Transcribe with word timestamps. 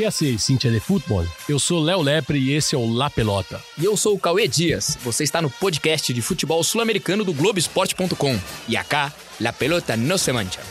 Que 0.00 0.06
hace 0.06 0.38
Cintia 0.38 0.70
de 0.70 0.80
Futebol? 0.80 1.26
Eu 1.46 1.58
sou 1.58 1.78
Léo 1.78 2.00
Lepre 2.00 2.38
e 2.38 2.54
esse 2.54 2.74
é 2.74 2.78
o 2.78 2.90
La 2.90 3.10
Pelota. 3.10 3.62
E 3.76 3.84
eu 3.84 3.98
sou 3.98 4.14
o 4.14 4.18
Cauê 4.18 4.48
Dias. 4.48 4.96
Você 5.04 5.24
está 5.24 5.42
no 5.42 5.50
podcast 5.50 6.10
de 6.14 6.22
futebol 6.22 6.64
sul-americano 6.64 7.22
do 7.22 7.34
Globoesporte.com. 7.34 8.40
E 8.66 8.78
acá, 8.78 9.12
La 9.38 9.52
Pelota 9.52 9.98
no 9.98 10.16
se 10.16 10.32
mancha. 10.32 10.62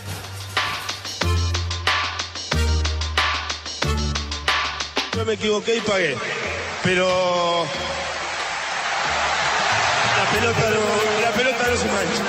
Yo 5.16 5.24
me 5.24 5.34
equivoqué 5.34 5.76
y 5.76 5.82
pagué. 5.82 6.18
Pero. 6.84 7.68
La 10.18 10.32
pelota 10.32 10.70
no, 10.72 11.22
la 11.22 11.32
pelota 11.34 11.68
no 11.70 11.78
se 11.78 11.86
mancha. 11.86 12.24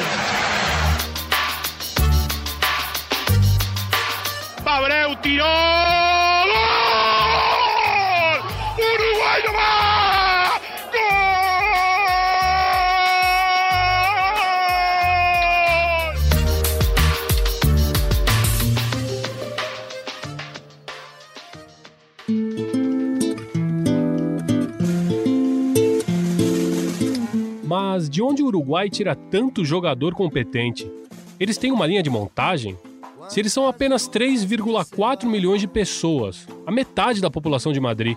Abreu 4.67 5.17
tiró. 5.23 6.10
Uruguai 28.51 28.91
tira 28.91 29.15
tanto 29.15 29.65
jogador 29.65 30.15
competente? 30.15 30.91
Eles 31.39 31.57
têm 31.57 31.73
uma 31.73 31.87
linha 31.87 32.03
de 32.03 32.11
montagem? 32.11 32.77
Se 33.29 33.41
eles 33.41 33.53
são 33.53 33.67
apenas 33.67 34.09
3,4 34.09 35.25
milhões 35.25 35.61
de 35.61 35.69
pessoas, 35.69 36.47
a 36.67 36.71
metade 36.71 37.21
da 37.21 37.31
população 37.31 37.73
de 37.73 37.81
Madrid, 37.81 38.17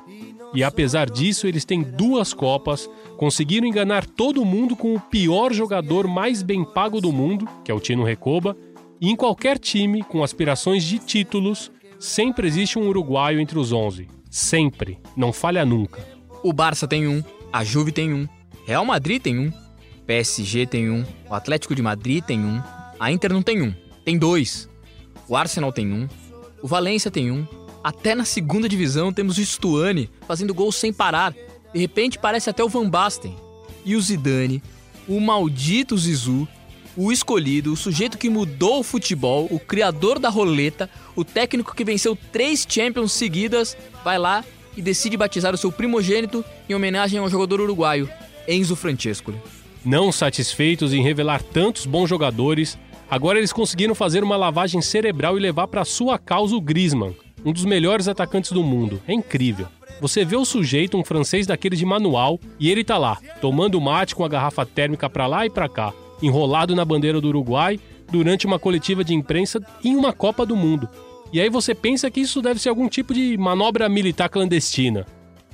e 0.53 0.63
apesar 0.63 1.09
disso 1.09 1.47
eles 1.47 1.65
têm 1.65 1.81
duas 1.81 2.33
Copas, 2.33 2.89
conseguiram 3.17 3.67
enganar 3.67 4.05
todo 4.05 4.45
mundo 4.45 4.75
com 4.75 4.93
o 4.93 4.99
pior 4.99 5.53
jogador 5.53 6.07
mais 6.07 6.43
bem 6.43 6.63
pago 6.63 6.99
do 6.99 7.11
mundo, 7.11 7.47
que 7.63 7.71
é 7.71 7.73
o 7.73 7.79
Tino 7.79 8.03
Recoba, 8.03 8.57
e 8.99 9.09
em 9.09 9.15
qualquer 9.15 9.57
time 9.57 10.03
com 10.03 10.23
aspirações 10.23 10.83
de 10.83 10.99
títulos, 10.99 11.71
sempre 11.99 12.47
existe 12.47 12.77
um 12.77 12.87
uruguaio 12.87 13.39
entre 13.39 13.57
os 13.57 13.71
11. 13.71 14.07
Sempre. 14.29 14.99
Não 15.15 15.31
falha 15.31 15.65
nunca. 15.65 16.05
O 16.43 16.51
Barça 16.51 16.87
tem 16.87 17.07
um, 17.07 17.23
a 17.51 17.63
Juve 17.63 17.91
tem 17.91 18.13
um, 18.13 18.27
Real 18.65 18.85
Madrid 18.85 19.21
tem 19.21 19.37
um, 19.37 19.51
PSG 20.05 20.65
tem 20.65 20.89
um, 20.89 21.05
o 21.29 21.33
Atlético 21.33 21.73
de 21.73 21.81
Madrid 21.81 22.23
tem 22.23 22.39
um, 22.39 22.61
a 22.99 23.11
Inter 23.11 23.31
não 23.31 23.41
tem 23.41 23.61
um, 23.61 23.73
tem 24.03 24.17
dois. 24.17 24.69
O 25.27 25.35
Arsenal 25.35 25.71
tem 25.71 25.91
um, 25.91 26.07
o 26.61 26.67
Valência 26.67 27.09
tem 27.09 27.31
um, 27.31 27.47
até 27.83 28.13
na 28.15 28.25
segunda 28.25 28.67
divisão 28.67 29.11
temos 29.13 29.37
o 29.37 29.45
Stuani 29.45 30.09
fazendo 30.27 30.53
gols 30.53 30.75
sem 30.75 30.91
parar. 30.91 31.33
De 31.73 31.79
repente 31.79 32.19
parece 32.19 32.49
até 32.49 32.63
o 32.63 32.69
Van 32.69 32.89
Basten. 32.89 33.35
E 33.85 33.95
o 33.95 34.01
Zidane, 34.01 34.63
o 35.07 35.19
maldito 35.19 35.97
Zizou, 35.97 36.47
o 36.95 37.11
escolhido, 37.11 37.73
o 37.73 37.77
sujeito 37.77 38.17
que 38.17 38.29
mudou 38.29 38.79
o 38.79 38.83
futebol, 38.83 39.47
o 39.51 39.59
criador 39.59 40.19
da 40.19 40.29
roleta, 40.29 40.89
o 41.15 41.25
técnico 41.25 41.75
que 41.75 41.83
venceu 41.83 42.17
três 42.31 42.65
Champions 42.67 43.11
seguidas, 43.11 43.75
vai 44.03 44.17
lá 44.17 44.43
e 44.77 44.81
decide 44.81 45.17
batizar 45.17 45.53
o 45.53 45.57
seu 45.57 45.71
primogênito 45.71 46.45
em 46.69 46.73
homenagem 46.73 47.19
ao 47.19 47.29
jogador 47.29 47.59
uruguaio, 47.61 48.09
Enzo 48.47 48.75
Francescoli. 48.75 49.37
Não 49.85 50.13
satisfeitos 50.13 50.93
em 50.93 51.03
revelar 51.03 51.43
tantos 51.43 51.85
bons 51.85 52.07
jogadores, 52.07 52.79
agora 53.09 53.37
eles 53.37 53.51
conseguiram 53.51 53.93
fazer 53.93 54.23
uma 54.23 54.37
lavagem 54.37 54.81
cerebral 54.81 55.37
e 55.37 55.41
levar 55.41 55.67
para 55.67 55.83
sua 55.83 56.17
causa 56.17 56.55
o 56.55 56.61
Griezmann, 56.61 57.13
um 57.43 57.51
dos 57.51 57.65
melhores 57.65 58.07
atacantes 58.07 58.53
do 58.53 58.63
mundo. 58.63 59.01
É 59.05 59.13
incrível. 59.13 59.67
Você 59.99 60.23
vê 60.23 60.37
o 60.37 60.45
sujeito, 60.45 60.97
um 60.97 61.03
francês 61.03 61.45
daquele 61.45 61.75
de 61.75 61.85
manual, 61.85 62.39
e 62.57 62.71
ele 62.71 62.81
tá 62.81 62.97
lá, 62.97 63.17
tomando 63.41 63.79
mate 63.81 64.15
com 64.15 64.23
a 64.23 64.29
garrafa 64.29 64.65
térmica 64.65 65.09
pra 65.09 65.27
lá 65.27 65.45
e 65.45 65.49
pra 65.49 65.67
cá, 65.67 65.93
enrolado 66.21 66.73
na 66.73 66.85
bandeira 66.85 67.19
do 67.19 67.27
Uruguai, 67.27 67.77
durante 68.09 68.45
uma 68.45 68.57
coletiva 68.57 69.03
de 69.03 69.13
imprensa 69.13 69.61
em 69.83 69.97
uma 69.97 70.13
Copa 70.13 70.45
do 70.45 70.55
Mundo. 70.55 70.87
E 71.33 71.41
aí 71.41 71.49
você 71.49 71.75
pensa 71.75 72.09
que 72.09 72.21
isso 72.21 72.41
deve 72.41 72.61
ser 72.61 72.69
algum 72.69 72.87
tipo 72.87 73.13
de 73.13 73.37
manobra 73.37 73.89
militar 73.89 74.29
clandestina. 74.29 75.05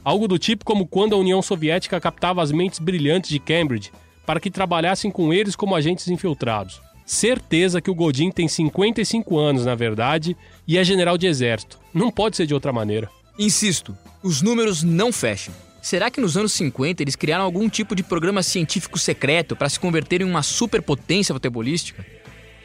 Algo 0.03 0.27
do 0.27 0.37
tipo 0.37 0.63
como 0.63 0.85
quando 0.85 1.15
a 1.15 1.17
União 1.17 1.41
Soviética 1.41 1.99
captava 1.99 2.43
as 2.43 2.51
mentes 2.51 2.77
brilhantes 2.77 3.31
de 3.31 3.39
Cambridge 3.39 3.91
para 4.29 4.39
que 4.39 4.51
trabalhassem 4.51 5.09
com 5.09 5.33
eles 5.33 5.55
como 5.55 5.75
agentes 5.75 6.07
infiltrados. 6.07 6.79
Certeza 7.03 7.81
que 7.81 7.89
o 7.89 7.95
Godin 7.95 8.29
tem 8.29 8.47
55 8.47 9.39
anos, 9.39 9.65
na 9.65 9.73
verdade, 9.73 10.37
e 10.67 10.77
é 10.77 10.83
general 10.83 11.17
de 11.17 11.25
exército. 11.25 11.79
Não 11.91 12.11
pode 12.11 12.37
ser 12.37 12.45
de 12.45 12.53
outra 12.53 12.71
maneira. 12.71 13.09
Insisto, 13.39 13.97
os 14.21 14.43
números 14.43 14.83
não 14.83 15.11
fecham. 15.11 15.51
Será 15.81 16.11
que 16.11 16.21
nos 16.21 16.37
anos 16.37 16.53
50 16.53 17.01
eles 17.01 17.15
criaram 17.15 17.43
algum 17.43 17.67
tipo 17.67 17.95
de 17.95 18.03
programa 18.03 18.43
científico 18.43 18.99
secreto 18.99 19.55
para 19.55 19.67
se 19.67 19.79
converter 19.79 20.21
em 20.21 20.25
uma 20.25 20.43
superpotência 20.43 21.33
futebolística? 21.33 22.05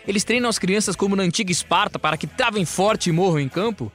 Eles 0.07 0.23
treinam 0.23 0.51
as 0.51 0.59
crianças 0.59 0.95
como 0.95 1.17
na 1.17 1.23
antiga 1.23 1.51
Esparta 1.51 1.99
para 1.99 2.19
que 2.19 2.27
travem 2.27 2.67
forte 2.67 3.09
e 3.09 3.13
morram 3.13 3.41
em 3.41 3.49
campo? 3.49 3.91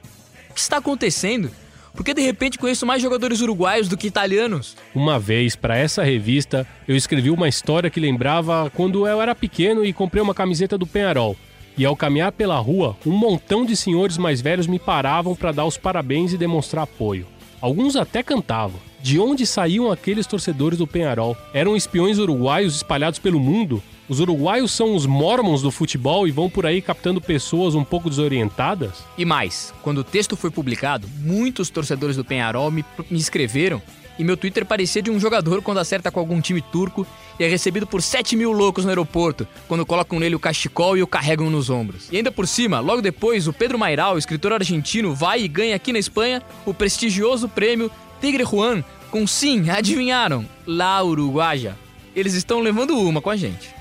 O 0.50 0.54
que 0.54 0.60
está 0.60 0.78
acontecendo? 0.78 1.52
Porque 1.94 2.14
de 2.14 2.22
repente 2.22 2.58
conheço 2.58 2.86
mais 2.86 3.02
jogadores 3.02 3.40
uruguaios 3.40 3.88
do 3.88 3.96
que 3.96 4.06
italianos? 4.06 4.76
Uma 4.94 5.18
vez, 5.18 5.56
para 5.56 5.76
essa 5.76 6.02
revista, 6.02 6.66
eu 6.86 6.96
escrevi 6.96 7.30
uma 7.30 7.48
história 7.48 7.90
que 7.90 8.00
lembrava 8.00 8.70
quando 8.74 9.06
eu 9.06 9.20
era 9.20 9.34
pequeno 9.34 9.84
e 9.84 9.92
comprei 9.92 10.22
uma 10.22 10.34
camiseta 10.34 10.78
do 10.78 10.86
Penharol. 10.86 11.36
E 11.76 11.84
ao 11.84 11.96
caminhar 11.96 12.32
pela 12.32 12.58
rua, 12.58 12.96
um 13.06 13.12
montão 13.12 13.64
de 13.64 13.76
senhores 13.76 14.18
mais 14.18 14.40
velhos 14.40 14.66
me 14.66 14.78
paravam 14.78 15.34
para 15.34 15.52
dar 15.52 15.64
os 15.64 15.76
parabéns 15.76 16.32
e 16.32 16.38
demonstrar 16.38 16.84
apoio. 16.84 17.26
Alguns 17.60 17.96
até 17.96 18.22
cantavam. 18.22 18.80
De 19.02 19.18
onde 19.18 19.46
saíam 19.46 19.90
aqueles 19.90 20.26
torcedores 20.26 20.78
do 20.78 20.86
Penharol? 20.86 21.36
Eram 21.54 21.76
espiões 21.76 22.18
uruguaios 22.18 22.76
espalhados 22.76 23.18
pelo 23.18 23.40
mundo? 23.40 23.82
Os 24.10 24.18
uruguaios 24.18 24.72
são 24.72 24.96
os 24.96 25.06
mormons 25.06 25.62
do 25.62 25.70
futebol 25.70 26.26
e 26.26 26.32
vão 26.32 26.50
por 26.50 26.66
aí 26.66 26.82
captando 26.82 27.20
pessoas 27.20 27.76
um 27.76 27.84
pouco 27.84 28.10
desorientadas? 28.10 29.04
E 29.16 29.24
mais, 29.24 29.72
quando 29.82 29.98
o 29.98 30.04
texto 30.04 30.36
foi 30.36 30.50
publicado, 30.50 31.08
muitos 31.20 31.70
torcedores 31.70 32.16
do 32.16 32.24
Penharol 32.24 32.72
me, 32.72 32.84
me 33.08 33.20
escreveram 33.20 33.80
e 34.18 34.24
meu 34.24 34.36
Twitter 34.36 34.66
parecia 34.66 35.00
de 35.00 35.12
um 35.12 35.20
jogador 35.20 35.62
quando 35.62 35.78
acerta 35.78 36.10
com 36.10 36.18
algum 36.18 36.40
time 36.40 36.60
turco 36.60 37.06
e 37.38 37.44
é 37.44 37.48
recebido 37.48 37.86
por 37.86 38.02
7 38.02 38.34
mil 38.34 38.50
loucos 38.50 38.82
no 38.82 38.90
aeroporto, 38.90 39.46
quando 39.68 39.86
colocam 39.86 40.18
nele 40.18 40.34
o 40.34 40.40
cachecol 40.40 40.96
e 40.96 41.02
o 41.04 41.06
carregam 41.06 41.48
nos 41.48 41.70
ombros. 41.70 42.08
E 42.10 42.16
ainda 42.16 42.32
por 42.32 42.48
cima, 42.48 42.80
logo 42.80 43.00
depois, 43.00 43.46
o 43.46 43.52
Pedro 43.52 43.78
Mairal, 43.78 44.18
escritor 44.18 44.52
argentino, 44.52 45.14
vai 45.14 45.42
e 45.44 45.46
ganha 45.46 45.76
aqui 45.76 45.92
na 45.92 46.00
Espanha 46.00 46.42
o 46.66 46.74
prestigioso 46.74 47.48
prêmio 47.48 47.88
Tigre 48.20 48.44
Juan, 48.44 48.82
com 49.08 49.24
sim, 49.24 49.70
adivinharam, 49.70 50.44
La 50.66 51.00
Uruguaia. 51.00 51.78
Eles 52.16 52.34
estão 52.34 52.58
levando 52.58 52.98
uma 52.98 53.22
com 53.22 53.30
a 53.30 53.36
gente. 53.36 53.78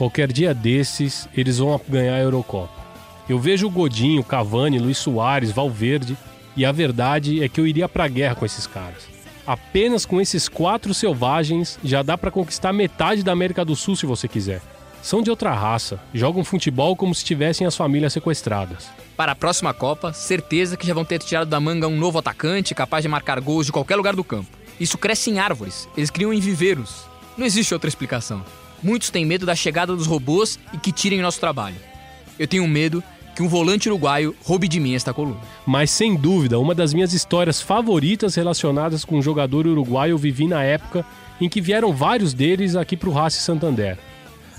Qualquer 0.00 0.32
dia 0.32 0.54
desses, 0.54 1.28
eles 1.36 1.58
vão 1.58 1.78
ganhar 1.86 2.14
a 2.14 2.20
Eurocopa. 2.20 2.72
Eu 3.28 3.38
vejo 3.38 3.66
o 3.66 3.70
Godinho, 3.70 4.24
Cavani, 4.24 4.78
Luiz 4.78 4.96
Soares, 4.96 5.52
Valverde, 5.52 6.16
e 6.56 6.64
a 6.64 6.72
verdade 6.72 7.44
é 7.44 7.50
que 7.50 7.60
eu 7.60 7.66
iria 7.66 7.86
pra 7.86 8.08
guerra 8.08 8.34
com 8.34 8.46
esses 8.46 8.66
caras. 8.66 9.06
Apenas 9.46 10.06
com 10.06 10.18
esses 10.18 10.48
quatro 10.48 10.94
selvagens 10.94 11.78
já 11.84 12.02
dá 12.02 12.16
para 12.16 12.30
conquistar 12.30 12.72
metade 12.72 13.22
da 13.22 13.32
América 13.32 13.62
do 13.62 13.76
Sul 13.76 13.94
se 13.94 14.06
você 14.06 14.26
quiser. 14.26 14.62
São 15.02 15.20
de 15.20 15.28
outra 15.28 15.52
raça, 15.52 16.00
jogam 16.14 16.42
futebol 16.44 16.96
como 16.96 17.14
se 17.14 17.22
tivessem 17.22 17.66
as 17.66 17.76
famílias 17.76 18.14
sequestradas. 18.14 18.88
Para 19.18 19.32
a 19.32 19.36
próxima 19.36 19.74
Copa, 19.74 20.14
certeza 20.14 20.78
que 20.78 20.86
já 20.86 20.94
vão 20.94 21.04
ter 21.04 21.18
tirado 21.18 21.48
da 21.48 21.60
manga 21.60 21.86
um 21.86 21.98
novo 21.98 22.18
atacante 22.18 22.74
capaz 22.74 23.02
de 23.02 23.08
marcar 23.10 23.38
gols 23.38 23.66
de 23.66 23.72
qualquer 23.72 23.96
lugar 23.96 24.16
do 24.16 24.24
campo. 24.24 24.48
Isso 24.80 24.96
cresce 24.96 25.28
em 25.28 25.38
árvores, 25.38 25.86
eles 25.94 26.08
criam 26.08 26.32
em 26.32 26.40
viveiros. 26.40 27.04
Não 27.36 27.44
existe 27.44 27.74
outra 27.74 27.88
explicação. 27.88 28.42
Muitos 28.82 29.10
têm 29.10 29.24
medo 29.24 29.44
da 29.44 29.54
chegada 29.54 29.94
dos 29.94 30.06
robôs 30.06 30.58
e 30.72 30.78
que 30.78 30.92
tirem 30.92 31.20
nosso 31.20 31.40
trabalho. 31.40 31.76
Eu 32.38 32.46
tenho 32.46 32.66
medo 32.66 33.02
que 33.34 33.42
um 33.42 33.48
volante 33.48 33.88
uruguaio 33.88 34.34
roube 34.42 34.68
de 34.68 34.80
mim 34.80 34.94
esta 34.94 35.14
coluna. 35.14 35.40
Mas 35.66 35.90
sem 35.90 36.16
dúvida, 36.16 36.58
uma 36.58 36.74
das 36.74 36.92
minhas 36.92 37.12
histórias 37.12 37.60
favoritas 37.60 38.34
relacionadas 38.34 39.04
com 39.04 39.18
um 39.18 39.22
jogador 39.22 39.66
uruguaio 39.66 40.12
eu 40.12 40.18
vivi 40.18 40.46
na 40.46 40.62
época 40.62 41.04
em 41.40 41.48
que 41.48 41.60
vieram 41.60 41.92
vários 41.92 42.34
deles 42.34 42.76
aqui 42.76 42.96
para 42.96 43.08
o 43.08 43.12
Racing 43.12 43.40
Santander. 43.40 43.98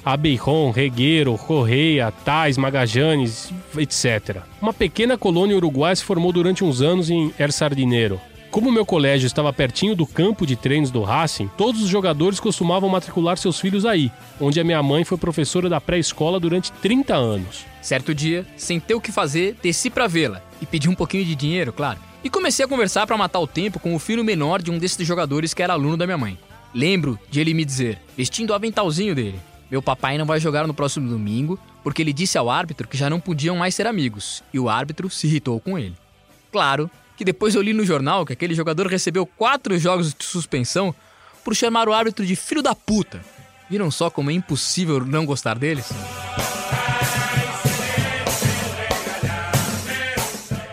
Abeiron, 0.04 0.72
Regueiro, 0.72 1.38
Correia, 1.38 2.12
Tais, 2.12 2.58
Magajanes, 2.58 3.54
etc. 3.78 4.38
Uma 4.60 4.74
pequena 4.74 5.18
colônia 5.18 5.56
uruguaia 5.56 5.96
se 5.96 6.04
formou 6.04 6.32
durante 6.32 6.64
uns 6.64 6.82
anos 6.82 7.10
em 7.10 7.32
El 7.38 7.52
Sardinero. 7.52 8.20
Como 8.52 8.70
meu 8.70 8.86
colégio 8.86 9.28
estava 9.28 9.54
pertinho 9.54 9.96
do 9.96 10.06
campo 10.06 10.46
de 10.46 10.58
treinos 10.58 10.92
do 10.92 11.02
Racing, 11.04 11.50
todos 11.56 11.82
os 11.82 11.88
jogadores 11.88 12.38
costumavam 12.38 12.90
matricular 12.90 13.38
seus 13.38 13.58
filhos 13.58 13.86
aí, 13.86 14.12
onde 14.42 14.60
a 14.60 14.64
minha 14.64 14.84
mãe 14.84 15.06
foi 15.06 15.18
professora 15.18 15.70
da 15.70 15.80
pré-escola 15.80 16.38
durante 16.38 16.70
30 16.74 17.16
anos. 17.16 17.66
Certo 17.82 18.14
dia, 18.14 18.46
sem 18.58 18.78
ter 18.78 18.94
o 18.94 19.00
que 19.00 19.10
fazer, 19.10 19.56
desci 19.64 19.90
pra 19.90 20.06
vê-la 20.06 20.42
e 20.62 20.66
pedi 20.66 20.90
um 20.90 20.96
pouquinho 20.96 21.24
de 21.24 21.34
dinheiro, 21.34 21.72
claro. 21.72 21.98
E 22.22 22.30
comecei 22.30 22.66
a 22.66 22.68
conversar 22.68 23.08
para 23.08 23.16
matar 23.16 23.40
o 23.40 23.48
tempo 23.48 23.80
com 23.80 23.96
o 23.96 24.00
filho 24.00 24.22
menor 24.22 24.62
de 24.62 24.70
um 24.70 24.78
desses 24.78 25.08
jogadores 25.08 25.54
que 25.54 25.64
era 25.64 25.72
aluno 25.72 25.96
da 25.96 26.06
minha 26.06 26.18
mãe. 26.18 26.38
Lembro 26.74 27.18
de 27.30 27.40
ele 27.40 27.54
me 27.54 27.64
dizer, 27.64 28.02
vestindo 28.18 28.50
o 28.50 28.54
aventalzinho 28.54 29.16
dele: 29.16 29.40
Meu 29.72 29.82
papai 29.82 30.18
não 30.18 30.26
vai 30.26 30.42
jogar 30.42 30.68
no 30.68 30.74
próximo 30.74 31.10
domingo 31.10 31.58
porque 31.82 32.02
ele 32.02 32.12
disse 32.12 32.38
ao 32.38 32.50
árbitro 32.50 32.90
que 32.90 32.98
já 32.98 33.10
não 33.10 33.22
podiam 33.22 33.56
mais 33.56 33.74
ser 33.74 33.88
amigos 33.88 34.44
e 34.54 34.60
o 34.60 34.68
árbitro 34.68 35.10
se 35.10 35.26
irritou 35.26 35.58
com 35.62 35.80
ele. 35.80 35.96
Claro 36.52 36.92
que 37.18 37.26
depois 37.26 37.56
eu 37.56 37.62
li 37.62 37.74
no 37.74 37.86
jornal 37.86 38.26
que 38.26 38.34
aquele 38.34 38.56
jogador 38.56 38.88
recebeu 38.88 39.26
quatro 39.26 39.78
jogos 39.78 40.14
de 40.14 40.26
suspensão 40.26 40.94
por 41.44 41.56
chamar 41.56 41.88
o 41.88 41.94
árbitro 41.94 42.26
de 42.26 42.36
filho 42.36 42.62
da 42.62 42.76
puta. 42.76 43.22
Viram 43.70 43.90
só 43.90 44.10
como 44.10 44.30
é 44.30 44.34
impossível 44.34 45.06
não 45.06 45.26
gostar 45.26 45.58
deles? 45.58 45.90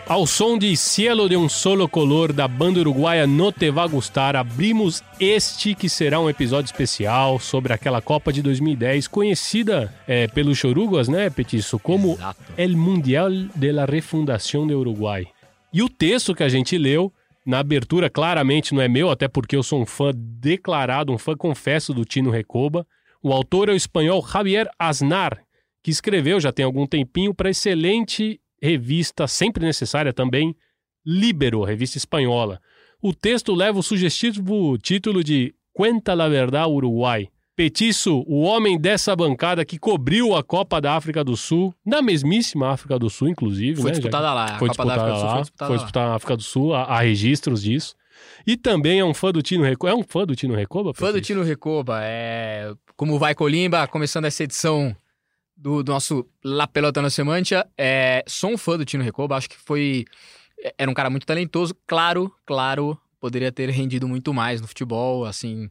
Ao 0.09 0.27
som 0.27 0.57
de 0.57 0.75
Cielo 0.75 1.29
de 1.29 1.37
um 1.37 1.51
Solo 1.51 1.87
Color 1.87 2.33
da 2.33 2.49
banda 2.49 2.81
uruguaia 2.81 3.27
No 3.27 3.53
Te 3.53 3.71
Va 3.71 3.87
Gustar, 3.87 4.37
abrimos 4.37 5.05
este 5.21 5.75
que 5.75 5.87
será 5.87 6.19
um 6.19 6.31
episódio 6.31 6.65
especial 6.65 7.39
sobre 7.39 7.75
aquela 7.75 8.01
Copa 8.01 8.33
de 8.33 8.41
2010, 8.41 9.07
conhecida 9.07 9.95
é, 10.07 10.27
pelos 10.27 10.57
chorugas, 10.57 11.09
né, 11.09 11.29
Petiço, 11.29 11.79
como 11.79 12.15
Exato. 12.15 12.41
El 12.57 12.75
Mundial 12.75 13.51
de 13.55 13.71
la 13.71 13.85
Refundación 13.85 14.67
de 14.67 14.75
Uruguai. 14.75 15.29
E 15.73 15.83
o 15.83 15.89
texto 15.89 16.35
que 16.35 16.43
a 16.43 16.49
gente 16.49 16.79
leu 16.79 17.13
na 17.45 17.59
abertura 17.59 18.11
claramente 18.11 18.75
não 18.75 18.83
é 18.83 18.89
meu, 18.89 19.11
até 19.11 19.29
porque 19.29 19.57
eu 19.57 19.63
sou 19.63 19.81
um 19.81 19.87
fã 19.87 20.13
declarado, 20.15 21.13
um 21.13 21.19
fã 21.19 21.37
confesso 21.37 21.95
do 21.95 22.05
Tino 22.05 22.31
Recoba. 22.31 22.87
O 23.23 23.33
autor 23.33 23.69
é 23.69 23.73
o 23.73 23.77
espanhol 23.77 24.27
Javier 24.27 24.69
Aznar, 24.79 25.43
que 25.83 25.91
escreveu 25.91 26.41
já 26.41 26.53
tem 26.53 26.65
algum 26.65 26.87
tempinho 26.87 27.35
para 27.35 27.51
excelente 27.51 28.41
revista, 28.61 29.27
sempre 29.27 29.65
necessária 29.65 30.13
também, 30.13 30.55
Libero, 31.07 31.65
revista 31.65 31.97
espanhola. 31.97 32.61
O 33.01 33.15
texto 33.15 33.55
leva 33.55 33.79
o 33.79 33.83
sugestivo 33.83 34.77
título 34.77 35.25
de 35.25 35.55
Cuenta 35.73 36.13
la 36.13 36.29
Verdad 36.29 36.67
Uruguai. 36.67 37.29
Petiço, 37.59 38.23
o 38.29 38.43
homem 38.43 38.79
dessa 38.79 39.17
bancada 39.17 39.65
que 39.65 39.81
cobriu 39.81 40.37
a 40.37 40.45
Copa 40.45 40.81
da 40.81 40.95
África 40.95 41.25
do 41.25 41.37
Sul, 41.37 41.75
na 41.85 42.01
mesmíssima 42.01 42.71
África 42.71 42.97
do 42.97 43.11
Sul, 43.11 43.31
inclusive. 43.31 43.83
Foi 43.83 43.91
né? 43.91 43.97
Disputada 43.97 44.33
lá. 44.33 44.45
A 44.45 44.59
foi 44.61 44.69
Copa 44.69 44.85
da 44.85 44.95
disputada 44.95 45.03
África 45.03 45.13
do 45.13 45.19
Sul 45.19 45.27
lá, 45.27 45.33
foi 45.33 45.43
disputada 45.43 45.67
foi 45.67 45.77
lá. 45.77 45.83
disputada 45.83 46.09
na 46.09 46.15
África 46.15 46.37
do 46.37 46.43
Sul, 46.45 46.73
há, 46.73 46.85
há 46.85 47.01
registros 47.01 47.61
disso. 47.61 47.97
E 48.47 48.57
também 48.57 49.01
é 49.01 49.05
um 49.05 49.13
fã 49.13 49.33
do 49.33 49.43
Tino 49.43 49.65
Recoba. 49.65 49.91
É 49.93 49.97
um 49.97 50.05
fã 50.05 50.25
do 50.25 50.37
Tino 50.37 50.55
Recoba? 50.55 50.95
Fã 50.95 51.11
do? 51.11 51.21
Tino 51.21 51.43
Recoba, 51.43 51.99
é. 52.05 52.73
Como 52.97 53.19
vai 53.19 53.35
Colimba, 53.35 53.89
começando 53.89 54.27
essa 54.27 54.45
edição 54.45 54.95
do, 55.57 55.83
do 55.83 55.91
nosso 55.91 56.25
La 56.45 56.69
Pelota 56.69 57.03
na 57.03 57.11
Semantia, 57.11 57.67
é... 57.77 58.23
sou 58.29 58.53
um 58.53 58.57
fã 58.57 58.79
do 58.79 58.85
Tino 58.85 59.03
Recoba, 59.03 59.35
acho 59.35 59.51
que 59.51 59.57
foi. 59.57 60.05
é- 60.63 60.75
Era 60.79 60.89
um 60.89 60.95
cara 60.95 61.11
muito 61.11 61.27
talentoso, 61.27 61.75
claro, 61.89 62.33
claro, 62.47 62.97
poderia 63.21 63.51
ter 63.51 63.69
rendido 63.71 64.07
muito 64.07 64.33
mais 64.33 64.61
no 64.61 64.69
futebol, 64.69 65.25
assim. 65.25 65.69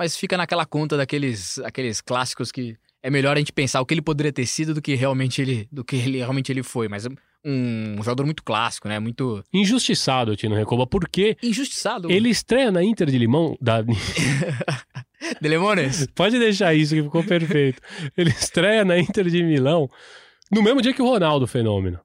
Mas 0.00 0.16
fica 0.16 0.34
naquela 0.34 0.64
conta 0.64 0.96
daqueles 0.96 1.58
aqueles 1.58 2.00
clássicos 2.00 2.50
que 2.50 2.74
é 3.02 3.10
melhor 3.10 3.36
a 3.36 3.38
gente 3.38 3.52
pensar 3.52 3.82
o 3.82 3.84
que 3.84 3.92
ele 3.92 4.00
poderia 4.00 4.32
ter 4.32 4.46
sido 4.46 4.72
do 4.72 4.80
que 4.80 4.94
realmente 4.94 5.42
ele, 5.42 5.68
do 5.70 5.84
que 5.84 5.94
ele 5.94 6.16
realmente 6.16 6.50
ele 6.50 6.62
foi. 6.62 6.88
Mas 6.88 7.06
um, 7.44 7.96
jogador 7.98 8.24
muito 8.24 8.42
clássico, 8.42 8.88
né? 8.88 8.98
Muito 8.98 9.44
Injustiçado 9.52 10.34
Tino 10.36 10.54
Recoba, 10.54 10.86
porque 10.86 11.36
injustiçado. 11.42 12.10
ele 12.10 12.30
estreia 12.30 12.72
na 12.72 12.82
Inter 12.82 13.10
de 13.10 13.18
Limão. 13.18 13.58
Da... 13.60 13.82
De 15.38 15.46
Lemones. 15.46 16.06
Pode 16.14 16.38
deixar 16.38 16.72
isso 16.72 16.94
que 16.94 17.02
ficou 17.02 17.22
perfeito. 17.22 17.82
Ele 18.16 18.30
estreia 18.30 18.86
na 18.86 18.98
Inter 18.98 19.28
de 19.28 19.42
Milão 19.42 19.86
no 20.50 20.62
mesmo 20.62 20.80
dia 20.80 20.94
que 20.94 21.02
o 21.02 21.06
Ronaldo, 21.06 21.46
fenômeno. 21.46 22.00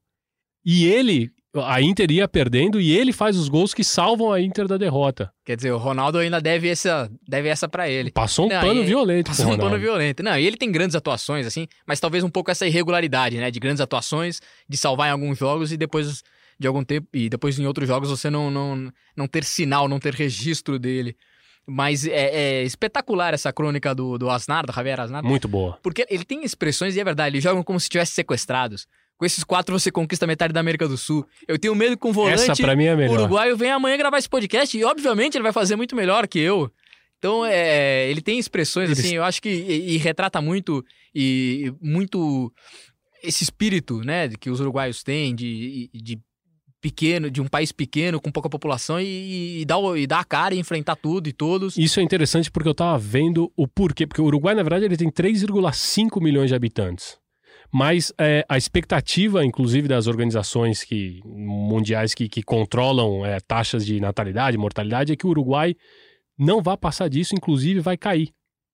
E 0.66 0.86
ele, 0.86 1.32
a 1.64 1.82
Inter 1.82 2.12
ia 2.12 2.28
perdendo 2.28 2.80
e 2.82 2.96
ele 2.96 3.14
faz 3.14 3.38
os 3.38 3.48
gols 3.48 3.74
que 3.74 3.84
salvam 3.84 4.32
a 4.32 4.42
Inter 4.42 4.68
da 4.68 4.78
derrota. 4.78 5.32
Quer 5.46 5.56
dizer, 5.56 5.72
o 5.72 5.78
Ronaldo 5.78 6.18
ainda 6.18 6.42
deve 6.42 6.68
essa, 6.68 7.10
deve 7.28 7.48
essa 7.48 7.68
para 7.68 7.90
ele. 7.90 8.12
Passou 8.12 8.46
um 8.46 8.50
Não, 8.50 8.62
pano 8.62 8.82
e- 8.82 8.86
violento 8.86 9.28
Passou 9.28 9.52
um 9.52 9.58
pano 9.58 9.78
violento. 9.80 10.22
Não, 10.24 10.38
e 10.38 10.46
ele 10.46 10.58
tem 10.58 10.72
grandes 10.72 10.96
atuações, 10.96 11.46
assim, 11.46 11.68
mas 11.88 12.00
talvez 12.00 12.24
um 12.24 12.30
pouco 12.30 12.52
essa 12.52 12.66
irregularidade, 12.68 13.38
né? 13.38 13.50
De 13.52 13.60
grandes 13.60 13.82
atuações, 13.82 14.42
de 14.68 14.78
salvar 14.78 15.08
em 15.08 15.12
alguns 15.12 15.38
jogos 15.38 15.72
e 15.72 15.78
depois 15.78 16.24
de 16.60 16.68
algum 16.68 16.84
tempo, 16.84 17.08
e 17.14 17.30
depois 17.30 17.60
em 17.60 17.66
outros 17.66 17.88
jogos 17.88 18.10
você 18.10 18.30
não, 18.30 18.50
não, 18.50 18.92
não 19.16 19.28
ter 19.28 19.44
sinal, 19.44 19.88
não 19.88 20.00
ter 20.00 20.14
registro 20.14 20.80
dele. 20.80 21.16
Mas 21.68 22.06
é, 22.06 22.60
é 22.60 22.64
espetacular 22.64 23.34
essa 23.34 23.52
crônica 23.52 23.94
do, 23.96 24.18
do 24.20 24.30
Asnar, 24.30 24.66
do 24.68 24.72
Javier 24.72 25.00
Asnar, 25.00 25.24
Muito 25.24 25.48
boa. 25.48 25.80
porque 25.82 26.06
ele 26.10 26.24
tem 26.24 26.44
expressões, 26.44 26.96
e 26.96 27.00
é 27.00 27.04
verdade, 27.04 27.34
eles 27.34 27.44
jogam 27.44 27.64
como 27.64 27.80
se 27.80 27.86
estivessem 27.86 28.14
sequestrados. 28.14 28.86
Com 29.18 29.26
esses 29.26 29.44
quatro 29.44 29.78
você 29.78 29.90
conquista 29.92 30.28
metade 30.28 30.52
da 30.54 30.60
América 30.60 30.88
do 30.88 30.98
Sul. 30.98 31.26
Eu 31.48 31.58
tenho 31.58 31.74
medo 31.74 31.92
que 31.92 32.02
com 32.02 32.10
o 32.10 32.14
volante 32.14 32.52
Essa 32.52 32.56
pra 32.62 32.76
mim 32.76 32.86
é 32.86 32.96
melhor. 32.96 33.20
uruguaio 33.20 33.56
venha 33.56 33.76
amanhã 33.76 33.96
gravar 33.98 34.18
esse 34.18 34.28
podcast 34.30 34.78
e, 34.78 34.84
obviamente, 34.84 35.36
ele 35.36 35.44
vai 35.44 35.54
fazer 35.54 35.76
muito 35.78 35.96
melhor 35.96 36.28
que 36.28 36.38
eu. 36.40 36.70
Então, 37.18 37.46
é, 37.46 38.10
ele 38.10 38.22
tem 38.22 38.38
expressões, 38.38 38.90
Eles- 38.90 39.00
assim, 39.00 39.16
eu 39.16 39.24
acho 39.24 39.42
que. 39.42 39.50
E, 39.50 39.94
e 39.94 39.98
retrata 39.98 40.42
muito. 40.42 40.84
E 41.14 41.66
e 41.68 41.74
muito. 41.82 42.52
Esse 43.24 43.44
espírito, 43.44 44.02
né, 44.02 44.28
que 44.30 44.50
os 44.50 44.60
uruguaios 44.60 45.02
têm 45.02 45.34
de, 45.34 45.90
de 45.94 46.20
pequeno, 46.82 47.32
de 47.32 47.42
um 47.42 47.48
país 47.48 47.72
pequeno, 47.72 48.20
com 48.22 48.30
pouca 48.30 48.50
população, 48.50 49.00
e, 49.00 49.62
e, 49.62 49.66
dar, 49.66 49.78
e 49.98 50.06
dar 50.06 50.20
a 50.20 50.24
cara 50.26 50.54
e 50.54 50.60
enfrentar 50.60 50.96
tudo 50.98 51.28
e 51.28 51.34
todos. 51.34 51.76
Isso 51.78 52.00
é 52.00 52.04
interessante 52.04 52.52
porque 52.52 52.70
eu 52.70 52.76
tava 52.76 53.00
vendo 53.00 53.52
o 53.56 53.66
porquê. 53.68 54.06
Porque 54.06 54.22
o 54.22 54.26
Uruguai, 54.26 54.54
na 54.54 54.62
verdade, 54.62 54.86
ele 54.86 54.98
tem 54.98 55.10
3,5 55.10 56.22
milhões 56.22 56.50
de 56.50 56.56
habitantes. 56.56 57.18
Mas 57.72 58.14
é, 58.18 58.46
a 58.48 58.58
expectativa, 58.58 59.44
inclusive, 59.44 59.88
das 59.88 60.08
organizações 60.08 60.84
que, 60.84 61.22
mundiais 61.26 62.14
que, 62.14 62.30
que 62.30 62.42
controlam 62.42 63.26
é, 63.26 63.40
taxas 63.40 63.86
de 63.86 64.00
natalidade, 64.00 64.58
mortalidade, 64.58 65.12
é 65.12 65.16
que 65.16 65.26
o 65.26 65.30
Uruguai 65.30 65.76
não 66.38 66.62
vai 66.62 66.78
passar 66.78 67.10
disso, 67.10 67.36
inclusive 67.36 67.80
vai 67.80 67.98
cair. 67.98 68.34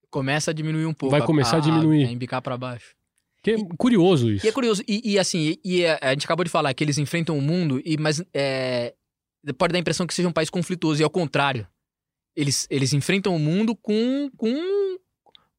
Começa 0.10 0.52
a 0.52 0.54
diminuir 0.54 0.86
um 0.86 0.94
pouco. 0.94 1.12
Vai 1.12 1.26
começar 1.26 1.58
a 1.58 1.60
diminuir. 1.62 2.06
A 2.06 2.12
embicar 2.12 2.42
pra 2.42 2.58
baixo. 2.58 2.96
Que 3.44 3.52
é 3.52 3.58
curioso 3.78 4.30
isso. 4.30 4.46
E 4.46 4.50
é 4.50 4.52
curioso, 4.52 4.84
e, 4.88 5.14
e 5.14 5.20
assim, 5.20 5.58
e, 5.64 5.80
e 5.80 5.86
a, 5.86 5.98
a 6.02 6.10
gente 6.12 6.26
acabou 6.26 6.44
de 6.44 6.52
falar 6.52 6.74
que 6.74 6.84
eles 6.84 6.98
enfrentam 6.98 7.38
o 7.38 7.42
mundo, 7.42 7.82
e, 7.84 7.98
mas 7.98 8.24
é, 8.34 8.94
pode 9.58 9.72
dar 9.72 9.80
a 9.80 9.82
impressão 9.82 10.06
que 10.06 10.14
seja 10.14 10.28
um 10.28 10.34
país 10.34 10.50
conflituoso, 10.50 11.02
e 11.02 11.04
ao 11.04 11.10
contrário. 11.10 11.68
Eles, 12.34 12.66
eles 12.70 12.94
enfrentam 12.94 13.36
o 13.36 13.40
mundo 13.40 13.76
com, 13.76 14.32
com, 14.38 14.98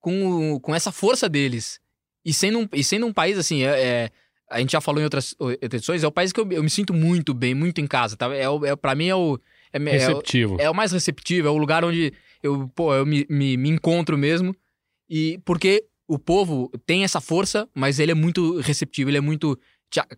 com, 0.01 0.59
com 0.61 0.75
essa 0.75 0.91
força 0.91 1.29
deles. 1.29 1.82
E 2.25 2.33
sendo 2.33 2.59
um, 2.61 2.69
e 2.73 2.85
sendo 2.85 3.07
um 3.07 3.13
país, 3.13 3.37
assim, 3.39 3.63
é, 3.65 3.81
é, 3.81 4.11
a 4.51 4.61
gente 4.61 4.73
já 4.73 4.81
falou 4.81 5.01
em 5.01 5.05
outras 5.05 5.35
edições, 5.61 6.03
é 6.05 6.07
o 6.07 6.13
país 6.13 6.33
que 6.33 6.41
eu, 6.41 6.51
eu 6.53 6.63
me 6.63 6.71
sinto 6.71 6.93
muito 6.95 7.33
bem, 7.35 7.55
muito 7.55 7.81
em 7.81 7.87
casa, 7.87 8.17
tá? 8.17 8.33
É, 8.35 8.49
o- 8.49 8.65
é, 8.65 8.77
pra 8.77 8.95
mim 8.95 9.07
é 9.09 9.15
o... 9.17 9.39
É, 9.73 9.79
é 9.79 9.93
Receptivo. 9.93 10.57
é 10.61 10.69
o 10.71 10.75
mais 10.75 10.93
receptivo, 10.93 11.49
é 11.49 11.51
o 11.51 11.57
lugar 11.57 11.85
onde 11.85 12.13
eu, 12.43 12.69
pô, 12.75 12.95
eu 12.95 13.07
me, 13.07 13.27
me, 13.31 13.57
me 13.57 13.71
encontro 13.71 14.19
mesmo. 14.19 14.55
E 15.09 15.41
porque 15.47 15.85
o 16.07 16.19
povo 16.19 16.71
tem 16.87 17.05
essa 17.05 17.21
força, 17.21 17.67
mas 17.75 17.99
ele 17.99 18.13
é 18.13 18.15
muito 18.15 18.61
receptivo, 18.61 19.09
ele 19.09 19.17
é 19.17 19.21
muito 19.23 19.59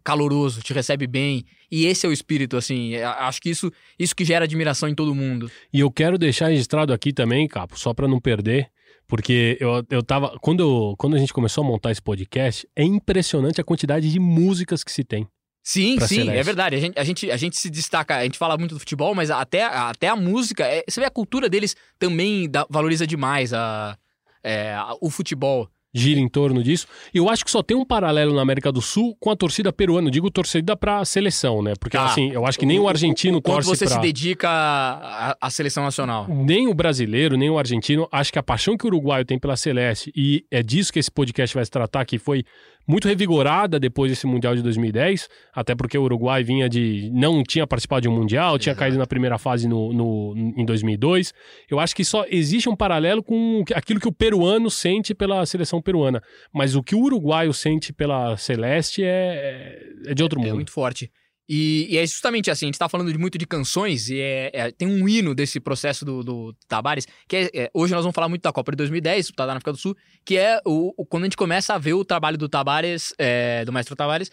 caloroso, 0.02 0.61
te 0.62 0.73
recebe 0.73 1.07
bem. 1.07 1.45
E 1.71 1.87
esse 1.87 2.07
é 2.07 2.09
o 2.09 2.12
espírito, 2.12 2.57
assim. 2.57 2.95
é- 2.95 3.05
Acho 3.05 3.40
que 3.40 3.50
isso, 3.50 3.71
isso 3.99 4.14
que 4.14 4.25
gera 4.25 4.45
admiração 4.45 4.88
em 4.88 4.95
todo 4.95 5.14
mundo. 5.14 5.50
E 5.73 5.81
eu 5.81 5.90
quero 5.90 6.19
deixar 6.19 6.49
registrado 6.49 6.93
aqui 6.93 7.12
também, 7.12 7.47
Capo, 7.49 7.79
só 7.79 7.93
pra 7.95 8.09
não 8.09 8.21
perder, 8.21 8.69
porque 9.07 9.57
eu, 9.61 9.85
eu 9.91 10.03
tava. 10.03 10.37
Quando, 10.41 10.61
eu- 10.61 10.95
quando 10.99 11.15
a 11.17 11.19
gente 11.19 11.33
começou 11.33 11.63
a 11.65 11.67
montar 11.67 11.91
esse 11.91 12.03
podcast, 12.03 12.67
é 12.77 12.83
impressionante 12.85 13.61
a 13.61 13.65
quantidade 13.65 14.11
de 14.11 14.19
músicas 14.19 14.83
que 14.85 14.91
se 14.93 15.05
tem. 15.05 15.27
Sim, 15.67 15.99
sim, 16.01 16.17
Celeste. 16.17 16.39
é 16.39 16.43
verdade. 16.43 16.77
A 16.77 16.81
gente, 16.81 16.99
a, 16.99 17.05
gente, 17.05 17.31
a 17.31 17.37
gente 17.39 17.57
se 17.57 17.71
destaca, 17.71 18.17
a 18.19 18.23
gente 18.25 18.37
fala 18.37 18.57
muito 18.59 18.75
do 18.75 18.79
futebol, 18.79 19.15
mas 19.15 19.31
até, 19.31 19.63
até 19.65 20.09
a 20.09 20.17
música, 20.17 20.65
é- 20.67 20.85
você 20.87 21.01
vê 21.01 21.07
a 21.07 21.11
cultura 21.11 21.49
deles 21.49 21.75
também 21.99 22.49
dá- 22.51 22.67
valoriza 22.69 23.07
demais 23.07 23.53
a, 23.55 23.97
é, 24.43 24.75
a- 24.75 24.95
o 25.01 25.09
futebol. 25.11 25.69
Gira 25.95 26.19
em 26.19 26.29
torno 26.29 26.63
disso. 26.63 26.87
E 27.15 27.19
eu 27.19 27.31
acho 27.31 27.45
que 27.45 27.51
só 27.51 27.63
tem 27.63 27.77
um 27.77 27.85
paralelo 27.85 28.35
na 28.35 28.43
América 28.43 28.73
do 28.73 28.83
Sul 28.83 29.17
com 29.21 29.31
a 29.31 29.37
torcida 29.37 29.73
peruana. 29.73 30.09
Eu 30.09 30.11
digo 30.11 30.31
torcida 30.31 30.77
pra 30.77 31.05
seleção, 31.05 31.63
né? 31.63 31.75
Porque, 31.79 31.97
Tá. 31.97 32.07
assim, 32.07 32.33
eu 32.33 32.45
acho 32.45 32.59
que 32.59 32.67
nem 32.67 32.81
o 32.81 32.89
argentino 32.89 33.39
o, 33.39 33.43
quanto 33.43 33.65
torce 33.67 33.69
você 33.79 33.85
pra... 33.87 33.95
se 33.95 34.01
dedica 34.01 34.49
à, 34.51 35.37
à 35.41 35.51
seleção 35.51 35.85
nacional. 35.85 36.27
Nem 36.29 36.67
o 36.69 36.75
brasileiro, 36.75 37.37
nem 37.37 37.49
o 37.49 37.59
argentino. 37.59 38.09
Acho 38.11 38.33
que 38.33 38.39
a 38.39 38.43
paixão 38.43 38.77
que 38.77 38.85
o 38.85 38.89
uruguaio 38.89 39.25
tem 39.25 39.39
pela 39.39 39.57
Celeste, 39.57 40.13
e 40.17 40.45
é 40.51 40.63
disso 40.63 40.93
que 40.93 40.99
esse 40.99 41.11
podcast 41.11 41.55
vai 41.55 41.65
se 41.65 41.71
tratar, 41.71 42.05
que 42.05 42.19
foi 42.19 42.45
muito 42.87 43.09
revigorada 43.09 43.79
depois 43.81 44.11
desse 44.11 44.26
Mundial 44.26 44.55
de 44.55 44.62
2010, 44.62 45.29
até 45.55 45.75
porque 45.75 45.97
o 45.97 46.03
Uruguai 46.03 46.43
vinha 46.45 46.69
de. 46.69 47.11
não 47.12 47.43
tinha 47.43 47.67
participado 47.67 48.03
de 48.03 48.09
um 48.09 48.12
Mundial, 48.14 48.59
tinha 48.59 48.73
Exato. 48.73 48.81
caído 48.81 48.99
na 48.99 49.07
primeira 49.07 49.38
fase 49.38 49.67
no, 49.69 49.93
no- 49.93 50.35
em 50.57 50.64
2002. 50.64 51.33
Eu 51.71 51.81
acho 51.81 51.95
que 51.97 52.05
só 52.05 52.25
existe 52.31 52.69
um 52.69 52.76
paralelo 52.76 53.23
com 53.23 53.64
aquilo 53.75 53.99
que 54.00 54.09
o 54.09 54.12
peruano 54.12 54.71
sente 54.71 55.14
pela 55.14 55.45
seleção 55.47 55.81
peruana. 55.81 56.23
Mas 56.53 56.75
o 56.76 56.83
que 56.83 56.95
o 56.95 57.00
uruguaio 57.00 57.53
sente 57.55 57.93
pela 57.93 58.37
Celeste 58.37 59.03
é, 59.03 59.81
é 60.07 60.14
de 60.14 60.23
outro 60.23 60.41
É 60.41 60.45
mundo. 60.45 60.55
muito 60.57 60.71
forte. 60.73 61.11
E, 61.49 61.87
e 61.91 61.99
é 61.99 62.07
justamente 62.07 62.51
assim, 62.51 62.65
a 62.67 62.69
gente 62.69 62.79
tá 62.79 62.89
falando 62.89 63.13
de 63.13 63.19
muito 63.19 63.37
de 63.37 63.47
canções, 63.47 64.09
e 64.09 64.19
é- 64.19 64.51
é- 64.53 64.71
tem 64.73 64.89
um 64.89 65.07
hino 65.07 65.35
desse 65.35 65.61
processo 65.61 66.03
do, 66.05 66.23
do 66.25 66.57
Tabares, 66.67 67.07
que 67.29 67.37
é, 67.37 67.51
é- 67.55 67.71
hoje 67.75 67.93
nós 67.93 68.03
vamos 68.03 68.15
falar 68.15 68.29
muito 68.31 68.43
da 68.43 68.53
Copa 68.53 68.73
de 68.73 68.77
2010, 68.77 69.27
disputada 69.27 69.53
na 69.53 69.59
África 69.59 69.73
do 69.73 69.79
Sul, 69.79 69.95
que 70.25 70.39
é 70.39 70.59
o, 70.65 70.95
o- 70.97 71.05
quando 71.05 71.25
a 71.25 71.27
gente 71.27 71.37
começa 71.37 71.75
a 71.75 71.79
ver 71.79 71.93
o 71.93 72.05
trabalho 72.05 72.39
do 72.39 72.49
Tabares, 72.49 73.13
é, 73.19 73.63
do 73.65 73.73
Maestro 73.73 73.95
Tabares, 73.95 74.31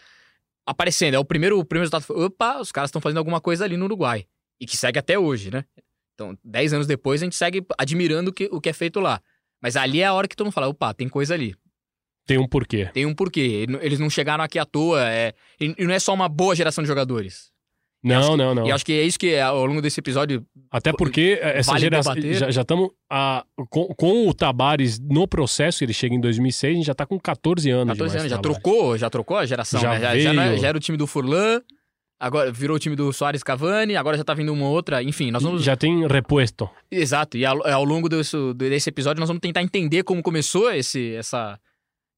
aparecendo. 0.65 1.15
É 1.15 1.19
o 1.19 1.25
primeiro, 1.25 1.59
o 1.59 1.65
primeiro 1.65 1.83
resultado 1.83 2.03
foi, 2.03 2.25
opa, 2.25 2.59
os 2.61 2.71
caras 2.71 2.87
estão 2.89 3.01
fazendo 3.01 3.17
alguma 3.17 3.41
coisa 3.41 3.65
ali 3.65 3.75
no 3.75 3.85
Uruguai. 3.85 4.25
E 4.59 4.65
que 4.65 4.77
segue 4.77 4.99
até 4.99 5.17
hoje, 5.19 5.51
né? 5.51 5.65
Então, 6.13 6.37
dez 6.43 6.71
anos 6.71 6.85
depois, 6.87 7.21
a 7.21 7.25
gente 7.25 7.35
segue 7.35 7.65
admirando 7.77 8.29
o 8.29 8.33
que, 8.33 8.47
o 8.51 8.61
que 8.61 8.69
é 8.69 8.73
feito 8.73 8.99
lá. 8.99 9.19
Mas 9.61 9.75
ali 9.75 10.01
é 10.01 10.05
a 10.05 10.13
hora 10.13 10.27
que 10.27 10.35
todo 10.35 10.45
mundo 10.45 10.53
fala, 10.53 10.67
opa, 10.67 10.93
tem 10.93 11.09
coisa 11.09 11.33
ali. 11.33 11.55
Tem 12.25 12.37
um 12.37 12.47
porquê. 12.47 12.89
Tem 12.93 13.05
um 13.05 13.13
porquê. 13.13 13.65
Eles 13.81 13.99
não 13.99 14.09
chegaram 14.09 14.43
aqui 14.43 14.57
à 14.59 14.65
toa. 14.65 15.03
É... 15.09 15.33
E 15.59 15.75
não 15.85 15.93
é 15.93 15.99
só 15.99 16.13
uma 16.13 16.29
boa 16.29 16.55
geração 16.55 16.83
de 16.83 16.87
jogadores. 16.87 17.51
Não, 18.03 18.35
não, 18.35 18.55
não. 18.55 18.65
E 18.67 18.71
acho 18.71 18.83
que 18.83 18.93
é 18.93 19.03
isso 19.03 19.19
que 19.19 19.37
ao 19.37 19.63
longo 19.65 19.79
desse 19.81 19.99
episódio. 19.99 20.43
Até 20.71 20.91
porque 20.91 21.37
essa 21.41 21.71
Vale 21.71 21.81
geração. 21.81 22.15
debater. 22.15 22.51
Já 22.51 22.61
estamos. 22.61 22.89
Com, 23.69 23.85
com 23.93 24.27
o 24.27 24.33
Tabares 24.33 24.99
no 24.99 25.27
processo, 25.27 25.83
ele 25.83 25.93
chega 25.93 26.15
em 26.15 26.19
2006, 26.19 26.71
a 26.73 26.75
gente 26.77 26.85
já 26.87 26.95
tá 26.95 27.05
com 27.05 27.19
14 27.19 27.69
anos. 27.69 27.93
14 27.93 28.11
de 28.13 28.19
anos, 28.21 28.31
já 28.31 28.37
Tabares. 28.37 28.61
trocou, 28.63 28.97
já 28.97 29.09
trocou 29.09 29.37
a 29.37 29.45
geração, 29.45 29.79
Já 29.79 29.89
né? 29.91 29.99
Já, 29.99 30.17
já, 30.33 30.43
é- 30.43 30.47
veio. 30.49 30.57
já 30.61 30.67
era 30.69 30.77
o 30.77 30.81
time 30.81 30.97
do 30.97 31.05
Furlan, 31.05 31.61
agora 32.19 32.51
virou 32.51 32.75
o 32.75 32.79
time 32.79 32.95
do 32.95 33.13
Soares 33.13 33.43
Cavani, 33.43 33.95
agora 33.95 34.17
já 34.17 34.23
tá 34.23 34.33
vindo 34.33 34.51
uma 34.51 34.67
outra. 34.67 35.03
Enfim, 35.03 35.29
nós 35.29 35.43
vamos. 35.43 35.63
Já 35.63 35.75
tem 35.75 36.07
repuesto. 36.07 36.67
Exato, 36.89 37.37
e 37.37 37.45
ao, 37.45 37.67
ao 37.67 37.83
longo 37.83 38.09
desse, 38.09 38.35
desse 38.55 38.89
episódio 38.89 39.19
nós 39.19 39.29
vamos 39.29 39.41
tentar 39.41 39.61
entender 39.61 40.01
como 40.03 40.23
começou 40.23 40.71
esse, 40.73 41.13
essa, 41.13 41.59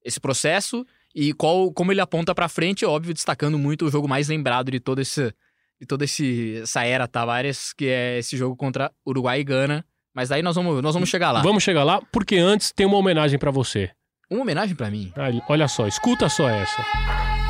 esse 0.04 0.20
processo 0.20 0.84
e 1.14 1.32
qual, 1.32 1.72
como 1.72 1.92
ele 1.92 2.00
aponta 2.00 2.34
pra 2.34 2.48
frente, 2.48 2.84
óbvio, 2.84 3.14
destacando 3.14 3.58
muito 3.58 3.86
o 3.86 3.90
jogo 3.90 4.08
mais 4.08 4.28
lembrado 4.28 4.70
de 4.70 4.80
todo 4.80 5.00
esse 5.00 5.32
de 5.80 5.86
toda 5.86 6.04
esse, 6.04 6.60
essa 6.62 6.84
era 6.84 7.06
Tavares, 7.08 7.72
que 7.72 7.86
é 7.86 8.18
esse 8.18 8.36
jogo 8.36 8.56
contra 8.56 8.92
Uruguai 9.06 9.40
e 9.40 9.44
Gana. 9.44 9.84
Mas 10.14 10.28
daí 10.28 10.40
nós 10.40 10.54
vamos, 10.54 10.80
nós 10.80 10.94
vamos 10.94 11.08
chegar 11.08 11.32
lá. 11.32 11.42
Vamos 11.42 11.62
chegar 11.64 11.82
lá, 11.82 12.00
porque 12.12 12.36
antes 12.36 12.72
tem 12.72 12.86
uma 12.86 12.96
homenagem 12.96 13.38
pra 13.38 13.50
você. 13.50 13.90
Uma 14.30 14.42
homenagem 14.42 14.76
pra 14.76 14.90
mim. 14.90 15.12
Ah, 15.16 15.28
Olha 15.48 15.66
só, 15.66 15.86
escuta 15.86 16.28
só 16.28 16.48
essa. 16.48 17.43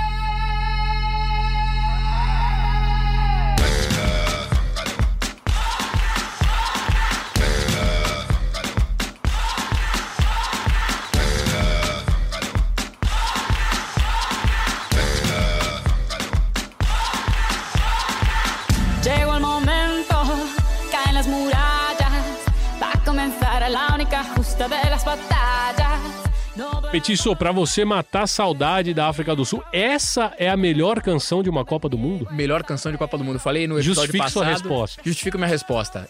Petiço, 26.91 27.35
pra 27.35 27.51
você 27.51 27.85
matar 27.85 28.23
a 28.23 28.27
saudade 28.27 28.95
da 28.95 29.09
África 29.09 29.35
do 29.35 29.45
Sul, 29.45 29.63
essa 29.73 30.33
é 30.39 30.49
a 30.49 30.57
melhor 30.57 31.03
canção 31.03 31.43
de 31.43 31.51
uma 31.51 31.65
Copa 31.65 31.89
do 31.89 31.99
Mundo? 31.99 32.29
Melhor 32.31 32.63
canção 32.63 32.93
de 32.93 32.99
Copa 32.99 33.19
do 33.19 33.25
Mundo. 33.25 33.41
Falei 33.41 33.67
no 33.67 33.75
episódio 33.75 33.95
Justifique 33.97 34.19
passado. 34.19 34.33
sua 34.33 34.45
resposta. 34.47 35.03
Justifico 35.05 35.37
minha 35.37 35.49
resposta. 35.49 36.09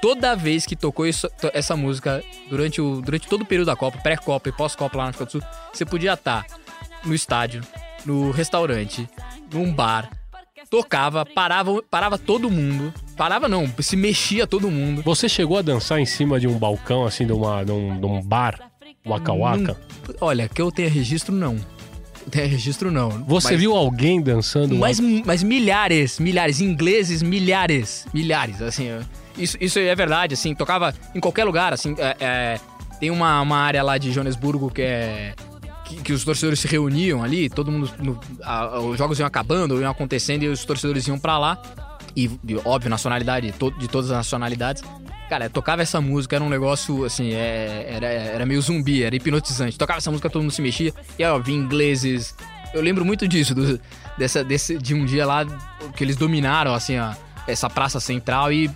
Toda 0.00 0.34
vez 0.34 0.66
que 0.66 0.74
tocou 0.74 1.06
isso- 1.06 1.28
essa 1.52 1.76
música 1.76 2.22
durante, 2.50 2.80
o, 2.80 3.00
durante 3.00 3.28
todo 3.28 3.42
o 3.42 3.46
período 3.46 3.66
da 3.68 3.76
Copa, 3.76 3.98
pré-Copa 3.98 4.48
e 4.48 4.52
pós-Copa 4.52 4.96
lá 4.98 5.04
na 5.04 5.10
África 5.10 5.26
do 5.26 5.30
Sul, 5.30 5.42
você 5.72 5.84
podia 5.84 6.14
estar 6.14 6.44
no 7.04 7.14
estádio, 7.14 7.62
no 8.04 8.32
restaurante, 8.32 9.08
num 9.52 9.72
bar, 9.72 10.10
tocava, 10.68 11.24
parava, 11.24 11.80
parava 11.88 12.18
todo 12.18 12.50
mundo. 12.50 12.92
Parava 13.16 13.48
não, 13.48 13.68
se 13.78 13.96
mexia 13.96 14.46
todo 14.46 14.70
mundo. 14.70 15.02
Você 15.02 15.28
chegou 15.28 15.58
a 15.58 15.62
dançar 15.62 15.98
em 16.00 16.06
cima 16.06 16.40
de 16.40 16.48
um 16.48 16.58
balcão, 16.58 17.04
assim, 17.04 17.26
de, 17.26 17.32
uma, 17.32 17.62
de, 17.64 17.70
um, 17.72 18.00
de 18.00 18.06
um 18.06 18.22
bar, 18.22 18.58
Waka 19.06 19.32
Waka? 19.32 19.76
Olha, 20.20 20.48
que 20.48 20.60
eu 20.60 20.72
tenha 20.72 20.88
registro, 20.88 21.34
não. 21.34 21.56
Tenha 22.30 22.46
registro, 22.46 22.90
não. 22.90 23.10
Você 23.24 23.50
Mas- 23.52 23.60
viu 23.60 23.76
alguém 23.76 24.20
dançando? 24.22 24.76
Mas, 24.76 24.98
mas 25.00 25.42
milhares, 25.42 26.18
milhares, 26.18 26.60
ingleses, 26.60 27.22
milhares, 27.22 28.06
milhares, 28.14 28.62
assim. 28.62 28.88
Isso, 29.36 29.56
isso 29.60 29.78
é 29.78 29.94
verdade, 29.94 30.34
assim, 30.34 30.54
tocava 30.54 30.94
em 31.14 31.20
qualquer 31.20 31.44
lugar, 31.44 31.72
assim. 31.72 31.94
é- 31.98 32.16
é, 32.20 32.60
tem 33.00 33.10
uma, 33.10 33.40
uma 33.40 33.56
área 33.58 33.82
lá 33.82 33.98
de 33.98 34.10
Joanesburgo 34.12 34.70
que 34.70 34.82
é. 34.82 35.34
Que, 36.04 36.12
os 36.14 36.24
torcedores 36.24 36.58
se 36.60 36.66
reuniam 36.68 37.22
ali, 37.22 37.50
todo 37.50 37.70
mundo. 37.70 37.90
no- 37.98 38.18
a- 38.42 38.78
os 38.80 38.96
jogos 38.96 39.18
iam 39.18 39.26
acabando, 39.26 39.78
iam 39.80 39.90
acontecendo 39.90 40.42
e 40.44 40.48
os 40.48 40.64
torcedores 40.64 41.06
iam 41.06 41.18
pra 41.18 41.38
lá. 41.38 41.60
E, 42.16 42.30
óbvio, 42.64 42.90
nacionalidade, 42.90 43.52
de 43.78 43.88
todas 43.88 44.10
as 44.10 44.16
nacionalidades. 44.18 44.82
Cara, 45.28 45.48
tocava 45.48 45.80
essa 45.82 46.00
música, 46.00 46.36
era 46.36 46.44
um 46.44 46.48
negócio, 46.48 47.04
assim, 47.04 47.32
é- 47.32 47.86
era, 47.88 48.06
era 48.06 48.46
meio 48.46 48.60
zumbi, 48.60 49.02
era 49.02 49.16
hipnotizante. 49.16 49.78
Tocava 49.78 49.98
essa 49.98 50.10
música, 50.10 50.28
todo 50.28 50.42
mundo 50.42 50.50
se 50.52 50.60
mexia. 50.60 50.92
E 51.18 51.24
aí, 51.24 51.30
ó, 51.30 51.38
vinha 51.38 51.58
ingleses. 51.58 52.34
Eu 52.74 52.82
lembro 52.82 53.04
muito 53.04 53.26
disso, 53.26 53.54
do- 53.54 53.80
dessa, 54.18 54.44
desse, 54.44 54.76
de 54.76 54.94
um 54.94 55.04
dia 55.06 55.24
lá 55.26 55.44
que 55.96 56.04
eles 56.04 56.16
dominaram, 56.16 56.74
assim, 56.74 56.98
ó, 56.98 57.14
essa 57.46 57.68
praça 57.70 57.98
central 57.98 58.52
e, 58.52 58.70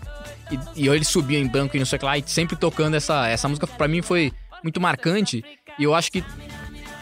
e, 0.50 0.85
e 0.85 0.88
eles 0.88 1.09
subiam 1.09 1.40
em 1.43 1.47
banco 1.47 1.76
e 1.76 1.78
não 1.78 1.87
sei 1.87 1.97
o 1.97 2.00
que 2.00 2.05
lá, 2.07 2.16
e 2.19 2.25
sempre 2.26 2.57
tocando 2.57 2.95
essa, 2.97 3.26
essa 3.28 3.49
música, 3.49 3.66
pra 3.66 3.87
mim 3.87 4.00
foi 4.00 4.33
muito 4.62 4.81
marcante. 4.81 5.45
E 5.78 5.85
eu 5.85 5.95
acho 5.95 6.11
que 6.11 6.25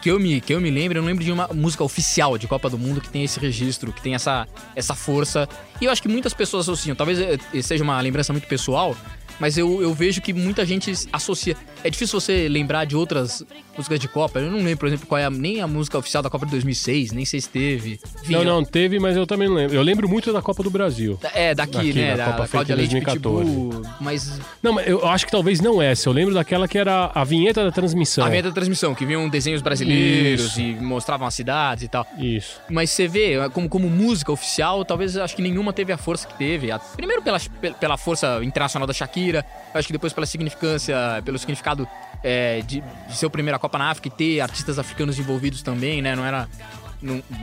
que 0.04 0.10
eu 0.10 0.20
me, 0.20 0.38
que 0.38 0.52
eu 0.52 0.60
me 0.60 0.70
lembro, 0.70 0.98
eu 0.98 1.02
não 1.02 1.08
lembro 1.08 1.24
de 1.24 1.32
uma 1.32 1.48
música 1.48 1.82
oficial 1.82 2.36
de 2.36 2.46
Copa 2.46 2.68
do 2.68 2.76
Mundo 2.76 3.00
que 3.00 3.08
tem 3.08 3.24
esse 3.24 3.40
registro, 3.40 3.90
que 3.90 4.02
tem 4.02 4.14
essa, 4.14 4.46
essa 4.76 4.94
força. 4.94 5.48
E 5.80 5.86
eu 5.86 5.90
acho 5.90 6.02
que 6.02 6.08
muitas 6.08 6.34
pessoas 6.34 6.68
associam. 6.68 6.94
Talvez 6.94 7.18
eh, 7.18 7.62
seja 7.62 7.82
uma 7.82 7.98
lembrança 8.02 8.30
muito 8.30 8.46
pessoal, 8.46 8.94
mas 9.40 9.56
eu, 9.56 9.80
eu 9.80 9.94
vejo 9.94 10.20
que 10.20 10.34
muita 10.34 10.66
gente 10.66 10.92
associa. 11.10 11.56
É 11.82 11.88
difícil 11.88 12.20
você 12.20 12.50
lembrar 12.50 12.84
de 12.84 12.94
outras 12.94 13.42
músicas 13.76 13.98
de 14.00 14.08
Copa. 14.08 14.38
Eu 14.38 14.50
não 14.50 14.58
lembro, 14.58 14.78
por 14.78 14.86
exemplo, 14.86 15.06
qual 15.06 15.18
é 15.18 15.24
a, 15.24 15.30
nem 15.30 15.60
a 15.60 15.66
música 15.66 15.98
oficial 15.98 16.22
da 16.22 16.30
Copa 16.30 16.44
de 16.46 16.52
2006, 16.52 17.12
nem 17.12 17.24
sei 17.24 17.40
se 17.40 17.48
teve. 17.48 17.98
Enfim, 18.22 18.32
Não, 18.32 18.40
eu- 18.40 18.44
não, 18.44 18.64
teve, 18.64 18.98
mas 18.98 19.16
eu 19.16 19.26
também 19.26 19.48
não 19.48 19.54
lembro. 19.56 19.76
Eu 19.76 19.82
lembro 19.82 20.08
muito 20.08 20.32
da 20.32 20.40
Copa 20.42 20.62
do 20.62 20.70
Brasil. 20.70 21.18
É, 21.34 21.54
daqui, 21.54 21.76
Aqui, 21.78 21.92
né? 21.92 22.16
da 22.16 22.24
Da, 22.26 22.32
Copa 22.32 22.48
Cláudia 22.48 22.74
feita 22.74 22.74
Leite 22.74 22.90
2014. 23.04 23.50
Pitbull, 23.50 23.82
mas 24.00 24.40
Não, 24.62 24.72
mas 24.72 24.86
eu 24.86 25.06
acho 25.06 25.26
que 25.26 25.32
talvez 25.32 25.60
não 25.60 25.80
essa. 25.82 26.08
Eu 26.08 26.12
lembro 26.12 26.34
daquela 26.34 26.66
que 26.68 26.78
era 26.78 27.10
a 27.14 27.24
vinheta 27.24 27.64
da 27.64 27.70
transmissão. 27.72 28.24
a 28.24 28.28
vinheta 28.28 28.48
da 28.48 28.54
transmissão, 28.54 28.94
que 28.94 29.04
vinham 29.04 29.28
desenhos 29.28 29.60
brasileiros 29.62 30.46
Isso. 30.52 30.60
e 30.60 30.74
mostravam 30.74 31.26
as 31.26 31.34
cidades 31.34 31.84
e 31.84 31.88
tal. 31.88 32.06
Isso. 32.18 32.60
Mas 32.70 32.90
você 32.90 33.06
vê, 33.08 33.36
como, 33.52 33.68
como 33.68 33.88
música 33.90 34.30
oficial, 34.32 34.84
talvez 34.84 35.16
acho 35.16 35.34
que 35.36 35.42
nenhuma 35.42 35.72
teve 35.72 35.92
a 35.92 35.96
força 35.98 36.26
que 36.26 36.34
teve. 36.38 36.70
A- 36.70 36.78
primeiro 36.78 37.22
pela, 37.22 37.38
pela 37.80 37.96
força 37.96 38.40
internacional 38.42 38.86
da 38.86 38.92
Shakira, 38.92 39.44
acho 39.72 39.86
que 39.88 39.92
depois 39.92 40.12
pela 40.12 40.26
significância, 40.26 40.96
pelo 41.24 41.38
significado 41.38 41.86
é, 42.24 42.62
de, 42.62 42.80
de 42.80 43.16
ser 43.16 43.26
a 43.26 43.58
Copa 43.58 43.78
na 43.78 43.90
África 43.90 44.08
e 44.08 44.10
ter 44.10 44.40
artistas 44.40 44.78
africanos 44.78 45.18
envolvidos 45.18 45.62
também, 45.62 46.00
né? 46.00 46.16
Não 46.16 46.24
era. 46.24 46.48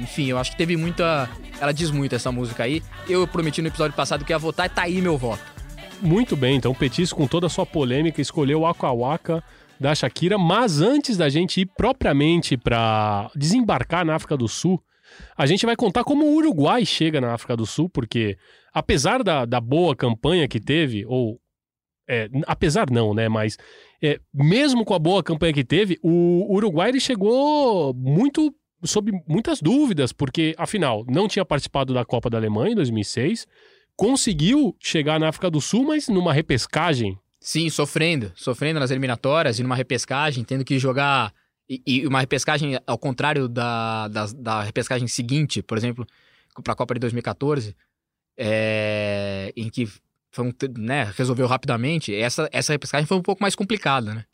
enfim, 0.02 0.26
eu 0.26 0.40
acho 0.40 0.52
que 0.52 0.58
teve 0.58 0.76
muita. 0.76 1.30
Ela 1.62 1.72
diz 1.72 1.92
muito 1.92 2.16
essa 2.16 2.32
música 2.32 2.64
aí. 2.64 2.82
Eu 3.08 3.28
prometi 3.28 3.62
no 3.62 3.68
episódio 3.68 3.96
passado 3.96 4.26
que 4.26 4.34
ia 4.34 4.40
votar 4.40 4.66
e 4.66 4.70
tá 4.70 4.82
aí 4.82 5.00
meu 5.00 5.18
voto. 5.18 5.44
Muito 6.02 6.36
bem, 6.36 6.56
então 6.56 6.74
Petis, 6.74 7.14
com 7.14 7.28
toda 7.28 7.46
a 7.46 7.50
sua 7.50 7.64
polêmica, 7.64 8.20
escolheu 8.20 8.62
o 8.62 8.62
Waka 8.64 8.92
Waka 8.92 9.44
da 9.80 9.94
Shakira, 9.94 10.36
mas 10.36 10.82
antes 10.82 11.16
da 11.16 11.30
gente 11.30 11.62
ir 11.62 11.68
propriamente 11.78 12.58
para 12.58 13.30
desembarcar 13.36 14.04
na 14.04 14.16
África 14.16 14.36
do 14.36 14.48
Sul, 14.48 14.82
a 15.38 15.46
gente 15.46 15.66
vai 15.66 15.76
contar 15.76 16.04
como 16.04 16.26
o 16.26 16.36
Uruguai 16.36 16.86
chega 16.86 17.22
na 17.22 17.34
África 17.34 17.56
do 17.56 17.68
Sul, 17.68 17.88
porque 17.88 18.38
apesar 18.74 19.24
da, 19.24 19.46
da 19.46 19.60
boa 19.60 19.96
campanha 19.96 20.48
que 20.48 20.60
teve, 20.60 21.06
ou 21.06 21.40
é, 22.12 22.30
apesar 22.46 22.90
não, 22.92 23.14
né, 23.14 23.30
mas 23.30 23.58
é, 24.04 24.20
mesmo 24.34 24.84
com 24.84 24.94
a 24.94 25.00
boa 25.00 25.24
campanha 25.24 25.54
que 25.54 25.64
teve, 25.64 25.98
o 26.04 26.54
Uruguai 26.54 26.90
ele 26.90 27.00
chegou 27.00 27.94
muito 27.94 28.54
sob 28.84 29.12
muitas 29.26 29.62
dúvidas, 29.62 30.12
porque 30.12 30.54
afinal 30.58 31.06
não 31.08 31.28
tinha 31.28 31.46
participado 31.46 31.94
da 31.94 32.04
Copa 32.04 32.30
da 32.30 32.38
Alemanha 32.38 32.74
em 32.74 32.76
2006, 32.76 33.48
conseguiu 33.96 34.76
chegar 34.80 35.20
na 35.20 35.30
África 35.30 35.50
do 35.50 35.62
Sul, 35.62 35.86
mas 35.86 36.10
numa 36.10 36.34
repescagem. 36.34 37.18
Sim, 37.40 37.70
sofrendo. 37.70 38.32
Sofrendo 38.36 38.80
nas 38.80 38.92
eliminatórias 38.92 39.60
e 39.60 39.64
numa 39.64 39.76
repescagem, 39.76 40.44
tendo 40.44 40.66
que 40.66 40.78
jogar. 40.78 41.34
E, 41.70 41.82
e 41.86 42.08
uma 42.08 42.20
repescagem 42.20 42.78
ao 42.86 42.98
contrário 42.98 43.48
da, 43.48 44.08
da, 44.08 44.26
da 44.26 44.64
repescagem 44.64 45.08
seguinte, 45.08 45.62
por 45.62 45.78
exemplo, 45.78 46.06
para 46.64 46.74
a 46.74 46.76
Copa 46.76 46.94
de 46.94 47.00
2014, 47.00 47.76
é, 48.38 49.54
em 49.56 49.70
que 49.70 49.88
foi 50.32 50.54
né, 50.78 51.12
resolveu 51.16 51.48
rapidamente. 51.48 52.16
Essa, 52.16 52.50
essa 52.52 52.74
repescagem 52.74 53.06
foi 53.06 53.18
um 53.18 53.22
pouco 53.22 53.42
mais 53.42 53.56
complicada, 53.56 54.14
né? 54.14 54.26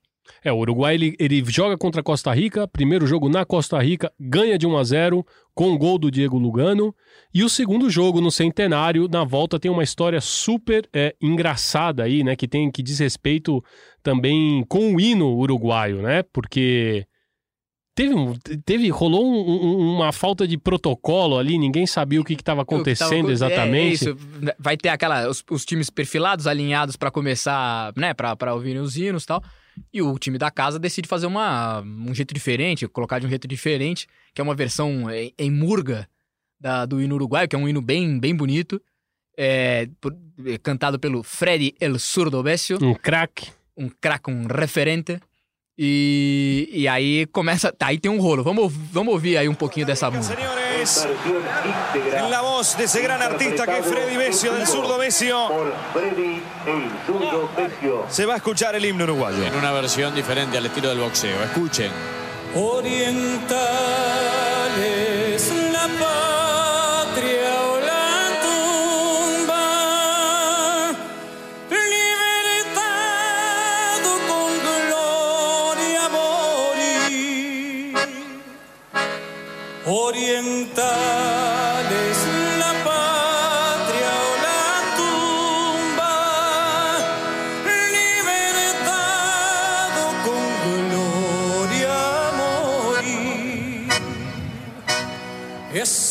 É, 0.43 0.51
o 0.51 0.57
Uruguai 0.57 0.95
ele, 0.95 1.15
ele 1.19 1.43
joga 1.47 1.77
contra 1.77 2.01
a 2.01 2.03
Costa 2.03 2.33
Rica, 2.33 2.67
primeiro 2.67 3.07
jogo 3.07 3.29
na 3.29 3.45
Costa 3.45 3.79
Rica, 3.81 4.11
ganha 4.19 4.57
de 4.57 4.67
1 4.67 4.77
a 4.77 4.83
0 4.83 5.25
com 5.53 5.71
o 5.71 5.77
gol 5.77 5.97
do 5.97 6.11
Diego 6.11 6.37
Lugano. 6.37 6.93
E 7.33 7.43
o 7.43 7.49
segundo 7.49 7.89
jogo 7.89 8.21
no 8.21 8.31
Centenário, 8.31 9.07
na 9.07 9.23
volta, 9.23 9.59
tem 9.59 9.71
uma 9.71 9.83
história 9.83 10.21
super 10.21 10.87
é, 10.93 11.15
engraçada 11.21 12.03
aí, 12.03 12.23
né? 12.23 12.35
Que 12.35 12.47
tem 12.47 12.69
que 12.69 12.83
diz 12.83 12.99
respeito 12.99 13.63
também 14.03 14.63
com 14.67 14.95
o 14.95 14.99
hino 14.99 15.33
uruguaio, 15.35 16.01
né? 16.01 16.23
Porque 16.23 17.05
teve, 17.97 18.13
um, 18.13 18.33
teve 18.63 18.87
rolou 18.89 19.25
um- 19.25 19.65
um- 19.65 19.95
uma 19.95 20.11
falta 20.11 20.47
de 20.47 20.57
protocolo 20.57 21.37
ali, 21.37 21.57
ninguém 21.57 21.85
sabia 21.87 22.21
o 22.21 22.23
que 22.23 22.33
estava 22.33 22.43
tava 22.43 22.61
acontecendo 22.61 23.19
acon- 23.21 23.29
é, 23.29 23.31
exatamente. 23.33 24.07
É, 24.07 24.11
isso. 24.11 24.17
Vai 24.59 24.77
ter 24.77 24.89
aquela 24.89 25.27
os, 25.27 25.43
os 25.49 25.65
times 25.65 25.89
perfilados, 25.89 26.45
alinhados 26.47 26.95
para 26.95 27.09
começar, 27.09 27.91
né, 27.97 28.13
para 28.13 28.53
ouvirem 28.53 28.81
os 28.81 28.95
hinos 28.95 29.23
e 29.23 29.27
tal. 29.27 29.43
E 29.93 30.01
o 30.01 30.17
time 30.17 30.37
da 30.37 30.49
casa 30.51 30.79
decide 30.79 31.07
fazer 31.07 31.25
uma, 31.27 31.81
um 31.81 32.13
jeito 32.13 32.33
diferente, 32.33 32.87
colocar 32.87 33.19
de 33.19 33.25
um 33.25 33.29
jeito 33.29 33.47
diferente, 33.47 34.07
que 34.33 34.39
é 34.39 34.43
uma 34.43 34.55
versão 34.55 35.09
em, 35.11 35.33
em 35.37 35.51
murga 35.51 36.07
da, 36.59 36.85
do 36.85 37.01
hino 37.01 37.15
uruguaio, 37.15 37.47
que 37.47 37.55
é 37.55 37.59
um 37.59 37.67
hino 37.67 37.81
bem, 37.81 38.19
bem 38.19 38.35
bonito, 38.35 38.81
é, 39.37 39.87
por- 40.01 40.15
é, 40.45 40.57
cantado 40.57 40.97
pelo 40.99 41.21
Freddy 41.23 41.75
El 41.79 41.99
Surdo 41.99 42.41
Bessio, 42.41 42.77
Um 42.81 42.93
craque. 42.95 43.49
um 43.75 43.89
craque, 43.89 44.31
um 44.31 44.47
referente. 44.47 45.19
E, 45.77 46.69
e 46.73 46.87
aí 46.87 47.27
começa. 47.27 47.71
Tá, 47.71 47.87
aí 47.87 47.99
tem 47.99 48.09
um 48.09 48.19
rolo. 48.19 48.43
Vamos, 48.43 48.73
vamos 48.91 49.13
ouvir 49.13 49.37
aí 49.37 49.47
um 49.47 49.53
pouquinho 49.53 49.85
dessa 49.85 50.09
música. 50.09 50.35
En 52.17 52.29
la 52.29 52.41
voz 52.41 52.75
de 52.77 52.85
ese 52.85 53.01
gran 53.01 53.21
artista 53.21 53.65
que 53.65 53.77
es 53.77 53.85
Freddy 53.85 54.17
Besio, 54.17 54.53
del 54.53 54.65
zurdo 54.65 54.97
Besio. 54.97 55.37
Se 58.09 58.25
va 58.25 58.33
a 58.33 58.37
escuchar 58.37 58.73
el 58.75 58.85
himno 58.85 59.03
uruguayo. 59.03 59.43
En 59.43 59.55
una 59.55 59.71
versión 59.71 60.15
diferente 60.15 60.57
al 60.57 60.65
estilo 60.65 60.89
del 60.89 60.99
boxeo. 60.99 61.43
Escuchen. 61.43 61.91
Orientales, 62.55 63.67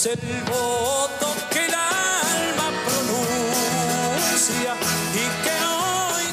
El 0.09 0.19
voto 0.45 1.35
que 1.51 1.67
el 1.67 1.75
alma 1.75 2.71
pronuncia 2.85 4.73
y 5.13 5.25
que 5.43 5.51
hoy 5.67 6.25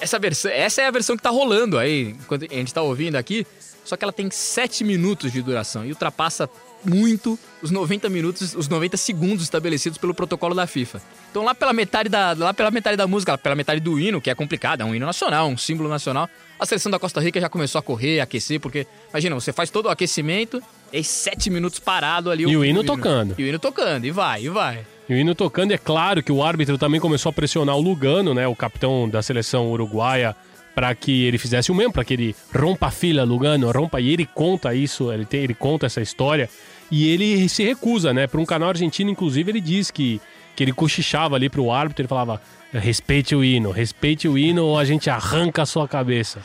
Essa, 0.00 0.18
versão, 0.18 0.50
essa 0.50 0.82
é 0.82 0.86
a 0.86 0.90
versão 0.90 1.16
que 1.16 1.22
tá 1.22 1.30
rolando 1.30 1.78
aí, 1.78 2.16
enquanto 2.20 2.46
a 2.50 2.52
gente 2.52 2.74
tá 2.74 2.82
ouvindo 2.82 3.14
aqui. 3.14 3.46
Só 3.90 3.96
que 3.96 4.04
ela 4.04 4.12
tem 4.12 4.30
7 4.30 4.84
minutos 4.84 5.32
de 5.32 5.42
duração 5.42 5.84
e 5.84 5.88
ultrapassa 5.88 6.48
muito 6.84 7.36
os 7.60 7.72
90 7.72 8.08
minutos, 8.08 8.54
os 8.54 8.68
90 8.68 8.96
segundos 8.96 9.42
estabelecidos 9.42 9.98
pelo 9.98 10.14
protocolo 10.14 10.54
da 10.54 10.64
FIFA. 10.64 11.02
Então 11.28 11.42
lá 11.42 11.56
pela 11.56 11.72
metade 11.72 12.08
da, 12.08 12.32
lá 12.38 12.54
pela 12.54 12.70
metade 12.70 12.96
da 12.96 13.04
música, 13.08 13.36
pela 13.36 13.56
metade 13.56 13.80
do 13.80 13.98
hino, 13.98 14.20
que 14.20 14.30
é 14.30 14.34
complicado, 14.34 14.82
é 14.82 14.84
um 14.84 14.94
hino 14.94 15.04
nacional, 15.04 15.48
um 15.48 15.56
símbolo 15.56 15.88
nacional, 15.88 16.30
a 16.56 16.64
seleção 16.64 16.88
da 16.88 17.00
Costa 17.00 17.20
Rica 17.20 17.40
já 17.40 17.48
começou 17.48 17.80
a 17.80 17.82
correr, 17.82 18.20
a 18.20 18.22
aquecer, 18.22 18.60
porque 18.60 18.86
imagina, 19.10 19.34
você 19.34 19.52
faz 19.52 19.70
todo 19.70 19.86
o 19.86 19.88
aquecimento, 19.88 20.62
e 20.92 21.02
7 21.02 21.50
minutos 21.50 21.80
parado 21.80 22.30
ali 22.30 22.44
E 22.44 22.56
o 22.56 22.64
hino 22.64 22.84
tocando. 22.84 23.34
E 23.36 23.42
o 23.42 23.46
hino 23.48 23.58
tocando, 23.58 24.04
e 24.04 24.12
vai, 24.12 24.44
e 24.44 24.48
vai. 24.48 24.86
E 25.08 25.14
o 25.14 25.16
hino 25.16 25.34
tocando, 25.34 25.72
é 25.72 25.78
claro 25.78 26.22
que 26.22 26.30
o 26.30 26.44
árbitro 26.44 26.78
também 26.78 27.00
começou 27.00 27.30
a 27.30 27.32
pressionar 27.32 27.74
o 27.74 27.80
Lugano, 27.80 28.34
né, 28.34 28.46
o 28.46 28.54
capitão 28.54 29.08
da 29.08 29.20
seleção 29.20 29.68
uruguaia, 29.72 30.36
para 30.74 30.94
que 30.94 31.24
ele 31.24 31.38
fizesse 31.38 31.70
o 31.70 31.74
mesmo, 31.74 31.92
para 31.92 32.04
que 32.04 32.14
ele 32.14 32.36
rompa 32.54 32.86
a 32.86 32.90
fila, 32.90 33.24
Lugano, 33.24 33.70
rompa. 33.70 34.00
E 34.00 34.10
ele 34.10 34.26
conta 34.26 34.74
isso, 34.74 35.12
ele, 35.12 35.24
tem, 35.24 35.42
ele 35.42 35.54
conta 35.54 35.86
essa 35.86 36.00
história. 36.00 36.48
E 36.90 37.08
ele 37.08 37.48
se 37.48 37.62
recusa, 37.62 38.12
né? 38.12 38.26
Para 38.26 38.40
um 38.40 38.46
canal 38.46 38.70
argentino, 38.70 39.10
inclusive, 39.10 39.50
ele 39.50 39.60
diz 39.60 39.90
que, 39.90 40.20
que 40.56 40.64
ele 40.64 40.72
cochichava 40.72 41.36
ali 41.36 41.48
pro 41.48 41.70
árbitro, 41.70 42.02
ele 42.02 42.08
falava: 42.08 42.40
respeite 42.72 43.34
o 43.34 43.44
hino, 43.44 43.70
respeite 43.70 44.28
o 44.28 44.36
hino 44.36 44.64
ou 44.64 44.78
a 44.78 44.84
gente 44.84 45.08
arranca 45.10 45.62
a 45.62 45.66
sua 45.66 45.88
cabeça. 45.88 46.40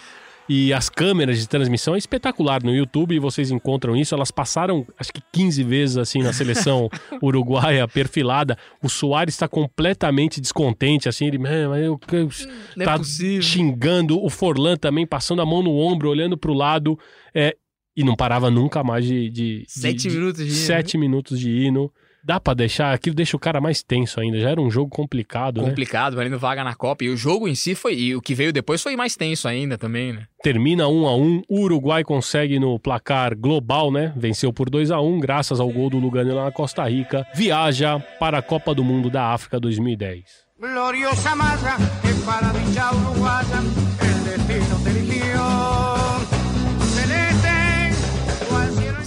E 0.48 0.72
as 0.72 0.90
câmeras 0.90 1.40
de 1.40 1.48
transmissão 1.50 1.96
é 1.96 1.98
espetacular 1.98 2.64
no 2.64 2.74
YouTube, 2.76 3.18
vocês 3.20 3.50
encontram 3.50 3.96
isso. 3.96 4.14
Elas 4.14 4.30
passaram, 4.30 4.86
acho 5.00 5.12
que 5.12 5.22
15 5.34 5.64
vezes 5.64 5.98
assim 5.98 6.22
na 6.22 6.32
seleção 6.34 6.88
uruguaia 7.22 7.88
perfilada. 7.88 8.56
O 8.82 8.88
Soares 8.88 9.34
está 9.34 9.48
completamente 9.48 10.40
descontente, 10.40 11.10
assim, 11.10 11.26
ele, 11.26 11.40
"Man, 11.40 11.70
mas 11.70 11.84
eu, 11.84 12.00
eu- 12.12 12.30
Não 12.76 12.84
é 12.84 12.86
tá 12.86 12.98
possível." 12.98 13.42
xingando. 13.42 14.24
O 14.24 14.30
Forlan 14.30 14.78
também 14.78 15.06
passando 15.08 15.42
a 15.42 15.46
mão 15.46 15.64
no 15.64 15.76
ombro, 15.76 16.10
olhando 16.10 16.38
pro 16.38 16.54
lado. 16.54 16.98
É, 17.34 17.56
e 17.98 18.04
não 18.04 18.16
parava 18.16 18.52
nunca 18.52 18.84
mais 18.84 19.04
de. 19.06 19.30
de 19.30 19.60
de- 19.62 19.66
Sete 19.68 20.10
de- 20.10 20.16
minutos 20.16 20.44
de 20.46 20.52
hino, 20.52 20.56
Sete 20.66 20.98
minutos 20.98 21.40
de 21.40 21.50
hino. 21.52 21.92
Dá 22.26 22.40
pra 22.40 22.56
deixar, 22.56 22.92
aquilo 22.92 23.16
deixa 23.16 23.38
o 23.38 23.40
cara 23.40 23.62
mais 23.62 23.84
tenso 23.84 24.20
ainda. 24.20 24.40
Já 24.40 24.50
era 24.50 24.60
um 24.60 24.72
jogo 24.72 24.90
complicado, 24.90 25.62
né? 25.62 25.70
complicado, 25.70 26.16
valendo 26.16 26.40
vaga 26.40 26.64
na 26.64 26.74
Copa. 26.74 27.04
E 27.04 27.10
o 27.10 27.16
jogo 27.16 27.48
em 27.48 27.54
si 27.54 27.76
foi. 27.76 27.94
E 27.94 28.16
o 28.16 28.22
que 28.22 28.34
veio 28.34 28.52
depois 28.52 28.82
foi 28.82 28.96
mais 28.96 29.16
tenso 29.16 29.48
ainda 29.48 29.78
também, 29.78 30.12
né? 30.12 30.26
Termina 30.42 30.88
1 30.88 31.08
a 31.08 31.16
1 31.16 31.44
O 31.48 31.62
Uruguai 31.62 32.04
consegue 32.04 32.58
no 32.58 32.80
placar 32.80 33.38
global, 33.38 33.92
né? 33.92 34.12
Venceu 34.16 34.52
por 34.52 34.72
2 34.72 34.90
a 34.90 35.00
1 35.00 35.20
graças 35.20 35.60
ao 35.60 35.70
gol 35.70 35.88
do 35.88 36.00
Lugano 36.00 36.34
lá 36.34 36.46
na 36.46 36.52
Costa 36.52 36.84
Rica. 36.90 37.28
Viaja 37.36 38.00
para 38.20 38.40
a 38.40 38.42
Copa 38.42 38.74
do 38.74 38.84
Mundo 38.84 39.08
da 39.12 39.28
África 39.28 39.60
2010. 39.60 40.24
Gloriosa 40.60 41.36
malla 41.36 41.78
que 42.02 42.26
para 42.26 43.85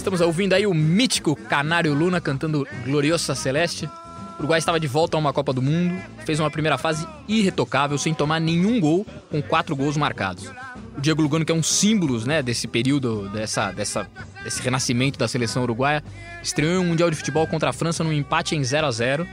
Estamos 0.09 0.25
ouvindo 0.25 0.53
aí 0.53 0.65
o 0.65 0.73
mítico 0.73 1.35
Canário 1.35 1.93
Luna 1.93 2.19
cantando 2.19 2.67
Gloriosa 2.83 3.35
Celeste. 3.35 3.85
O 3.85 4.39
Uruguai 4.39 4.57
estava 4.57 4.79
de 4.79 4.87
volta 4.87 5.15
a 5.15 5.19
uma 5.19 5.31
Copa 5.31 5.53
do 5.53 5.61
Mundo, 5.61 6.01
fez 6.25 6.39
uma 6.39 6.49
primeira 6.49 6.79
fase 6.79 7.07
irretocável, 7.27 7.95
sem 7.95 8.11
tomar 8.11 8.39
nenhum 8.39 8.79
gol, 8.79 9.05
com 9.29 9.39
quatro 9.39 9.75
gols 9.75 9.95
marcados. 9.97 10.51
O 10.97 10.99
Diego 10.99 11.21
Lugano, 11.21 11.45
que 11.45 11.51
é 11.51 11.55
um 11.55 11.61
símbolo 11.61 12.25
né, 12.25 12.41
desse 12.41 12.67
período, 12.67 13.29
dessa, 13.29 13.71
dessa, 13.71 14.09
desse 14.43 14.59
renascimento 14.63 15.19
da 15.19 15.27
seleção 15.27 15.61
uruguaia, 15.61 16.03
estreou 16.41 16.73
em 16.73 16.77
um 16.79 16.85
Mundial 16.85 17.11
de 17.11 17.15
Futebol 17.15 17.45
contra 17.45 17.69
a 17.69 17.73
França 17.73 18.03
num 18.03 18.11
empate 18.11 18.55
em 18.55 18.63
0 18.63 18.87
a 18.87 18.91
0 18.91 19.27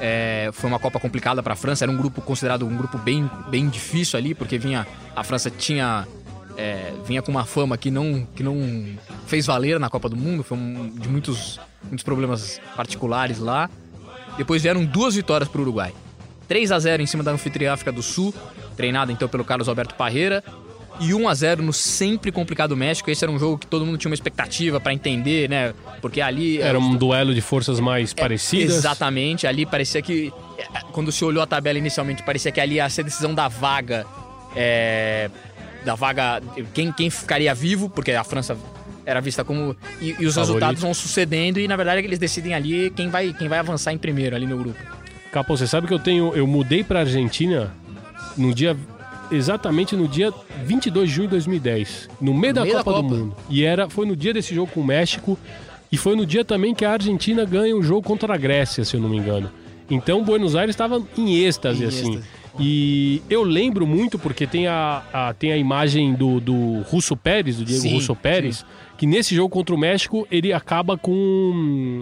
É, 0.00 0.50
foi 0.52 0.70
uma 0.70 0.78
Copa 0.78 1.00
complicada 1.00 1.42
para 1.42 1.54
a 1.54 1.56
França, 1.56 1.84
era 1.84 1.90
um 1.90 1.96
grupo 1.96 2.22
considerado 2.22 2.64
um 2.64 2.76
grupo 2.76 2.98
bem, 2.98 3.28
bem 3.50 3.68
difícil 3.68 4.16
ali, 4.16 4.32
porque 4.32 4.58
vinha 4.58 4.86
a 5.16 5.24
França 5.24 5.50
tinha 5.50 6.06
é, 6.58 6.92
vinha 7.06 7.22
com 7.22 7.30
uma 7.30 7.44
fama 7.44 7.78
que 7.78 7.88
não, 7.88 8.26
que 8.34 8.42
não 8.42 8.84
fez 9.28 9.46
valer 9.46 9.78
na 9.78 9.88
Copa 9.88 10.08
do 10.08 10.16
Mundo, 10.16 10.42
foi 10.42 10.58
um, 10.58 10.90
de 10.90 11.08
muitos, 11.08 11.60
muitos 11.84 12.02
problemas 12.02 12.60
particulares 12.76 13.38
lá. 13.38 13.70
Depois 14.36 14.60
vieram 14.60 14.84
duas 14.84 15.14
vitórias 15.14 15.48
para 15.48 15.60
o 15.60 15.62
Uruguai. 15.62 15.92
3 16.48 16.72
a 16.72 16.78
0 16.78 17.02
em 17.02 17.06
cima 17.06 17.22
da 17.22 17.30
anfitriã 17.30 17.72
África 17.72 17.92
do 17.92 18.02
Sul, 18.02 18.34
treinada 18.76 19.12
então 19.12 19.28
pelo 19.28 19.44
Carlos 19.44 19.68
Alberto 19.68 19.94
Parreira, 19.94 20.42
e 20.98 21.14
1 21.14 21.28
a 21.28 21.34
0 21.34 21.62
no 21.62 21.72
sempre 21.72 22.32
complicado 22.32 22.76
México. 22.76 23.08
Esse 23.08 23.24
era 23.24 23.30
um 23.30 23.38
jogo 23.38 23.58
que 23.58 23.66
todo 23.66 23.86
mundo 23.86 23.96
tinha 23.96 24.10
uma 24.10 24.14
expectativa 24.14 24.80
para 24.80 24.92
entender, 24.92 25.48
né? 25.48 25.72
Porque 26.00 26.20
ali 26.20 26.60
Era 26.60 26.78
um 26.78 26.96
duelo 26.96 27.32
de 27.32 27.40
forças 27.40 27.78
mais 27.78 28.12
parecidas. 28.12 28.74
Exatamente, 28.74 29.46
ali 29.46 29.64
parecia 29.64 30.02
que. 30.02 30.32
é, 30.58 30.80
Quando 30.90 31.12
se 31.12 31.24
olhou 31.24 31.40
a 31.40 31.46
tabela 31.46 31.78
inicialmente, 31.78 32.24
parecia 32.24 32.50
que 32.50 32.60
ali 32.60 32.76
ia 32.76 32.88
ser 32.88 33.02
a 33.02 33.04
decisão 33.04 33.32
da 33.32 33.46
vaga. 33.46 34.04
é, 34.56 35.30
da 35.88 35.94
vaga. 35.94 36.42
Quem, 36.74 36.92
quem 36.92 37.08
ficaria 37.08 37.54
vivo, 37.54 37.88
porque 37.88 38.12
a 38.12 38.22
França 38.22 38.56
era 39.06 39.20
vista 39.20 39.42
como. 39.42 39.74
E, 40.00 40.08
e 40.20 40.26
os 40.26 40.34
Favorito. 40.34 40.38
resultados 40.38 40.82
vão 40.82 40.92
sucedendo, 40.92 41.58
e 41.58 41.66
na 41.66 41.76
verdade 41.76 42.06
eles 42.06 42.18
decidem 42.18 42.52
ali 42.52 42.90
quem 42.90 43.08
vai, 43.08 43.32
quem 43.32 43.48
vai 43.48 43.58
avançar 43.58 43.92
em 43.92 43.98
primeiro 43.98 44.36
ali 44.36 44.46
no 44.46 44.58
grupo. 44.58 44.78
Capô, 45.32 45.56
você 45.56 45.66
sabe 45.66 45.86
que 45.86 45.94
eu 45.94 45.98
tenho. 45.98 46.34
Eu 46.34 46.46
mudei 46.46 46.84
pra 46.84 47.00
Argentina 47.00 47.72
no 48.36 48.54
dia. 48.54 48.76
Exatamente 49.30 49.94
no 49.94 50.08
dia 50.08 50.32
22 50.64 51.08
de 51.08 51.14
junho 51.14 51.28
de 51.28 51.32
2010. 51.32 52.08
No 52.18 52.32
meio, 52.32 52.54
da, 52.54 52.62
meio 52.62 52.76
da 52.76 52.82
Copa 52.84 52.96
do 52.96 53.02
Copa. 53.08 53.14
Mundo. 53.14 53.36
E 53.50 53.62
era, 53.62 53.88
foi 53.88 54.06
no 54.06 54.16
dia 54.16 54.32
desse 54.32 54.54
jogo 54.54 54.70
com 54.72 54.80
o 54.80 54.84
México. 54.84 55.38
E 55.92 55.96
foi 55.98 56.16
no 56.16 56.24
dia 56.24 56.44
também 56.44 56.74
que 56.74 56.84
a 56.84 56.92
Argentina 56.92 57.44
ganha 57.44 57.74
o 57.76 57.82
jogo 57.82 58.02
contra 58.02 58.34
a 58.34 58.36
Grécia, 58.38 58.84
se 58.84 58.94
eu 58.96 59.00
não 59.00 59.08
me 59.08 59.16
engano. 59.18 59.50
Então 59.90 60.22
Buenos 60.24 60.54
Aires 60.56 60.74
estava 60.74 61.02
em 61.16 61.34
êxtase, 61.44 61.84
Em 61.84 61.86
assim. 61.86 62.08
êxtase. 62.16 62.28
E 62.58 63.22
eu 63.30 63.42
lembro 63.44 63.86
muito 63.86 64.18
porque 64.18 64.46
tem 64.46 64.66
a, 64.66 65.02
a- 65.12 65.34
tem 65.34 65.52
a 65.52 65.56
imagem 65.56 66.14
do, 66.14 66.40
do 66.40 66.80
Russo 66.82 67.16
Pérez, 67.16 67.56
do 67.56 67.64
Diego 67.64 67.82
Sim, 67.82 67.94
Russo 67.94 68.16
Pérez, 68.16 68.64
que 68.96 69.06
nesse 69.06 69.34
jogo 69.34 69.48
contra 69.48 69.74
o 69.74 69.78
México 69.78 70.26
ele 70.30 70.52
acaba 70.52 70.98
com, 70.98 72.00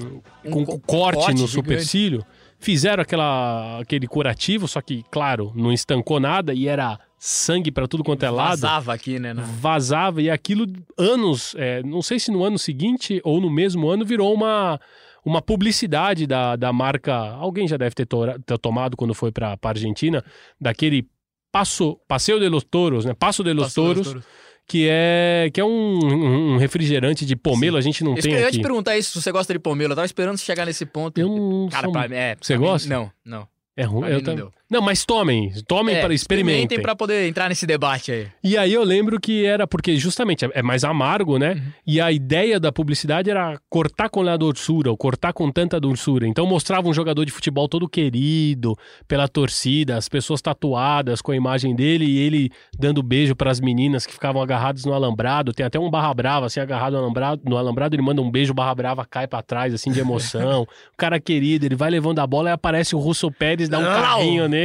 com 0.50 0.60
Um 0.62 0.64
co- 0.64 0.78
corte, 0.78 1.16
corte 1.18 1.30
no 1.32 1.36
gigante. 1.46 1.50
supercílio. 1.52 2.24
Fizeram 2.58 3.02
aquela, 3.02 3.80
aquele 3.80 4.06
curativo, 4.06 4.66
só 4.66 4.80
que, 4.80 5.04
claro, 5.10 5.52
não 5.54 5.70
estancou 5.72 6.18
nada 6.18 6.54
e 6.54 6.66
era 6.66 6.98
sangue 7.18 7.70
pra 7.70 7.86
tudo 7.86 8.02
quanto 8.02 8.22
é 8.24 8.30
lado. 8.30 8.48
Vazava 8.60 8.94
aqui, 8.94 9.18
né? 9.18 9.34
na- 9.34 9.42
Vazava 9.42 10.22
e 10.22 10.30
aquilo, 10.30 10.66
anos, 10.96 11.54
é, 11.58 11.82
não 11.82 12.00
sei 12.00 12.18
se 12.18 12.30
no 12.30 12.42
ano 12.42 12.58
seguinte 12.58 13.20
ou 13.24 13.42
no 13.42 13.50
mesmo 13.50 13.86
ano, 13.90 14.06
virou 14.06 14.32
uma, 14.32 14.80
uma 15.26 15.42
publicidade 15.42 16.26
da, 16.26 16.54
da 16.56 16.72
marca. 16.72 17.12
Alguém 17.14 17.66
já 17.68 17.76
deve 17.76 17.94
ter, 17.94 18.06
tora- 18.06 18.38
ter 18.46 18.56
tomado 18.58 18.96
quando 18.96 19.12
foi 19.12 19.32
pra, 19.32 19.56
pra 19.56 19.70
Argentina, 19.70 20.24
daquele 20.60 21.06
Passo, 21.52 21.98
Passeio 22.06 22.38
de 22.38 22.48
los 22.48 22.64
Toros, 22.64 23.04
né? 23.04 23.12
Passo 23.14 23.42
de 23.42 23.52
los 23.52 23.66
Passou 23.66 23.84
dos 23.94 23.94
Toros, 23.94 24.06
touros. 24.24 24.26
que 24.66 24.86
é, 24.90 25.50
que 25.52 25.60
é 25.60 25.64
um, 25.64 26.54
um 26.54 26.56
refrigerante 26.58 27.24
de 27.26 27.34
pomelo, 27.34 27.76
a 27.76 27.80
gente 27.80 28.04
não 28.04 28.12
Isso 28.14 28.22
tem 28.22 28.32
eu 28.34 28.40
ia 28.40 28.48
aqui. 28.48 28.58
te 28.58 28.62
perguntar 28.62 28.96
isso, 28.96 29.10
se 29.12 29.22
você 29.22 29.32
gosta 29.32 29.52
de 29.52 29.58
pomelo. 29.58 29.92
Eu 29.92 29.96
tava 29.96 30.06
esperando 30.06 30.36
você 30.36 30.44
chegar 30.44 30.64
nesse 30.66 30.84
ponto. 30.86 31.18
Eu 31.18 31.28
não 31.28 31.68
Cara, 31.68 31.84
sou- 31.84 31.92
pra, 31.92 32.04
é, 32.14 32.36
Você 32.40 32.52
pra 32.54 32.60
mim, 32.60 32.66
gosta? 32.66 32.88
Não, 32.88 33.10
não. 33.24 33.48
É 33.76 33.84
ruim, 33.84 34.00
Pra 34.00 34.10
eu 34.10 34.14
não 34.16 34.22
tam- 34.24 34.34
deu. 34.36 34.52
Não, 34.70 34.80
mas 34.82 35.04
tomem, 35.04 35.52
tomem 35.68 35.94
É, 35.96 36.00
para 36.00 36.12
experimentem. 36.12 36.80
para 36.82 36.96
poder 36.96 37.28
entrar 37.28 37.48
nesse 37.48 37.66
debate 37.66 38.10
aí. 38.10 38.26
E 38.42 38.56
aí 38.58 38.72
eu 38.72 38.82
lembro 38.82 39.20
que 39.20 39.44
era 39.46 39.64
porque 39.66 39.96
justamente 39.96 40.44
é- 40.44 40.50
é 40.54 40.62
mais 40.62 40.82
amargo, 40.82 41.38
né? 41.38 41.52
Uhum. 41.52 41.62
E 41.86 42.00
a 42.00 42.10
ideia 42.10 42.58
da 42.58 42.72
publicidade 42.72 43.30
era 43.30 43.58
cortar 43.70 44.08
com 44.08 44.22
la 44.22 44.36
doçura, 44.36 44.90
ou 44.90 44.96
cortar 44.96 45.32
com 45.32 45.50
tanta 45.52 45.78
doçura. 45.78 46.26
Então 46.26 46.44
mostrava 46.46 46.88
um 46.88 46.92
jogador 46.92 47.24
de 47.24 47.30
futebol 47.30 47.68
todo 47.68 47.88
querido 47.88 48.74
pela 49.06 49.28
torcida, 49.28 49.96
as 49.96 50.08
pessoas 50.08 50.42
tatuadas 50.42 51.22
com 51.22 51.30
a 51.32 51.36
imagem 51.36 51.74
dele 51.76 52.04
e 52.04 52.18
ele 52.18 52.50
dando 52.78 53.02
beijo 53.02 53.36
para 53.36 53.50
as 53.50 53.60
meninas 53.60 54.04
que 54.04 54.12
ficavam 54.12 54.42
agarradas 54.42 54.84
no 54.84 54.92
alambrado. 54.92 55.52
Tem 55.52 55.64
até 55.64 55.78
um 55.78 55.88
barra 55.90 56.12
brava 56.12 56.46
assim 56.46 56.58
agarrado 56.58 56.94
no 56.94 56.98
alambrado, 56.98 57.42
no 57.44 57.56
alambrado 57.56 57.94
ele 57.94 58.02
manda 58.02 58.20
um 58.20 58.30
beijo, 58.30 58.52
barra 58.52 58.74
brava 58.74 59.04
cai 59.04 59.28
para 59.28 59.42
trás 59.42 59.72
assim 59.72 59.92
de 59.92 60.00
emoção. 60.00 60.62
o 60.92 60.96
cara 60.96 61.20
querido, 61.20 61.64
ele 61.66 61.76
vai 61.76 61.88
levando 61.90 62.18
a 62.18 62.26
bola 62.26 62.50
e 62.50 62.52
aparece 62.52 62.96
o 62.96 62.98
Russo 62.98 63.30
Pérez, 63.30 63.68
dá 63.68 63.78
um 63.78 63.82
Não! 63.82 64.02
carrinho 64.02 64.48
nele, 64.48 64.55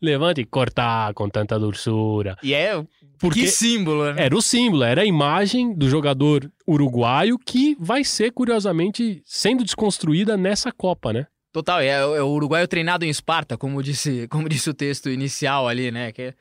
levanta 0.00 0.40
e 0.40 0.44
cortar 0.44 1.12
com 1.14 1.28
tanta 1.28 1.58
doçura. 1.58 2.36
E 2.42 2.52
é. 2.54 2.82
Porque 3.18 3.40
Que 3.42 3.48
símbolo, 3.48 4.12
né? 4.12 4.24
era 4.24 4.36
o 4.36 4.42
símbolo, 4.42 4.82
era 4.82 5.02
a 5.02 5.06
imagem 5.06 5.72
do 5.74 5.88
jogador 5.88 6.50
uruguaio 6.66 7.38
que 7.38 7.76
vai 7.78 8.02
ser, 8.04 8.32
curiosamente, 8.32 9.22
sendo 9.24 9.62
desconstruída 9.64 10.36
nessa 10.36 10.70
Copa, 10.72 11.12
né? 11.12 11.26
Total, 11.52 11.80
é, 11.80 11.88
é 11.88 12.22
o 12.22 12.28
uruguaio 12.30 12.66
treinado 12.66 13.04
em 13.04 13.08
Esparta, 13.08 13.56
como 13.56 13.82
disse, 13.82 14.26
como 14.28 14.48
disse 14.48 14.68
o 14.68 14.74
texto 14.74 15.08
inicial 15.08 15.68
ali, 15.68 15.90
né? 15.90 16.10
Que, 16.12 16.34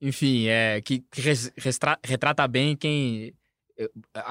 enfim, 0.00 0.46
é, 0.46 0.80
que, 0.80 1.04
que 1.12 1.20
res- 1.20 1.52
restra- 1.56 1.98
retrata 2.02 2.48
bem 2.48 2.74
quem. 2.74 3.32
é, 3.78 3.84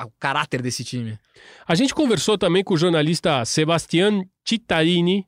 o 0.04 0.12
caráter 0.20 0.62
desse 0.62 0.84
time. 0.84 1.18
A 1.68 1.76
gente 1.76 1.94
conversou 1.94 2.38
também 2.38 2.64
com 2.64 2.74
o 2.74 2.78
jornalista 2.78 3.46
Sebastián 3.46 4.24
Cittarini, 4.44 5.26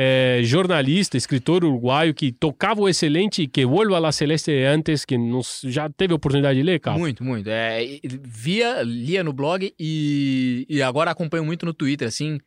é, 0.00 0.40
jornalista, 0.44 1.16
escritor 1.16 1.64
uruguaio, 1.64 2.14
que 2.14 2.30
tocava 2.30 2.80
o 2.80 2.88
excelente 2.88 3.48
Que 3.48 3.66
Vuelva 3.66 3.96
a 3.96 3.98
la 3.98 4.12
Celeste 4.12 4.52
antes, 4.62 5.04
que 5.04 5.16
já 5.64 5.90
teve 5.90 6.12
a 6.12 6.16
oportunidade 6.16 6.56
de 6.56 6.62
ler, 6.62 6.78
cara? 6.78 6.96
Muito, 6.96 7.24
muito. 7.24 7.48
É, 7.50 7.98
via, 8.04 8.80
lia 8.82 9.24
no 9.24 9.32
blog 9.32 9.74
e, 9.78 10.64
e 10.68 10.80
agora 10.80 11.10
acompanho 11.10 11.44
muito 11.44 11.66
no 11.66 11.74
Twitter, 11.74 12.06
assim. 12.06 12.38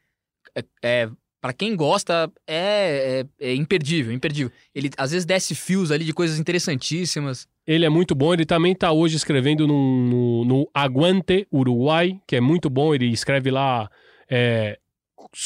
É, 0.56 0.64
é, 0.82 1.10
para 1.42 1.52
quem 1.54 1.76
gosta, 1.76 2.32
é, 2.48 3.26
é, 3.40 3.48
é 3.50 3.56
imperdível, 3.56 4.14
imperdível. 4.14 4.52
Ele 4.74 4.90
às 4.96 5.12
vezes 5.12 5.26
desce 5.26 5.54
fios 5.56 5.92
ali 5.92 6.06
de 6.06 6.14
coisas 6.14 6.40
interessantíssimas. 6.40 7.48
Ele 7.68 7.84
é 7.86 7.90
muito 7.90 8.16
bom, 8.16 8.34
ele 8.34 8.46
também 8.46 8.72
está 8.72 8.92
hoje 8.92 9.18
escrevendo 9.18 9.68
num- 9.68 10.08
no, 10.08 10.46
no 10.46 10.70
Aguante 10.74 11.48
Uruguai, 11.52 12.20
que 12.28 12.36
é 12.36 12.42
muito 12.42 12.70
bom, 12.70 12.94
ele 12.96 13.08
escreve 13.08 13.52
lá 13.52 13.90
é, 14.30 14.78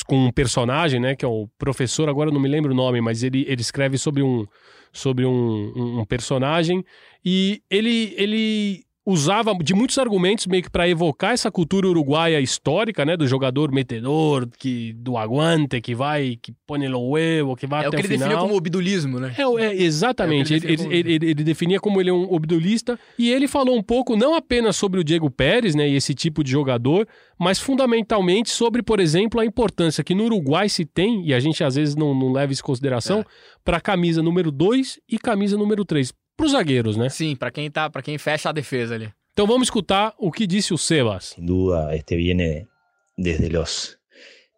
com 0.07 0.27
um 0.27 0.31
personagem, 0.31 0.99
né, 0.99 1.15
que 1.15 1.25
é 1.25 1.27
o 1.27 1.47
professor, 1.57 2.09
agora 2.09 2.31
não 2.31 2.39
me 2.39 2.49
lembro 2.49 2.71
o 2.71 2.75
nome, 2.75 3.01
mas 3.01 3.23
ele, 3.23 3.45
ele 3.47 3.61
escreve 3.61 3.97
sobre 3.97 4.21
um 4.23 4.45
sobre 4.91 5.25
um, 5.25 5.73
um- 5.75 5.99
um 5.99 6.05
personagem 6.05 6.83
e 7.23 7.61
ele, 7.69 8.13
ele 8.17 8.83
usava 9.05 9.53
de 9.61 9.73
muitos 9.75 9.97
argumentos 9.99 10.47
meio 10.47 10.63
que 10.63 10.69
para 10.69 10.89
evocar 10.89 11.31
essa 11.33 11.51
cultura 11.51 11.87
uruguaia 11.87 12.39
histórica, 12.41 13.05
né, 13.05 13.15
do 13.15 13.27
jogador 13.27 13.71
metedor, 13.71 14.47
que 14.57 14.93
do 14.93 15.15
aguante, 15.17 15.79
que 15.79 15.93
vai, 15.93 16.37
que 16.41 16.51
põe 16.65 16.87
no 16.89 17.09
huevo, 17.11 17.55
que 17.55 17.67
vai 17.67 17.83
é 17.83 17.85
o 17.85 17.89
até 17.89 17.97
que 17.97 18.07
ele 18.07 18.07
o 18.07 18.17
final. 18.17 18.27
definia 18.29 18.41
como 18.47 18.57
obidulismo, 18.57 19.19
né? 19.19 19.35
É, 19.37 19.65
é, 19.65 19.83
exatamente. 19.83 20.53
É 20.55 20.59
que 20.59 20.65
ele 20.65 20.73
ele, 20.73 20.77
definia 20.77 20.99
ele, 20.99 21.13
ele- 21.13 21.25
ele 21.31 21.43
definia 21.43 21.79
como 21.79 22.01
ele 22.01 22.09
é 22.09 22.13
um 22.13 22.33
obdulista 22.33 22.97
e 23.19 23.29
ele 23.31 23.47
falou 23.47 23.77
um 23.77 23.83
pouco 23.83 24.15
não 24.15 24.33
apenas 24.33 24.75
sobre 24.75 24.99
o 24.99 25.03
Diego 25.03 25.29
Pérez, 25.29 25.75
né, 25.75 25.87
e 25.87 25.95
esse 25.95 26.13
tipo 26.15 26.43
de 26.43 26.49
jogador, 26.51 27.07
mas 27.39 27.59
fundamentalmente 27.59 28.49
sobre, 28.49 28.81
por 28.81 28.99
exemplo, 28.99 29.39
a 29.39 29.45
importância 29.45 30.03
que 30.03 30.15
no 30.15 30.23
Uruguai 30.25 30.67
se 30.67 30.83
tem, 30.85 31.25
e 31.27 31.33
a 31.33 31.39
gente 31.39 31.63
às 31.63 31.75
vezes 31.75 31.95
não, 31.95 32.15
não 32.15 32.31
leva 32.31 32.51
isso 32.51 32.61
em 32.61 32.65
consideração, 32.65 33.19
É. 33.19 33.25
para 33.63 33.79
camisa 33.79 34.23
número 34.23 34.51
2 34.51 34.99
e 35.07 35.19
camisa 35.19 35.55
número 35.57 35.85
3. 35.85 36.11
Para 36.35 36.45
os 36.45 36.51
zagueiros, 36.51 36.97
né? 36.97 37.09
Sim, 37.09 37.35
pra 37.35 37.51
quem 37.51 37.69
tá, 37.71 37.89
para 37.89 38.01
quem 38.01 38.17
fecha 38.17 38.49
a 38.49 38.51
defesa 38.51 38.95
ali. 38.95 39.09
Então 39.33 39.47
vamos 39.47 39.67
escutar 39.67 40.13
o 40.17 40.31
que 40.31 40.47
disse 40.47 40.73
o 40.73 40.77
Sebas. 40.77 41.33
Sin 41.35 41.45
duda, 41.45 41.93
este 41.95 42.15
viene 42.15 42.67
desde 43.17 43.49
los 43.49 43.97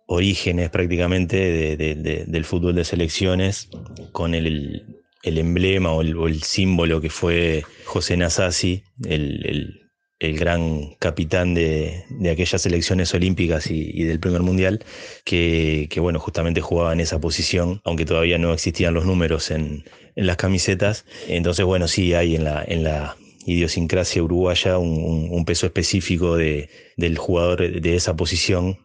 orígenes 0.08 0.70
prácticamente 0.70 1.36
de- 1.38 1.78
de- 1.78 1.96
de- 1.96 2.26
del 2.26 2.44
fútbol 2.46 2.74
de 2.76 2.84
selecciones, 2.86 3.70
con 4.12 4.34
el, 4.34 4.86
el 5.24 5.38
emblema 5.38 5.92
o 5.92 6.02
el, 6.02 6.16
o 6.16 6.28
el 6.28 6.42
símbolo 6.44 7.02
que 7.02 7.10
fue 7.10 7.64
José 7.86 8.18
Nasasi, 8.18 8.84
el, 9.06 9.46
el- 9.46 9.87
el 10.20 10.38
gran 10.38 10.96
capitán 11.00 11.54
de, 11.54 12.06
de 12.10 12.32
aquellas 12.32 12.62
selecciones 12.62 13.14
olímpicas 13.14 13.70
y, 13.70 13.92
y 13.94 14.04
del 14.04 14.20
primer 14.20 14.42
mundial, 14.42 14.84
que, 15.24 15.88
que, 15.90 16.00
bueno, 16.00 16.20
justamente 16.20 16.62
jugaba 16.62 16.94
en 16.94 17.00
esa 17.00 17.20
posición, 17.20 17.82
aunque 17.84 18.06
todavía 18.06 18.38
no 18.38 18.54
existían 18.54 18.94
los 18.94 19.06
números 19.06 19.52
en, 19.52 19.84
en 20.16 20.28
las 20.28 20.38
camisetas. 20.38 21.06
Entonces, 21.28 21.66
bueno, 21.66 21.88
sí 21.88 22.14
hay 22.14 22.36
en 22.36 22.44
la, 22.44 22.64
en 22.68 22.84
la 22.84 23.16
idiosincrasia 23.46 24.22
uruguaya 24.22 24.78
un, 24.78 25.46
peso 25.46 25.66
específico 25.66 26.36
de, 26.36 26.70
del 26.98 27.18
jugador 27.18 27.80
de 27.80 27.96
esa 27.96 28.16
posición, 28.16 28.80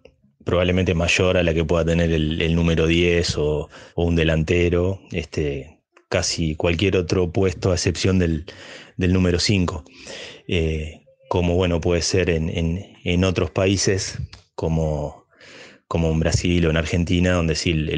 probablemente 0.45 0.95
mayor 0.95 1.37
a 1.37 1.43
la 1.43 1.55
que 1.55 1.65
pueda 1.65 1.85
tener 1.85 2.13
el, 2.13 2.55
número 2.55 2.87
10 2.87 3.39
o, 3.39 3.69
o 3.95 4.05
un 4.05 4.15
delantero, 4.15 5.01
este, 5.11 5.81
casi 6.09 6.55
cualquier 6.55 6.97
otro 6.97 7.33
puesto 7.33 7.73
a 7.73 7.75
excepción 7.75 8.19
del, 8.19 8.45
del 8.97 9.13
número 9.13 9.41
5. 9.41 9.85
Eh, 10.47 11.02
como 11.33 11.55
bueno 11.55 11.81
puede 11.81 12.03
ser 12.03 12.29
en, 12.29 12.51
en- 12.51 12.93
en 13.05 13.25
otros 13.25 13.51
países 13.51 14.19
como, 14.55 15.25
como 15.89 16.11
en 16.11 16.21
Brasil 16.21 16.67
o 16.67 16.69
en 16.71 16.77
Argentina, 16.77 17.33
donde 17.33 17.55
sí 17.55 17.71
el, 17.71 17.89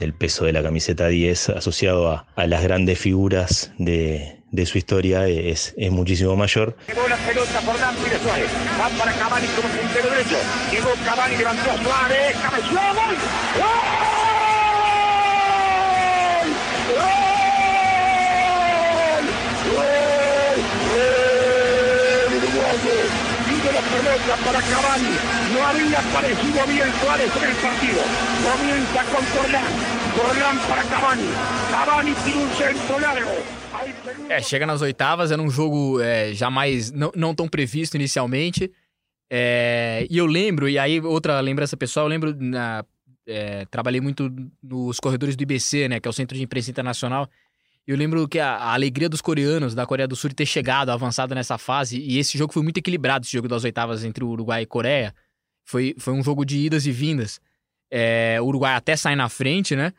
el- 0.00 0.14
peso 0.14 0.46
de 0.46 0.54
la 0.54 0.62
camiseta 0.62 1.08
10 1.08 1.50
asociado 1.50 2.08
a, 2.10 2.26
a 2.34 2.46
las 2.46 2.62
grandes 2.62 2.98
figuras 2.98 3.72
de, 3.76 4.40
de 4.50 4.64
su 4.64 4.78
historia 4.78 5.28
es, 5.28 5.74
es 5.76 5.90
muchísimo 5.92 6.34
mayor. 6.36 6.74
Llegó 6.88 7.06
la 7.06 7.16
pelota 7.18 7.60
por 7.66 7.74
Pires 8.02 8.22
Suárez. 8.22 8.48
Va 8.80 8.88
para 8.98 9.12
Cavani 9.12 9.46
como 9.48 9.68
puntero 9.68 10.08
derecho. 10.10 10.36
Llegó 10.72 10.88
Cavani, 11.04 11.36
levantó 11.36 11.70
a 11.70 11.76
Suárez. 11.84 12.34
Cabeció, 12.42 12.78
gol. 12.78 13.16
¡Gol! 13.60 14.09
Pelota 24.00 24.36
para 24.44 24.60
Cavani. 24.62 25.12
No 25.52 25.66
había 25.66 25.98
aparecido 25.98 26.66
bien 26.66 26.90
Suárez 27.00 27.30
en 27.36 27.50
el 27.50 27.56
partido. 27.56 28.00
Comienza 28.48 29.04
con 29.12 29.24
Forlán. 29.24 29.72
Forlán 30.16 30.58
para 30.68 30.82
Cavani. 30.84 31.28
Cavani 31.70 32.12
tira 32.24 32.38
un 32.38 32.50
centro 32.50 32.98
largo. 32.98 33.30
É, 34.28 34.42
chega 34.42 34.66
nas 34.66 34.82
oitavas, 34.82 35.30
era 35.30 35.40
um 35.40 35.50
jogo 35.50 36.00
é, 36.00 36.32
jamais 36.34 36.90
não, 36.90 37.10
não 37.14 37.34
tão 37.34 37.48
previsto 37.48 37.96
inicialmente. 37.96 38.70
É, 39.30 40.06
e 40.10 40.18
eu 40.18 40.26
lembro, 40.26 40.68
e 40.68 40.78
aí 40.78 41.00
outra 41.00 41.40
lembrança 41.40 41.76
pessoal, 41.76 42.06
eu 42.06 42.10
lembro, 42.10 42.34
na, 42.38 42.84
é, 43.26 43.64
trabalhei 43.70 44.00
muito 44.00 44.30
nos 44.62 44.98
corredores 44.98 45.36
do 45.36 45.42
IBC, 45.42 45.88
né, 45.88 46.00
que 46.00 46.08
é 46.08 46.10
o 46.10 46.12
Centro 46.12 46.36
de 46.36 46.42
Imprensa 46.42 46.70
Internacional. 46.70 47.28
Eu 47.86 47.96
lembro 47.96 48.28
que 48.28 48.38
a, 48.38 48.56
a 48.56 48.72
alegria 48.72 49.08
dos 49.08 49.20
coreanos 49.20 49.74
da 49.74 49.86
Coreia 49.86 50.06
do 50.06 50.14
Sul 50.14 50.30
de 50.30 50.36
ter 50.36 50.46
chegado, 50.46 50.90
avançado 50.90 51.34
nessa 51.34 51.58
fase, 51.58 51.98
e 51.98 52.18
esse 52.18 52.36
jogo 52.38 52.52
foi 52.52 52.62
muito 52.62 52.78
equilibrado, 52.78 53.24
esse 53.24 53.32
jogo 53.32 53.48
das 53.48 53.64
oitavas 53.64 54.04
entre 54.04 54.22
Uruguai 54.22 54.62
e 54.62 54.66
Coreia. 54.66 55.14
Foi, 55.64 55.94
foi 55.98 56.12
um 56.12 56.22
jogo 56.22 56.44
de 56.44 56.58
idas 56.58 56.86
e 56.86 56.92
vindas. 56.92 57.40
É, 57.90 58.38
o 58.40 58.46
Uruguai 58.46 58.74
até 58.74 58.96
sai 58.96 59.16
na 59.16 59.28
frente, 59.28 59.74
né? 59.74 59.92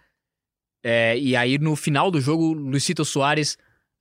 É, 0.83 1.17
e 1.17 1.35
aí 1.35 1.57
no 1.57 1.75
final 1.75 2.09
do 2.09 2.19
jogo, 2.21 2.53
Luisito 2.53 3.03
Soares 3.05 3.57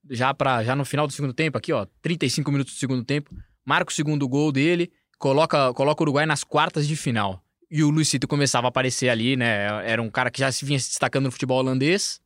já 0.08 0.32
para 0.32 0.64
já 0.64 0.74
no 0.74 0.84
final 0.84 1.06
do 1.06 1.12
segundo 1.12 1.34
tempo, 1.34 1.58
aqui 1.58 1.72
ó, 1.72 1.86
35 2.00 2.50
minutos 2.50 2.74
do 2.74 2.78
segundo 2.78 3.04
tempo, 3.04 3.34
marca 3.64 3.90
o 3.90 3.94
segundo 3.94 4.26
gol 4.26 4.50
dele, 4.50 4.90
coloca, 5.18 5.72
coloca 5.74 6.02
o 6.02 6.04
Uruguai 6.04 6.26
nas 6.26 6.44
quartas 6.44 6.86
de 6.88 6.96
final. 6.96 7.42
E 7.70 7.84
o 7.84 7.90
Luizito 7.90 8.26
começava 8.26 8.66
a 8.66 8.70
aparecer 8.70 9.08
ali, 9.08 9.36
né? 9.36 9.66
Era 9.88 10.02
um 10.02 10.10
cara 10.10 10.30
que 10.30 10.40
já 10.40 10.50
se 10.50 10.64
vinha 10.64 10.78
se 10.78 10.88
destacando 10.88 11.26
no 11.26 11.30
futebol 11.30 11.58
holandês. 11.58 12.20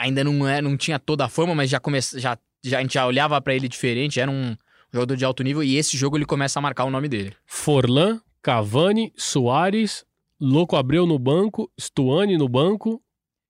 Ainda 0.00 0.24
não, 0.24 0.48
é, 0.48 0.62
não 0.62 0.76
tinha 0.76 0.98
toda 0.98 1.24
a 1.26 1.28
fama, 1.28 1.54
mas 1.54 1.68
já, 1.68 1.78
come, 1.78 1.98
já, 2.00 2.38
já 2.64 2.78
a 2.78 2.80
gente 2.80 2.94
já 2.94 3.06
olhava 3.06 3.40
para 3.40 3.54
ele 3.54 3.68
diferente, 3.68 4.18
era 4.18 4.30
um 4.30 4.56
jogador 4.92 5.14
de 5.16 5.24
alto 5.24 5.42
nível 5.42 5.62
e 5.62 5.76
esse 5.76 5.96
jogo 5.96 6.16
ele 6.16 6.24
começa 6.24 6.58
a 6.58 6.62
marcar 6.62 6.84
o 6.84 6.90
nome 6.90 7.08
dele. 7.08 7.34
Forlan, 7.46 8.20
Cavani, 8.42 9.12
Soares, 9.16 10.04
Louco 10.40 10.74
Abreu 10.76 11.06
no 11.06 11.18
banco, 11.18 11.70
Stuani 11.78 12.38
no 12.38 12.48
banco. 12.48 13.02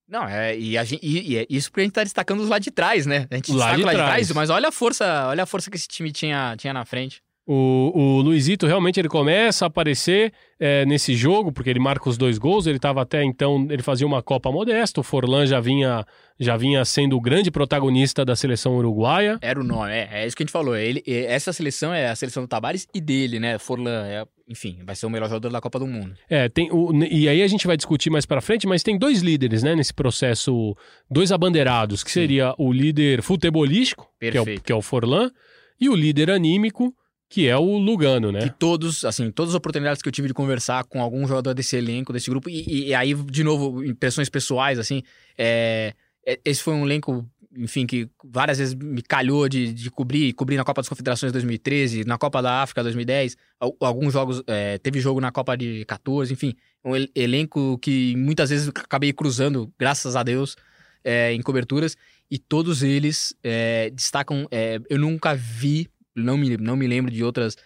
Não, 0.08 0.24
é, 0.26 0.58
e, 0.58 0.76
a 0.76 0.82
gente, 0.82 1.06
e, 1.06 1.32
e 1.34 1.36
é 1.38 1.46
isso 1.48 1.70
porque 1.70 1.82
a 1.82 1.84
gente 1.84 1.92
tá 1.92 2.02
destacando 2.02 2.40
os 2.40 2.48
lá 2.48 2.58
de 2.58 2.72
trás, 2.72 3.06
né? 3.06 3.28
A 3.30 3.36
gente 3.36 3.52
Lá 3.52 3.72
destaca 3.72 3.76
de 3.76 3.82
lá 3.84 3.92
de 3.92 3.96
trás. 3.96 4.26
trás, 4.26 4.32
mas 4.32 4.50
olha 4.50 4.68
a 4.68 4.72
força, 4.72 5.28
olha 5.28 5.44
a 5.44 5.46
força 5.46 5.70
que 5.70 5.76
esse 5.76 5.86
time 5.86 6.10
tinha, 6.10 6.56
tinha 6.58 6.72
na 6.72 6.84
frente. 6.84 7.22
O, 7.52 7.90
o 7.92 8.20
Luizito 8.20 8.64
realmente 8.64 9.00
ele 9.00 9.08
começa 9.08 9.64
a 9.64 9.66
aparecer 9.66 10.32
é, 10.60 10.86
nesse 10.86 11.16
jogo, 11.16 11.50
porque 11.50 11.68
ele 11.68 11.80
marca 11.80 12.08
os 12.08 12.16
dois 12.16 12.38
gols. 12.38 12.68
Ele 12.68 12.76
estava 12.76 13.02
até 13.02 13.24
então, 13.24 13.66
ele 13.68 13.82
fazia 13.82 14.06
uma 14.06 14.22
Copa 14.22 14.52
modesta. 14.52 15.00
O 15.00 15.02
Forlan 15.02 15.44
já 15.46 15.58
vinha, 15.58 16.06
já 16.38 16.56
vinha 16.56 16.84
sendo 16.84 17.16
o 17.16 17.20
grande 17.20 17.50
protagonista 17.50 18.24
da 18.24 18.36
seleção 18.36 18.76
uruguaia. 18.76 19.36
Era 19.42 19.58
o 19.58 19.64
nome, 19.64 19.90
é, 19.90 20.08
é 20.12 20.26
isso 20.28 20.36
que 20.36 20.44
a 20.44 20.46
gente 20.46 20.52
falou. 20.52 20.76
Ele, 20.76 21.02
é- 21.04 21.24
essa 21.24 21.52
seleção 21.52 21.92
é 21.92 22.06
a 22.06 22.14
seleção 22.14 22.44
do 22.44 22.48
Tabares 22.48 22.86
e 22.94 23.00
dele, 23.00 23.40
né? 23.40 23.58
Forlan, 23.58 24.06
é, 24.06 24.24
enfim, 24.48 24.78
vai 24.86 24.94
ser 24.94 25.06
o 25.06 25.10
melhor 25.10 25.28
jogador 25.28 25.50
da 25.50 25.60
Copa 25.60 25.80
do 25.80 25.88
Mundo. 25.88 26.14
É, 26.28 26.48
tem 26.48 26.70
o, 26.70 26.92
e 27.04 27.28
aí 27.28 27.42
a 27.42 27.48
gente 27.48 27.66
vai 27.66 27.76
discutir 27.76 28.10
mais 28.10 28.24
pra 28.24 28.40
frente, 28.40 28.64
mas 28.64 28.84
tem 28.84 28.96
dois 28.96 29.22
líderes, 29.22 29.64
né, 29.64 29.74
nesse 29.74 29.92
processo, 29.92 30.76
dois 31.10 31.32
abanderados, 31.32 32.04
que 32.04 32.12
seria 32.12 32.54
o 32.56 32.72
líder 32.72 33.22
futebolístico, 33.22 34.08
que 34.20 34.38
é, 34.38 34.40
o, 34.40 34.44
que 34.60 34.70
é 34.70 34.74
o 34.76 34.82
Forlan, 34.82 35.32
e 35.80 35.88
o 35.88 35.96
líder 35.96 36.30
anímico, 36.30 36.94
que 37.30 37.46
é 37.48 37.56
o 37.56 37.78
Lugano, 37.78 38.30
né? 38.32 38.40
Que 38.40 38.50
todos, 38.50 39.04
assim, 39.04 39.30
todas 39.30 39.50
as 39.52 39.54
oportunidades 39.56 40.02
que 40.02 40.08
eu 40.08 40.12
tive 40.12 40.26
de 40.28 40.34
conversar 40.34 40.82
com 40.84 41.00
algum 41.00 41.26
jogador 41.28 41.54
desse 41.54 41.76
elenco, 41.76 42.12
desse 42.12 42.28
grupo, 42.28 42.50
e, 42.50 42.88
e- 42.88 42.94
aí, 42.94 43.14
de 43.14 43.44
novo, 43.44 43.84
impressões 43.84 44.28
pessoais, 44.28 44.78
assim, 44.80 45.02
é, 45.38 45.94
é- 46.26 46.40
esse 46.44 46.60
foi 46.60 46.74
um 46.74 46.84
elenco, 46.84 47.24
enfim, 47.56 47.86
que 47.86 48.08
várias 48.24 48.58
vezes 48.58 48.74
me 48.74 49.00
calhou 49.00 49.48
de, 49.48 49.72
de 49.72 49.90
cobrir, 49.92 50.32
cobrir 50.32 50.56
na 50.56 50.64
Copa 50.64 50.82
das 50.82 50.88
Confederações 50.88 51.30
2013, 51.32 52.04
na 52.04 52.18
Copa 52.18 52.42
da 52.42 52.62
África 52.62 52.82
2010, 52.82 53.36
al- 53.60 53.76
alguns 53.80 54.12
jogos, 54.12 54.42
é, 54.48 54.78
teve 54.78 54.98
jogo 55.00 55.20
na 55.20 55.30
Copa 55.30 55.56
de 55.56 55.84
14, 55.84 56.32
enfim, 56.32 56.54
um 56.84 56.96
el- 56.96 57.08
elenco 57.14 57.78
que 57.78 58.16
muitas 58.16 58.50
vezes 58.50 58.66
acabei 58.68 59.12
cruzando, 59.12 59.72
graças 59.78 60.16
a 60.16 60.24
Deus, 60.24 60.56
é, 61.04 61.32
em 61.32 61.40
coberturas, 61.42 61.96
e 62.28 62.38
todos 62.38 62.82
eles 62.82 63.34
é, 63.42 63.88
destacam, 63.90 64.48
é, 64.50 64.80
eu 64.90 64.98
nunca 64.98 65.32
vi, 65.34 65.88
não 66.14 66.36
me, 66.36 66.56
não 66.56 66.76
me 66.76 66.86
lembro 66.86 67.10
de 67.10 67.22
outras 67.22 67.56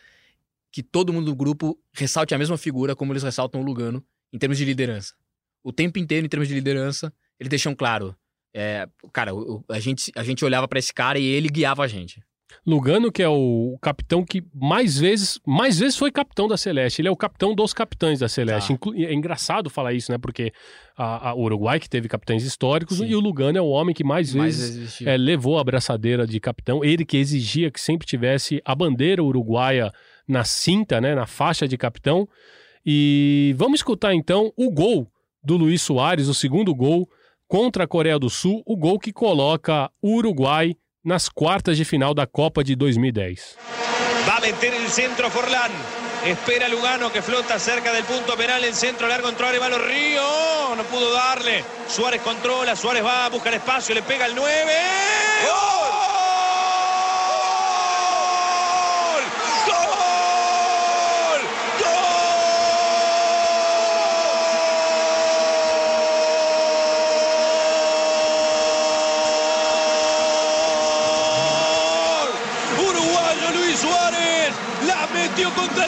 que 0.71 0.83
todo 0.83 1.13
mundo 1.13 1.27
do 1.27 1.37
grupo 1.37 1.79
ressalte 1.93 2.35
a 2.35 2.39
mesma 2.39 2.59
figura 2.59 2.97
como 2.97 3.13
eles 3.13 3.23
ressaltam 3.23 3.61
o 3.61 3.65
Lugano 3.65 4.05
em 4.33 4.39
termos 4.39 4.59
de 4.59 4.65
liderança. 4.65 5.15
O 5.63 5.73
tempo 5.73 5.99
inteiro, 5.99 6.27
em 6.27 6.29
termos 6.29 6.49
de 6.49 6.55
liderança, 6.55 7.13
eles 7.39 7.49
deixam 7.49 7.75
claro. 7.75 8.15
é, 8.53 8.89
cara, 9.13 9.33
a, 9.69 9.81
gente, 9.81 10.13
a 10.17 10.23
gente 10.23 10.45
olhava 10.45 10.67
pra 10.67 10.79
esse 10.79 10.93
cara 10.93 11.19
e 11.19 11.25
ele 11.25 11.49
guiava 11.49 11.85
a 11.85 11.89
gente. 11.89 12.23
Lugano, 12.67 13.11
que 13.13 13.23
é 13.23 13.29
o 13.29 13.77
capitão 13.81 14.25
que 14.25 14.43
mais 14.55 14.99
vezes, 14.99 15.41
mais 15.47 15.79
vezes 15.79 15.97
foi 15.97 16.11
capitão 16.11 16.49
da 16.49 16.57
Celeste. 16.57 17.01
Ele 17.01 17.09
é 17.09 17.11
o 17.11 17.17
capitão 17.17 17.55
dos 17.55 17.73
capitães 17.73 18.21
da 18.21 18.29
Celeste. 18.29 18.77
Tá. 18.77 18.91
É 18.97 19.13
engraçado 19.13 19.69
falar 19.71 19.93
isso, 19.93 20.11
né? 20.11 20.19
Porque 20.19 20.53
a, 20.97 21.31
a 21.31 21.35
Uruguai, 21.35 21.79
que 21.81 21.89
teve 21.89 22.09
capitães 22.09 22.45
históricos, 22.45 22.99
Sim. 22.99 23.07
e 23.07 23.15
o 23.17 23.21
Lugano 23.21 23.59
é 23.59 23.61
o 23.61 23.69
homem 23.69 23.95
que 23.95 24.05
mais 24.05 24.35
Mais 24.35 24.59
vezes 24.59 24.77
vestiu. 24.77 25.09
é, 25.09 25.17
levou 25.17 25.59
a 25.59 25.65
braçadeira 25.65 26.27
de 26.27 26.39
capitão. 26.41 26.85
Ele 26.85 27.05
que 27.05 27.17
exigia 27.17 27.71
que 27.71 27.81
sempre 27.81 28.07
tivesse 28.07 28.61
a 28.65 28.75
bandeira 28.75 29.23
uruguaia 29.23 29.93
na 30.27 30.45
cinta, 30.45 31.01
né? 31.01 31.15
Na 31.15 31.27
faixa 31.27 31.67
de 31.69 31.77
capitão. 31.77 32.29
E 32.87 33.55
vamos 33.57 33.81
escutar 33.81 34.15
então 34.15 34.53
o 34.57 34.71
gol 34.71 35.07
do 35.43 35.57
Luiz 35.57 35.83
Soares, 35.83 36.29
o 36.29 36.35
segundo 36.35 36.75
gol 36.75 37.09
contra 37.47 37.85
a 37.85 37.87
Coreia 37.87 38.19
do 38.19 38.31
Sul, 38.31 38.63
o 38.67 38.77
gol 38.77 38.99
que 38.99 39.13
coloca 39.13 39.91
o 40.03 40.17
Uruguai 40.17 40.75
nas 41.05 41.29
quartas 41.29 41.77
de 41.77 41.85
final 41.85 42.15
da 42.15 42.27
Copa 42.27 42.65
de 42.65 42.75
2010. 42.75 43.57
Va 44.27 44.37
a 44.39 44.41
meter 44.41 44.73
el 44.73 44.89
centro 44.89 45.31
Forlán. 45.31 45.71
Espera 46.25 46.67
Lugano 46.69 47.13
que 47.13 47.21
flota 47.21 47.59
cerca 47.59 47.93
del 47.93 48.05
punto 48.05 48.35
penal. 48.37 48.65
El 48.65 48.75
centro 48.75 49.07
largo 49.07 49.29
entró 49.29 49.47
Arevalo 49.47 49.77
Río. 49.79 50.75
No 50.75 50.83
pudo 50.85 51.13
darle. 51.13 51.63
Suárez 51.87 52.23
controla. 52.23 52.75
Suárez 52.75 53.05
va 53.05 53.27
a 53.27 53.29
buscar 53.29 53.53
espacio. 53.53 53.95
Le 53.95 54.03
pega 54.03 54.25
el 54.25 54.35
9. 54.35 54.73
¡Gol! 55.45 55.84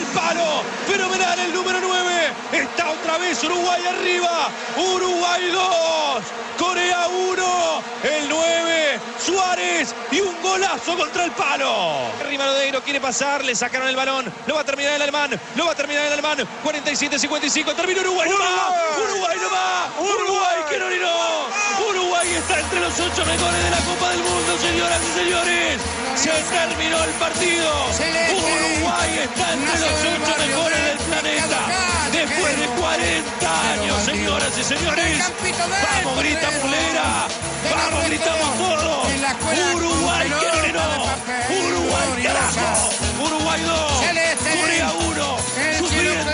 Palo. 0.07 0.63
Fenomenal 0.87 1.39
el 1.39 1.53
número 1.53 1.79
9. 1.81 2.33
Está 2.53 2.91
otra 2.91 3.17
vez 3.17 3.43
Uruguay 3.43 3.81
arriba. 3.85 4.49
Uruguay 4.77 5.49
2. 5.51 6.23
Corea 6.57 7.07
1. 7.07 7.83
El 8.03 8.29
9. 8.29 8.99
Suárez 9.23 9.93
y 10.11 10.21
un 10.21 10.41
golazo 10.41 10.97
contra 10.97 11.25
el 11.25 11.31
palo. 11.31 12.07
Arriba 12.21 12.45
Lodeiro 12.45 12.81
quiere 12.81 12.99
pasar. 12.99 13.43
Le 13.43 13.55
sacaron 13.55 13.87
el 13.87 13.95
balón. 13.95 14.31
Lo 14.47 14.55
va 14.55 14.61
a 14.61 14.65
terminar 14.65 14.93
el 14.93 15.01
alemán. 15.01 15.39
Lo 15.55 15.65
va 15.65 15.71
a 15.71 15.75
terminar 15.75 16.05
el 16.05 16.13
alemán. 16.13 16.39
47-55. 16.63 17.75
Termina 17.75 18.01
Uruguay. 18.01 18.29
No 18.29 18.37
va. 18.37 18.73
Uruguay 18.97 19.37
no 19.41 19.49
va. 19.49 19.89
Uruguay 19.99 20.57
que 20.69 20.79
no 20.79 20.89
no. 20.89 21.87
Uruguay 21.89 22.27
está 22.33 22.59
entre 22.59 22.79
los 22.79 22.99
ocho 22.99 23.25
mejores 23.25 23.63
de 23.63 23.69
la 23.69 23.77
Copa 23.77 24.09
del 24.09 24.19
Mundo, 24.19 24.36
señoras 24.59 25.01
y 25.01 25.19
señores. 25.19 25.81
Se 26.15 26.29
terminó 26.29 27.03
el 27.03 27.11
partido. 27.11 27.69
Uruguay 28.33 29.19
está 29.23 29.53
entre 29.53 29.79
los 29.79 29.91
ocho 29.91 30.33
mejores 30.45 30.83
del 30.83 30.97
planeta. 30.97 31.59
Después 32.11 32.59
de 32.59 32.67
40 32.67 33.71
años, 33.71 34.03
señoras 34.03 34.57
y 34.57 34.63
señores. 34.63 35.31
Vamos, 36.03 36.19
grita 36.19 36.49
Mulera. 36.61 37.27
Vamos, 37.71 38.05
gritamos 38.07 38.57
todos. 38.57 39.07
Uruguay 39.75 40.27
que. 40.39 40.57
Uruguay 41.53 42.23
carajo. 42.23 42.89
Uruguay 43.21 43.61
2. 43.61 43.97
Corea 44.61 44.91
1. 44.93 45.37
Sufriendo 45.77 46.31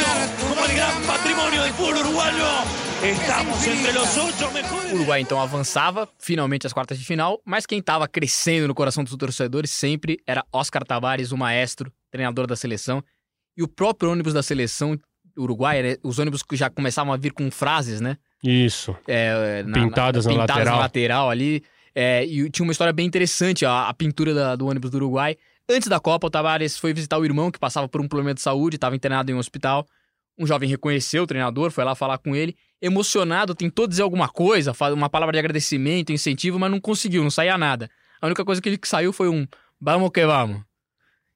como 0.49 0.65
el 0.65 0.75
gran 0.75 1.01
patrimonio 1.03 1.63
del 1.63 1.73
fútbol 1.73 1.97
uruguayo. 1.97 2.82
Estamos 3.03 3.67
entre 3.67 3.91
los 3.91 4.17
ocho 4.17 4.51
mejores. 4.51 4.91
O 4.91 4.95
Uruguai 4.95 5.19
então 5.21 5.39
avançava 5.39 6.07
finalmente 6.17 6.65
às 6.65 6.71
quartas 6.73 6.97
de 6.97 7.05
final, 7.05 7.41
mas 7.45 7.65
quem 7.65 7.79
estava 7.79 8.07
crescendo 8.07 8.67
no 8.67 8.73
coração 8.75 9.03
dos 9.03 9.15
torcedores 9.15 9.71
sempre 9.71 10.17
era 10.25 10.43
Oscar 10.51 10.83
Tavares, 10.85 11.31
o 11.31 11.37
maestro, 11.37 11.91
treinador 12.09 12.47
da 12.47 12.55
seleção. 12.55 13.03
E 13.57 13.61
o 13.63 13.67
próprio 13.67 14.11
ônibus 14.11 14.33
da 14.33 14.41
seleção 14.41 14.97
uruguaia, 15.37 15.83
né, 15.83 15.95
os 16.03 16.17
ônibus 16.19 16.41
que 16.43 16.55
já 16.55 16.69
começavam 16.69 17.11
a 17.13 17.17
vir 17.17 17.33
com 17.33 17.49
frases, 17.51 17.99
né? 17.99 18.17
Isso. 18.43 18.95
é, 19.07 19.63
na- 19.63 19.73
Pintadas 19.83 20.25
na 20.25 20.31
pintadas 20.31 20.55
lateral. 20.55 20.75
na 20.75 20.81
lateral 20.81 21.29
ali. 21.29 21.63
É, 21.95 22.25
e 22.25 22.49
tinha 22.49 22.65
uma 22.65 22.71
história 22.71 22.93
bem 22.93 23.05
interessante, 23.05 23.65
a, 23.65 23.87
a 23.89 23.93
pintura 23.93 24.33
da- 24.33 24.55
do 24.55 24.65
ônibus 24.67 24.89
do 24.89 24.95
Uruguai. 24.97 25.35
Antes 25.69 25.87
da 25.87 25.99
Copa, 25.99 26.27
o 26.27 26.29
Tavares 26.29 26.77
foi 26.77 26.93
visitar 26.93 27.17
o 27.17 27.25
irmão 27.25 27.51
que 27.51 27.59
passava 27.59 27.87
por 27.87 28.01
um 28.01 28.07
problema 28.07 28.33
de 28.33 28.41
saúde, 28.41 28.75
estava 28.75 28.95
internado 28.95 29.31
em 29.31 29.35
um 29.35 29.37
hospital. 29.39 29.85
Um 30.37 30.47
jovem 30.47 30.67
reconheceu 30.69 31.23
o 31.23 31.27
treinador, 31.27 31.69
foi 31.71 31.83
lá 31.83 31.93
falar 31.95 32.17
com 32.17 32.35
ele. 32.35 32.55
Emocionado, 32.81 33.53
tentou 33.55 33.87
dizer 33.87 34.01
alguma 34.01 34.27
coisa, 34.27 34.73
uma 34.93 35.09
palavra 35.09 35.33
de 35.33 35.39
agradecimento, 35.39 36.11
incentivo, 36.11 36.59
mas 36.59 36.71
não 36.71 36.79
conseguiu, 36.79 37.23
não 37.23 37.29
saía 37.31 37.57
nada. 37.57 37.89
A 38.21 38.25
única 38.25 38.43
coisa 38.43 38.61
que 38.61 38.67
ele 38.69 38.77
que 38.77 38.87
saiu 38.87 39.13
foi 39.13 39.29
um 39.29 39.47
vamos 39.79 40.09
que 40.11 40.25
vamos. 40.25 40.61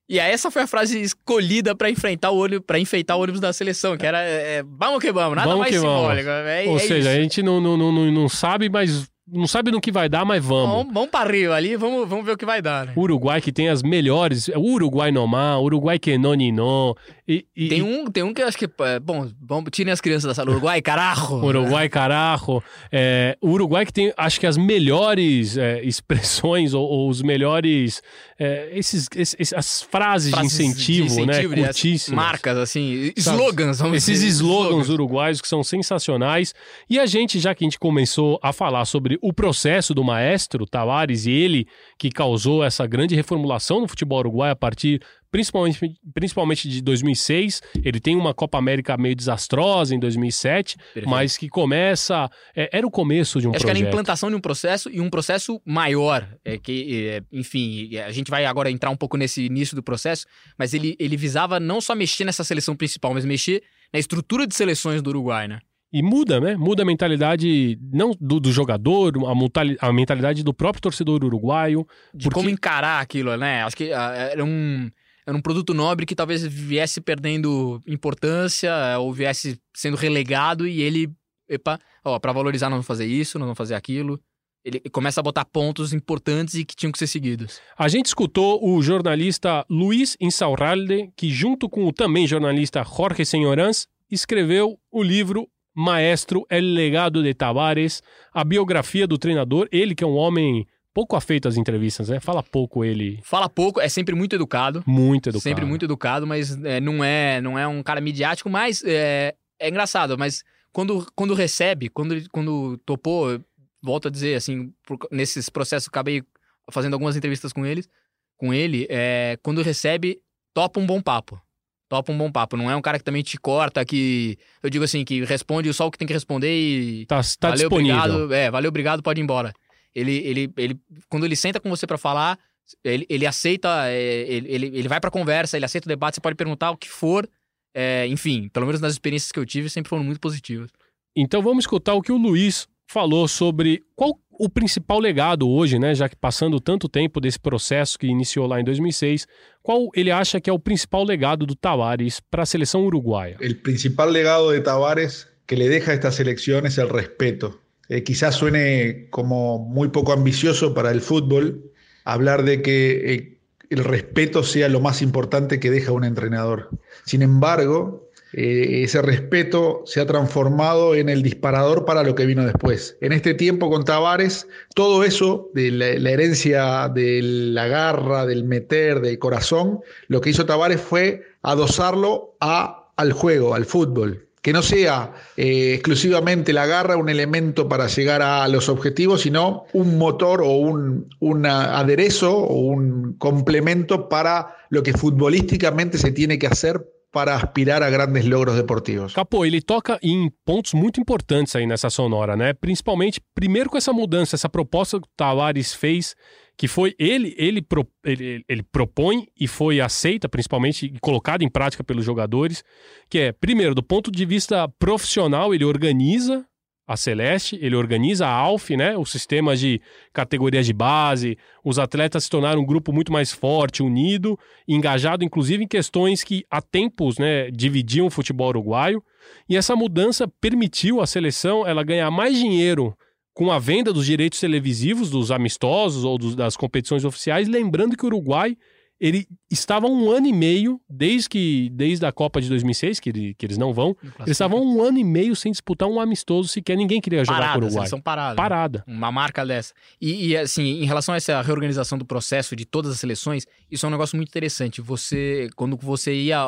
E 0.09 0.19
aí 0.21 0.31
essa 0.31 0.49
foi 0.49 0.61
a 0.61 0.67
frase 0.67 1.01
escolhida 1.01 1.75
pra 1.75 1.89
enfrentar 1.89 2.31
o 2.31 2.37
ônibus, 2.37 2.65
para 2.65 2.79
enfeitar 2.79 3.17
o 3.17 3.21
ônibus 3.21 3.41
da 3.41 3.51
seleção, 3.51 3.97
que 3.97 4.05
era 4.05 4.19
é, 4.21 4.63
vamos 4.63 4.99
que 5.01 5.11
vamos, 5.11 5.35
nada 5.35 5.49
Vamos 5.49 5.61
mais 5.65 5.75
simbólico. 5.75 6.29
É, 6.29 6.65
Ou 6.67 6.77
é 6.77 6.79
seja, 6.79 6.97
isso. 6.99 7.09
a 7.09 7.21
gente 7.21 7.43
não, 7.43 7.59
não, 7.59 7.75
não- 7.77 8.11
não 8.11 8.29
sabe, 8.29 8.69
mas. 8.69 9.09
Não 9.29 9.45
sabe 9.45 9.71
no 9.71 9.81
que 9.81 9.91
vai 9.91 10.07
dar, 10.07 10.23
mas 10.23 10.43
vamos. 10.43 10.69
Vamos, 10.77 10.93
vamos 10.93 11.09
pra 11.09 11.25
Rio 11.25 11.51
ali, 11.51 11.75
vamos, 11.75 12.07
vamos 12.07 12.25
ver 12.25 12.31
o 12.31 12.37
que 12.37 12.45
vai 12.45 12.61
dar, 12.61 12.85
né? 12.85 12.93
Uruguai 12.95 13.41
que 13.41 13.51
tem 13.51 13.67
as 13.67 13.83
melhores. 13.83 14.47
o 14.47 14.59
Uruguai 14.61 15.11
Nomá, 15.11 15.59
Uruguai 15.59 15.99
que 15.99 16.17
no 16.17 16.33
ni 16.33 16.49
no. 16.51 16.95
E, 17.27 17.45
e- 17.55 17.67
Tem 17.67 17.81
um, 17.81 18.05
tem 18.09 18.23
um 18.23 18.33
que 18.33 18.41
eu 18.41 18.47
acho 18.47 18.57
que. 18.57 18.69
é, 18.79 18.99
Bom, 19.01 19.27
vamos, 19.41 19.69
tirem 19.71 19.91
as 19.91 19.99
crianças 19.99 20.29
da 20.29 20.33
sala. 20.33 20.49
Uruguai, 20.51 20.81
carajo! 20.81 21.35
Uruguai 21.43 21.89
carajo. 21.89 22.63
É, 22.89 23.37
o 23.41 23.49
Uruguai 23.49 23.85
que 23.85 23.91
tem, 23.91 24.13
acho 24.15 24.39
que 24.39 24.47
as 24.47 24.55
melhores 24.55 25.57
é, 25.57 25.81
expressões 25.83 26.73
ou, 26.73 26.85
ou 26.87 27.09
os 27.09 27.21
melhores. 27.21 28.01
É, 28.39 28.69
esses, 28.71 29.07
esses- 29.15 29.53
as 29.53 29.81
frases, 29.81 30.31
Frases 30.31 30.57
de 30.57 30.63
incentivo, 30.65 31.25
né? 31.25 31.33
incentivo, 31.33 31.53
essas 31.55 31.65
Curtíssimas. 31.67 32.25
Marcas, 32.25 32.57
assim, 32.57 33.11
slogans, 33.17 33.79
vamos 33.79 33.97
Esses 33.97 34.19
dizer. 34.21 34.27
slogans 34.43 34.89
uruguaios 34.89 35.41
que 35.41 35.47
são 35.47 35.63
sensacionais. 35.63 36.53
E 36.89 36.99
a 36.99 37.05
gente, 37.05 37.39
já 37.39 37.55
que 37.55 37.63
a 37.63 37.65
gente 37.65 37.79
começou 37.79 38.39
a 38.43 38.53
falar 38.53 38.85
sobre 38.85 39.17
o 39.21 39.33
processo 39.33 39.93
do 39.93 40.03
maestro 40.03 40.65
Tavares 40.65 41.25
e 41.25 41.31
ele 41.31 41.67
que 41.97 42.09
causou 42.11 42.63
essa 42.63 42.85
grande 42.85 43.15
reformulação 43.15 43.81
no 43.81 43.87
futebol 43.87 44.19
uruguaio 44.19 44.51
a 44.53 44.55
partir 44.55 45.01
principalmente, 45.31 45.79
principalmente 46.13 46.69
de 46.69 46.81
2006. 46.81 47.61
Ele 47.83 47.99
tem 47.99 48.15
uma 48.15 48.33
Copa 48.33 48.57
América 48.57 48.97
meio 48.97 49.15
desastrosa 49.15 49.93
em 49.95 49.99
2007, 49.99 50.77
Perfeito. 50.77 51.09
mas 51.09 51.37
que 51.37 51.49
começa. 51.49 52.29
é, 52.55 52.69
era 52.77 52.85
o 52.85 52.91
começo 52.91 53.39
de 53.39 53.47
um 53.47 53.51
Acho 53.51 53.59
que 53.59 53.69
era 53.69 53.71
a 53.71 53.75
projeto. 53.81 53.93
implantação 53.93 54.29
de 54.29 54.35
um 54.35 54.41
processo 54.41 54.89
e 54.89 54.99
um 55.01 55.09
processo 55.09 55.61
maior. 55.65 56.27
É 56.43 56.57
que, 56.57 57.07
é, 57.09 57.21
enfim, 57.31 57.95
a 57.97 58.11
gente 58.11 58.29
vai 58.31 58.45
agora 58.45 58.69
entrar 58.71 58.89
um 58.89 58.95
pouco 58.97 59.17
nesse 59.17 59.45
início 59.45 59.75
do 59.75 59.83
processo, 59.83 60.25
mas 60.57 60.73
ele, 60.73 60.95
ele 60.99 61.17
visava 61.17 61.59
não 61.59 61.79
só 61.81 61.93
mexer 61.95 62.25
nessa 62.25 62.43
seleção 62.43 62.75
principal, 62.75 63.13
mas 63.13 63.25
mexer 63.25 63.63
na 63.93 63.99
estrutura 63.99 64.45
de 64.47 64.53
seleções 64.55 65.01
do 65.01 65.09
Uruguai, 65.09 65.47
né? 65.47 65.59
E 65.93 66.03
muda, 66.03 66.41
né? 66.41 66.57
Muda 66.57 66.83
a 66.83 66.85
mentalidade 66.85 67.79
não 67.93 68.11
do, 68.19 68.41
do 68.41 68.51
jogador, 68.51 69.13
a, 69.25 69.87
a 69.87 69.93
mentalidade 69.93 70.43
do 70.43 70.53
próprio 70.53 70.81
torcedor 70.81 71.23
uruguaio. 71.23 71.87
De 72.13 72.25
Porque- 72.25 72.33
como 72.35 72.49
encarar 72.49 72.99
aquilo, 72.99 73.35
né? 73.37 73.63
Acho 73.63 73.77
que 73.77 73.93
ah, 73.93 74.11
era 74.33 74.43
um, 74.43 74.91
era 75.27 75.35
um 75.35 75.41
produto 75.41 75.73
nobre 75.73 76.05
que 76.05 76.15
talvez 76.15 76.41
viesse 76.41 77.01
perdendo 77.01 77.81
importância 77.85 78.69
eh, 78.69 78.97
ou 78.97 79.11
viesse 79.11 79.59
sendo 79.75 79.97
relegado 79.97 80.65
e 80.65 80.81
ele, 80.81 81.11
epa, 81.49 81.77
ó, 82.03 82.17
pra 82.17 82.31
valorizar 82.31 82.69
vamos 82.69 82.85
fazer 82.85 83.05
isso, 83.05 83.37
vamos 83.37 83.57
fazer 83.57 83.75
aquilo. 83.75 84.17
ele 84.63 84.79
começa 84.89 85.19
a 85.19 85.23
botar 85.23 85.43
pontos 85.43 85.91
importantes 85.91 86.53
e 86.53 86.63
que 86.63 86.73
tinham 86.73 86.93
que 86.93 86.97
ser 86.97 87.07
seguidos. 87.07 87.59
A 87.77 87.89
gente 87.89 88.05
escutou 88.05 88.65
o 88.65 88.81
jornalista 88.81 89.65
Luiz 89.69 90.15
Insaurralde, 90.17 91.11
que 91.13 91.29
junto 91.29 91.67
com 91.67 91.85
o 91.85 91.91
também 91.91 92.25
jornalista 92.25 92.81
Jorge 92.85 93.25
Senhorans, 93.25 93.85
escreveu 94.09 94.79
o 94.89 95.03
livro 95.03 95.49
Maestro 95.75 96.45
El 96.49 96.73
Legado 96.73 97.21
de 97.21 97.33
Tavares, 97.33 98.01
a 98.33 98.45
biografia 98.45 99.05
do 99.05 99.17
treinador, 99.17 99.67
ele 99.73 99.93
que 99.93 100.05
é 100.05 100.07
um 100.07 100.15
homem 100.15 100.65
pouco 100.97 101.15
afeito 101.15 101.47
às 101.47 101.57
entrevistas, 101.57 102.09
né? 102.09 102.19
Fala 102.19 102.41
pouco 102.41 102.83
ele. 102.83 103.19
Fala 103.21 103.47
pouco, 103.47 103.79
é 103.79 103.87
sempre 103.87 104.15
muito 104.15 104.35
educado. 104.35 104.83
Muito 104.87 105.29
educado. 105.29 105.43
Sempre 105.43 105.63
muito 105.63 105.85
educado, 105.85 106.25
mas 106.25 106.59
é, 106.63 106.79
não, 106.79 107.03
é, 107.03 107.39
não 107.39 107.59
é 107.59 107.67
um 107.67 107.83
cara 107.83 108.01
midiático, 108.01 108.49
mas 108.49 108.83
é, 108.83 109.35
é 109.59 109.69
engraçado, 109.69 110.17
mas 110.17 110.43
quando, 110.73 111.05
quando 111.13 111.35
recebe, 111.35 111.87
quando, 111.87 112.15
quando 112.31 112.79
topou, 112.79 113.39
volto 113.79 114.07
a 114.07 114.11
dizer, 114.11 114.33
assim, 114.33 114.73
por, 114.87 114.97
nesses 115.11 115.49
processos, 115.49 115.87
acabei 115.87 116.23
fazendo 116.71 116.93
algumas 116.93 117.15
entrevistas 117.15 117.53
com 117.53 117.63
eles, 117.63 117.87
com 118.35 118.51
ele, 118.51 118.87
é, 118.89 119.37
quando 119.43 119.61
recebe, 119.61 120.19
topa 120.51 120.79
um 120.79 120.85
bom 120.87 120.99
papo. 120.99 121.39
Topa 121.87 122.11
um 122.11 122.17
bom 122.17 122.31
papo. 122.31 122.57
Não 122.57 122.71
é 122.71 122.75
um 122.75 122.81
cara 122.81 122.97
que 122.97 123.05
também 123.05 123.21
te 123.21 123.37
corta, 123.37 123.85
que. 123.85 124.35
Eu 124.63 124.69
digo 124.69 124.83
assim, 124.83 125.05
que 125.05 125.23
responde 125.23 125.71
só 125.73 125.85
o 125.85 125.91
que 125.91 125.97
tem 125.99 126.07
que 126.07 126.13
responder 126.13 126.51
e. 126.51 127.05
Tá, 127.05 127.21
tá 127.39 127.49
valeu, 127.49 127.69
disponível. 127.69 127.97
obrigado. 127.97 128.33
É, 128.33 128.49
valeu, 128.49 128.69
obrigado, 128.69 129.03
pode 129.03 129.21
ir 129.21 129.23
embora. 129.23 129.53
Ele, 129.97 130.15
ele, 130.17 130.53
ele, 130.57 130.79
quando 131.09 131.25
ele 131.25 131.35
senta 131.35 131.59
com 131.59 131.69
você 131.69 131.87
para 131.87 131.97
falar, 131.97 132.37
ele, 132.83 133.03
ele 133.09 133.25
aceita, 133.25 133.89
é, 133.89 134.31
ele, 134.31 134.47
ele, 134.47 134.65
ele 134.67 134.87
vai 134.87 134.99
pra 134.99 135.09
conversa, 135.09 135.57
ele 135.57 135.65
aceita 135.65 135.87
o 135.87 135.89
debate, 135.89 136.15
você 136.15 136.21
pode 136.21 136.35
perguntar 136.35 136.69
o 136.69 136.77
que 136.77 136.87
for. 136.87 137.27
É, 137.73 138.05
enfim, 138.05 138.47
pelo 138.49 138.67
menos 138.67 138.79
nas 138.79 138.93
experiências 138.93 139.31
que 139.31 139.39
eu 139.39 139.45
tive, 139.45 139.71
sempre 139.71 139.89
foram 139.89 140.03
muito 140.03 140.19
positivas. 140.19 140.69
Então 141.15 141.41
vamos 141.41 141.63
escutar 141.63 141.95
o 141.95 142.01
que 142.01 142.11
o 142.11 142.17
Luiz 142.17 142.67
falou 142.87 143.27
sobre 143.27 143.83
qual 143.95 144.19
o 144.29 144.47
principal 144.47 144.99
legado 144.99 145.49
hoje, 145.49 145.79
né, 145.79 145.95
já 145.95 146.07
que 146.07 146.15
passando 146.15 146.59
tanto 146.59 146.87
tempo 146.87 147.19
desse 147.19 147.39
processo 147.39 147.97
que 147.97 148.05
iniciou 148.05 148.45
lá 148.45 148.61
em 148.61 148.63
2006, 148.63 149.25
qual 149.63 149.89
ele 149.95 150.11
acha 150.11 150.39
que 150.39 150.47
é 150.47 150.53
o 150.53 150.59
principal 150.59 151.03
legado 151.03 151.43
do 151.43 151.55
Tavares 151.55 152.19
para 152.19 152.43
a 152.43 152.45
seleção 152.45 152.85
uruguaia? 152.85 153.37
El 153.41 153.55
principal 153.55 154.11
legado 154.11 154.51
de 154.51 154.61
Tavares 154.61 155.27
que 155.47 155.55
le 155.55 155.67
deja 155.69 155.91
a 155.91 155.95
esta 155.95 156.11
selección 156.11 156.67
es 156.67 156.77
el 156.77 156.89
respeto. 156.89 157.59
Eh, 157.89 158.03
quizás 158.03 158.35
suene 158.35 159.07
como 159.09 159.59
muy 159.59 159.89
poco 159.89 160.13
ambicioso 160.13 160.73
para 160.73 160.91
el 160.91 161.01
fútbol 161.01 161.71
hablar 162.03 162.43
de 162.43 162.61
que 162.61 163.13
eh, 163.13 163.37
el 163.69 163.83
respeto 163.83 164.43
sea 164.43 164.69
lo 164.69 164.79
más 164.79 165.01
importante 165.01 165.59
que 165.59 165.71
deja 165.71 165.91
un 165.91 166.03
entrenador. 166.03 166.69
Sin 167.05 167.21
embargo, 167.21 168.07
eh, 168.33 168.83
ese 168.83 169.01
respeto 169.01 169.83
se 169.85 170.01
ha 170.01 170.05
transformado 170.05 170.95
en 170.95 171.09
el 171.09 171.23
disparador 171.23 171.85
para 171.85 172.03
lo 172.03 172.15
que 172.15 172.25
vino 172.25 172.45
después. 172.45 172.97
En 173.01 173.13
este 173.13 173.33
tiempo 173.33 173.69
con 173.69 173.85
Tavares, 173.85 174.47
todo 174.75 175.03
eso 175.03 175.49
de 175.53 175.71
la, 175.71 176.09
herencia 176.09 176.89
de 176.89 177.21
la 177.23 177.67
garra, 177.67 178.25
del 178.25 178.43
meter, 178.43 179.01
del 179.01 179.17
corazón, 179.19 179.79
lo 180.07 180.21
que 180.21 180.31
hizo 180.31 180.45
Tavares 180.45 180.81
fue 180.81 181.23
adosarlo 181.41 182.35
a, 182.39 182.91
al 182.97 183.13
juego, 183.13 183.55
al 183.55 183.65
fútbol. 183.65 184.26
Que 184.41 184.53
no 184.53 184.61
sea 184.61 185.13
eh, 185.35 185.73
exclusivamente 185.73 186.53
la 186.53 186.65
garra 186.65 186.95
un 186.95 187.09
elemento 187.09 187.67
para 187.67 187.87
llegar 187.87 188.21
a 188.21 188.47
los 188.47 188.69
objetivos, 188.69 189.21
sino 189.21 189.65
un 189.73 189.97
motor 189.97 190.41
o 190.41 190.51
un 190.51 191.09
una 191.19 191.77
aderezo 191.77 192.37
o 192.37 192.59
un 192.59 193.17
complemento 193.17 194.07
para 194.09 194.55
lo 194.69 194.83
que 194.83 194.93
futbolísticamente 194.93 195.97
se 195.97 196.11
tiene 196.11 196.39
que 196.39 196.47
hacer 196.47 196.85
para 197.11 197.35
aspirar 197.35 197.83
a 197.83 197.89
grandes 197.89 198.25
logros 198.25 198.55
deportivos. 198.55 199.13
Capô, 199.13 199.45
ele 199.45 199.61
toca 199.61 199.97
em 200.01 200.31
pontos 200.45 200.73
muito 200.73 200.99
importantes 200.99 201.55
aí 201.55 201.65
nessa 201.65 201.89
sonora, 201.89 202.35
né? 202.35 202.53
Principalmente, 202.53 203.21
primeiro 203.33 203.69
com 203.69 203.77
essa 203.77 203.93
mudança, 203.93 204.35
essa 204.35 204.49
proposta 204.49 204.99
que 204.99 205.07
o 205.07 205.11
Tavares 205.15 205.73
fez, 205.73 206.15
que 206.57 206.67
foi 206.67 206.95
ele, 206.97 207.35
ele, 207.37 207.61
pro, 207.61 207.87
ele, 208.03 208.43
ele 208.49 208.63
propõe 208.63 209.27
e 209.39 209.47
foi 209.47 209.79
aceita, 209.79 210.27
principalmente, 210.27 210.91
colocada 210.99 211.43
em 211.43 211.49
prática 211.49 211.83
pelos 211.83 212.03
jogadores, 212.03 212.63
que 213.07 213.19
é, 213.19 213.31
primeiro, 213.31 213.75
do 213.75 213.83
ponto 213.83 214.11
de 214.11 214.25
vista 214.25 214.67
profissional, 214.79 215.53
ele 215.53 215.63
organiza 215.63 216.43
a 216.87 216.95
Celeste, 216.95 217.59
ele 217.61 217.75
organiza 217.75 218.25
a 218.25 218.31
ALF, 218.31 218.75
né, 218.75 218.97
o 218.97 219.05
sistema 219.05 219.55
de 219.55 219.81
categorias 220.13 220.65
de 220.65 220.71
base, 220.71 221.37
os 221.63 221.77
atletas 221.77 222.23
se 222.23 222.29
tornaram 222.29 222.61
um 222.61 222.65
grupo 222.65 222.93
muito 222.93 223.11
mais 223.11 223.31
forte, 223.31 223.83
unido, 223.83 224.39
engajado 224.65 225.23
inclusive 225.23 225.65
em 225.65 225.67
questões 225.67 226.23
que 226.23 226.45
há 226.49 226.61
tempos, 226.61 227.17
né, 227.17 227.51
dividiam 227.51 228.07
o 228.07 228.09
futebol 228.09 228.47
uruguaio, 228.47 229.03
e 229.49 229.57
essa 229.57 229.75
mudança 229.75 230.27
permitiu 230.39 231.01
à 231.01 231.05
seleção 231.05 231.67
ela 231.67 231.83
ganhar 231.83 232.09
mais 232.09 232.37
dinheiro 232.37 232.96
com 233.37 233.51
a 233.51 233.59
venda 233.59 233.93
dos 233.93 234.07
direitos 234.07 234.39
televisivos 234.39 235.11
dos 235.11 235.29
amistosos 235.29 236.03
ou 236.03 236.17
dos, 236.17 236.35
das 236.35 236.57
competições 236.57 237.05
oficiais, 237.05 237.47
lembrando 237.47 237.95
que 237.95 238.03
o 238.03 238.07
Uruguai 238.07 238.57
ele 238.99 239.27
estava 239.51 239.85
um 239.85 240.09
ano 240.09 240.25
e 240.25 240.33
meio, 240.33 240.81
desde 240.89 241.29
que 241.29 241.69
desde 241.71 242.03
a 242.03 242.11
Copa 242.11 242.41
de 242.41 242.49
2006, 242.49 242.99
que, 242.99 243.09
ele, 243.09 243.35
que 243.35 243.45
eles 243.45 243.55
não 243.55 243.71
vão, 243.71 243.95
eles 244.21 244.31
estavam 244.31 244.59
um 244.59 244.81
ano 244.81 244.97
e 244.97 245.03
meio 245.03 245.35
sem 245.35 245.51
disputar 245.51 245.87
um 245.87 245.99
amistoso 245.99 246.49
sequer, 246.49 246.75
ninguém 246.75 246.99
queria 246.99 247.23
jogar 247.23 247.37
Parada, 247.37 247.53
com 247.53 247.59
o 247.59 247.61
Uruguai. 247.67 247.81
seleção 247.85 248.01
parada. 248.01 248.35
Parada. 248.35 248.83
Uma 248.87 249.11
marca 249.11 249.45
dessa. 249.45 249.71
E, 250.01 250.29
e, 250.29 250.37
assim, 250.37 250.81
em 250.81 250.85
relação 250.85 251.13
a 251.13 251.17
essa 251.17 251.39
reorganização 251.43 251.95
do 251.95 252.05
processo 252.05 252.55
de 252.55 252.65
todas 252.65 252.91
as 252.91 252.99
seleções, 252.99 253.45
isso 253.69 253.85
é 253.85 253.89
um 253.89 253.91
negócio 253.91 254.15
muito 254.17 254.29
interessante. 254.29 254.81
Você, 254.81 255.47
quando 255.55 255.77
você 255.77 256.15
ia, 256.15 256.43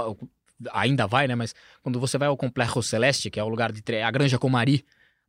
ainda 0.73 1.05
vai, 1.05 1.27
né, 1.27 1.35
mas 1.35 1.53
quando 1.83 1.99
você 1.99 2.17
vai 2.17 2.29
ao 2.29 2.35
Complexo 2.35 2.81
Celeste, 2.81 3.29
que 3.29 3.39
é 3.39 3.43
o 3.43 3.47
lugar 3.47 3.71
de 3.71 3.83
tre- 3.83 4.01
a 4.01 4.09
Granja 4.09 4.39
Comari 4.39 4.83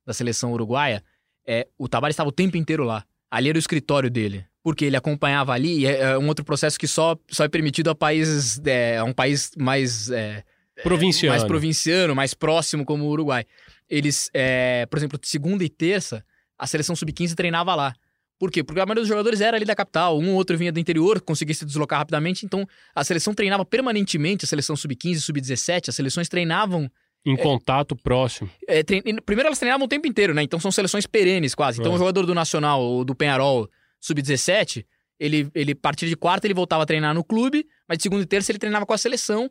da 0.06 0.14
seleção 0.14 0.54
uruguaia, 0.54 1.04
é, 1.50 1.66
o 1.76 1.88
Tavares 1.88 2.14
estava 2.14 2.28
o 2.28 2.32
tempo 2.32 2.56
inteiro 2.56 2.84
lá. 2.84 3.04
Ali 3.28 3.48
era 3.48 3.56
o 3.56 3.58
escritório 3.58 4.08
dele. 4.08 4.46
Porque 4.62 4.84
ele 4.84 4.96
acompanhava 4.96 5.52
ali, 5.52 5.80
e 5.80 5.86
é, 5.86 6.00
é 6.12 6.18
um 6.18 6.28
outro 6.28 6.44
processo 6.44 6.78
que 6.78 6.86
só, 6.86 7.16
só 7.28 7.42
é 7.44 7.48
permitido 7.48 7.90
a 7.90 7.94
países. 7.94 8.60
É, 8.64 8.98
a 8.98 9.04
um 9.04 9.12
país 9.12 9.50
mais. 9.58 10.10
é, 10.10 10.44
Provinciano. 10.84 11.32
mais 11.32 11.44
provinciano, 11.44 12.14
mais 12.14 12.34
próximo 12.34 12.84
como 12.84 13.04
o 13.04 13.08
Uruguai. 13.08 13.44
Eles, 13.88 14.30
é, 14.32 14.86
por 14.86 14.96
exemplo, 14.96 15.18
segunda 15.22 15.64
e 15.64 15.68
terça, 15.68 16.24
a 16.56 16.66
seleção 16.66 16.94
sub-15 16.94 17.34
treinava 17.34 17.74
lá. 17.74 17.94
Por 18.38 18.50
quê? 18.50 18.62
Porque 18.62 18.80
a 18.80 18.86
maioria 18.86 19.02
dos 19.02 19.08
jogadores 19.08 19.40
era 19.40 19.56
ali 19.56 19.66
da 19.66 19.74
capital, 19.74 20.18
um 20.18 20.30
ou 20.30 20.36
outro 20.36 20.56
vinha 20.56 20.72
do 20.72 20.80
interior, 20.80 21.20
conseguia 21.20 21.54
se 21.54 21.66
deslocar 21.66 21.98
rapidamente, 21.98 22.46
então 22.46 22.66
a 22.94 23.04
seleção 23.04 23.34
treinava 23.34 23.66
permanentemente, 23.66 24.46
a 24.46 24.48
seleção 24.48 24.74
sub-15, 24.74 25.18
sub-17, 25.18 25.88
as 25.88 25.94
seleções 25.94 26.28
treinavam. 26.28 26.90
Em 27.24 27.36
contato 27.36 27.94
próximo. 27.94 28.48
é, 28.66 28.82
trein- 28.82 29.02
Primeiro 29.26 29.48
elas 29.48 29.58
treinavam 29.58 29.84
o 29.84 29.88
tempo 29.88 30.06
inteiro, 30.06 30.32
né? 30.32 30.42
Então 30.42 30.58
são 30.58 30.70
seleções 30.72 31.06
perenes 31.06 31.54
quase. 31.54 31.78
Então 31.80 31.92
É. 31.92 31.94
o 31.94 31.98
jogador 31.98 32.24
do 32.26 32.34
Nacional 32.34 32.80
ou 32.82 33.04
do 33.04 33.14
Penharol 33.14 33.68
sub-17, 34.00 34.84
ele, 35.18 35.50
ele, 35.54 35.72
a 35.72 35.76
partir 35.76 36.08
de 36.08 36.16
quarta, 36.16 36.46
ele 36.46 36.54
voltava 36.54 36.82
a 36.82 36.86
treinar 36.86 37.14
no 37.14 37.22
clube, 37.22 37.66
mas 37.86 37.98
de 37.98 38.02
segunda 38.04 38.22
e 38.22 38.26
terça 38.26 38.50
ele 38.50 38.58
treinava 38.58 38.86
com 38.86 38.94
a 38.94 38.98
seleção, 38.98 39.50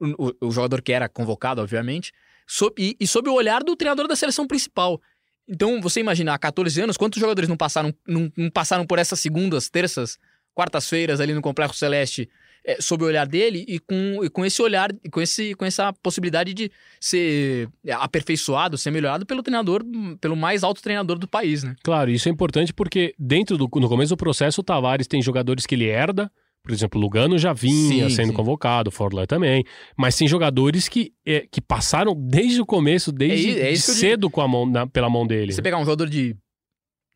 o, 0.00 0.28
o- 0.28 0.48
o 0.48 0.50
jogador 0.50 0.80
que 0.80 0.92
era 0.92 1.08
convocado, 1.10 1.60
obviamente, 1.60 2.10
sob, 2.46 2.74
e, 2.78 2.96
e 2.98 3.06
sob 3.06 3.28
o 3.28 3.34
olhar 3.34 3.62
do 3.62 3.76
treinador 3.76 4.08
da 4.08 4.16
seleção 4.16 4.46
principal. 4.46 4.98
Então, 5.46 5.80
você 5.80 6.00
imagina, 6.00 6.32
há 6.32 6.38
14 6.38 6.80
anos, 6.80 6.96
quantos 6.96 7.20
jogadores 7.20 7.48
não 7.48 7.56
passaram, 7.56 7.92
não, 8.08 8.32
não 8.36 8.48
passaram 8.50 8.86
por 8.86 8.98
essas 8.98 9.20
segundas, 9.20 9.68
terças, 9.68 10.16
quartas-feiras 10.54 11.20
ali 11.20 11.34
no 11.34 11.42
Complexo 11.42 11.78
Celeste, 11.78 12.28
é, 12.64 12.80
sob 12.80 13.04
o 13.04 13.06
olhar 13.06 13.26
dele 13.26 13.64
e 13.66 13.78
com, 13.78 14.24
e 14.24 14.28
com 14.30 14.44
esse 14.44 14.60
olhar, 14.60 14.90
com, 15.10 15.20
esse, 15.20 15.54
com 15.54 15.64
essa 15.64 15.92
possibilidade 16.02 16.52
de 16.54 16.70
ser 17.00 17.68
aperfeiçoado, 17.92 18.76
ser 18.78 18.90
melhorado 18.90 19.24
pelo 19.26 19.42
treinador, 19.42 19.82
pelo 20.20 20.36
mais 20.36 20.62
alto 20.62 20.82
treinador 20.82 21.18
do 21.18 21.28
país, 21.28 21.62
né? 21.64 21.74
Claro, 21.82 22.10
isso 22.10 22.28
é 22.28 22.32
importante 22.32 22.72
porque 22.72 23.14
dentro 23.18 23.56
do 23.56 23.68
no 23.80 23.88
começo 23.88 24.10
do 24.14 24.16
processo 24.16 24.60
o 24.60 24.64
Tavares 24.64 25.06
tem 25.06 25.22
jogadores 25.22 25.66
que 25.66 25.74
ele 25.74 25.86
herda, 25.86 26.30
por 26.62 26.72
exemplo, 26.72 27.00
o 27.00 27.02
Lugano 27.02 27.38
já 27.38 27.54
vinha 27.54 28.08
Sim, 28.10 28.14
sendo 28.16 28.28
sim. 28.28 28.34
convocado, 28.34 28.88
o 28.90 28.92
Forlan 28.92 29.24
também, 29.24 29.64
mas 29.96 30.14
tem 30.16 30.28
jogadores 30.28 30.88
que, 30.88 31.12
é, 31.24 31.46
que 31.50 31.60
passaram 31.60 32.14
desde 32.14 32.60
o 32.60 32.66
começo, 32.66 33.10
desde 33.10 33.58
É 33.58 33.72
é 33.72 33.76
cedo 33.76 34.28
com 34.28 34.42
a 34.42 34.48
mão, 34.48 34.66
na- 34.66 34.86
pela 34.86 35.08
mão 35.08 35.26
dele. 35.26 35.52
Você 35.54 35.62
pegar 35.62 35.78
um 35.78 35.84
jogador 35.84 36.08
de. 36.08 36.36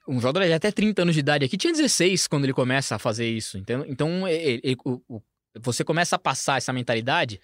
Um 0.08 0.20
jogador 0.20 0.46
de 0.46 0.52
até 0.52 0.70
30 0.70 1.02
anos 1.02 1.14
de 1.14 1.20
idade 1.20 1.44
aqui, 1.44 1.56
tinha 1.56 1.72
16 1.72 2.26
quando 2.26 2.44
ele 2.44 2.52
começa 2.52 2.94
a 2.96 2.98
fazer 2.98 3.28
isso. 3.28 3.56
Então, 3.58 3.84
então 3.88 4.28
ele- 4.28 4.60
ele- 4.62 4.76
o- 4.84 5.00
o- 5.08 5.22
você 5.62 5.84
começa 5.84 6.16
a 6.16 6.18
passar 6.18 6.58
essa 6.58 6.72
mentalidade 6.72 7.40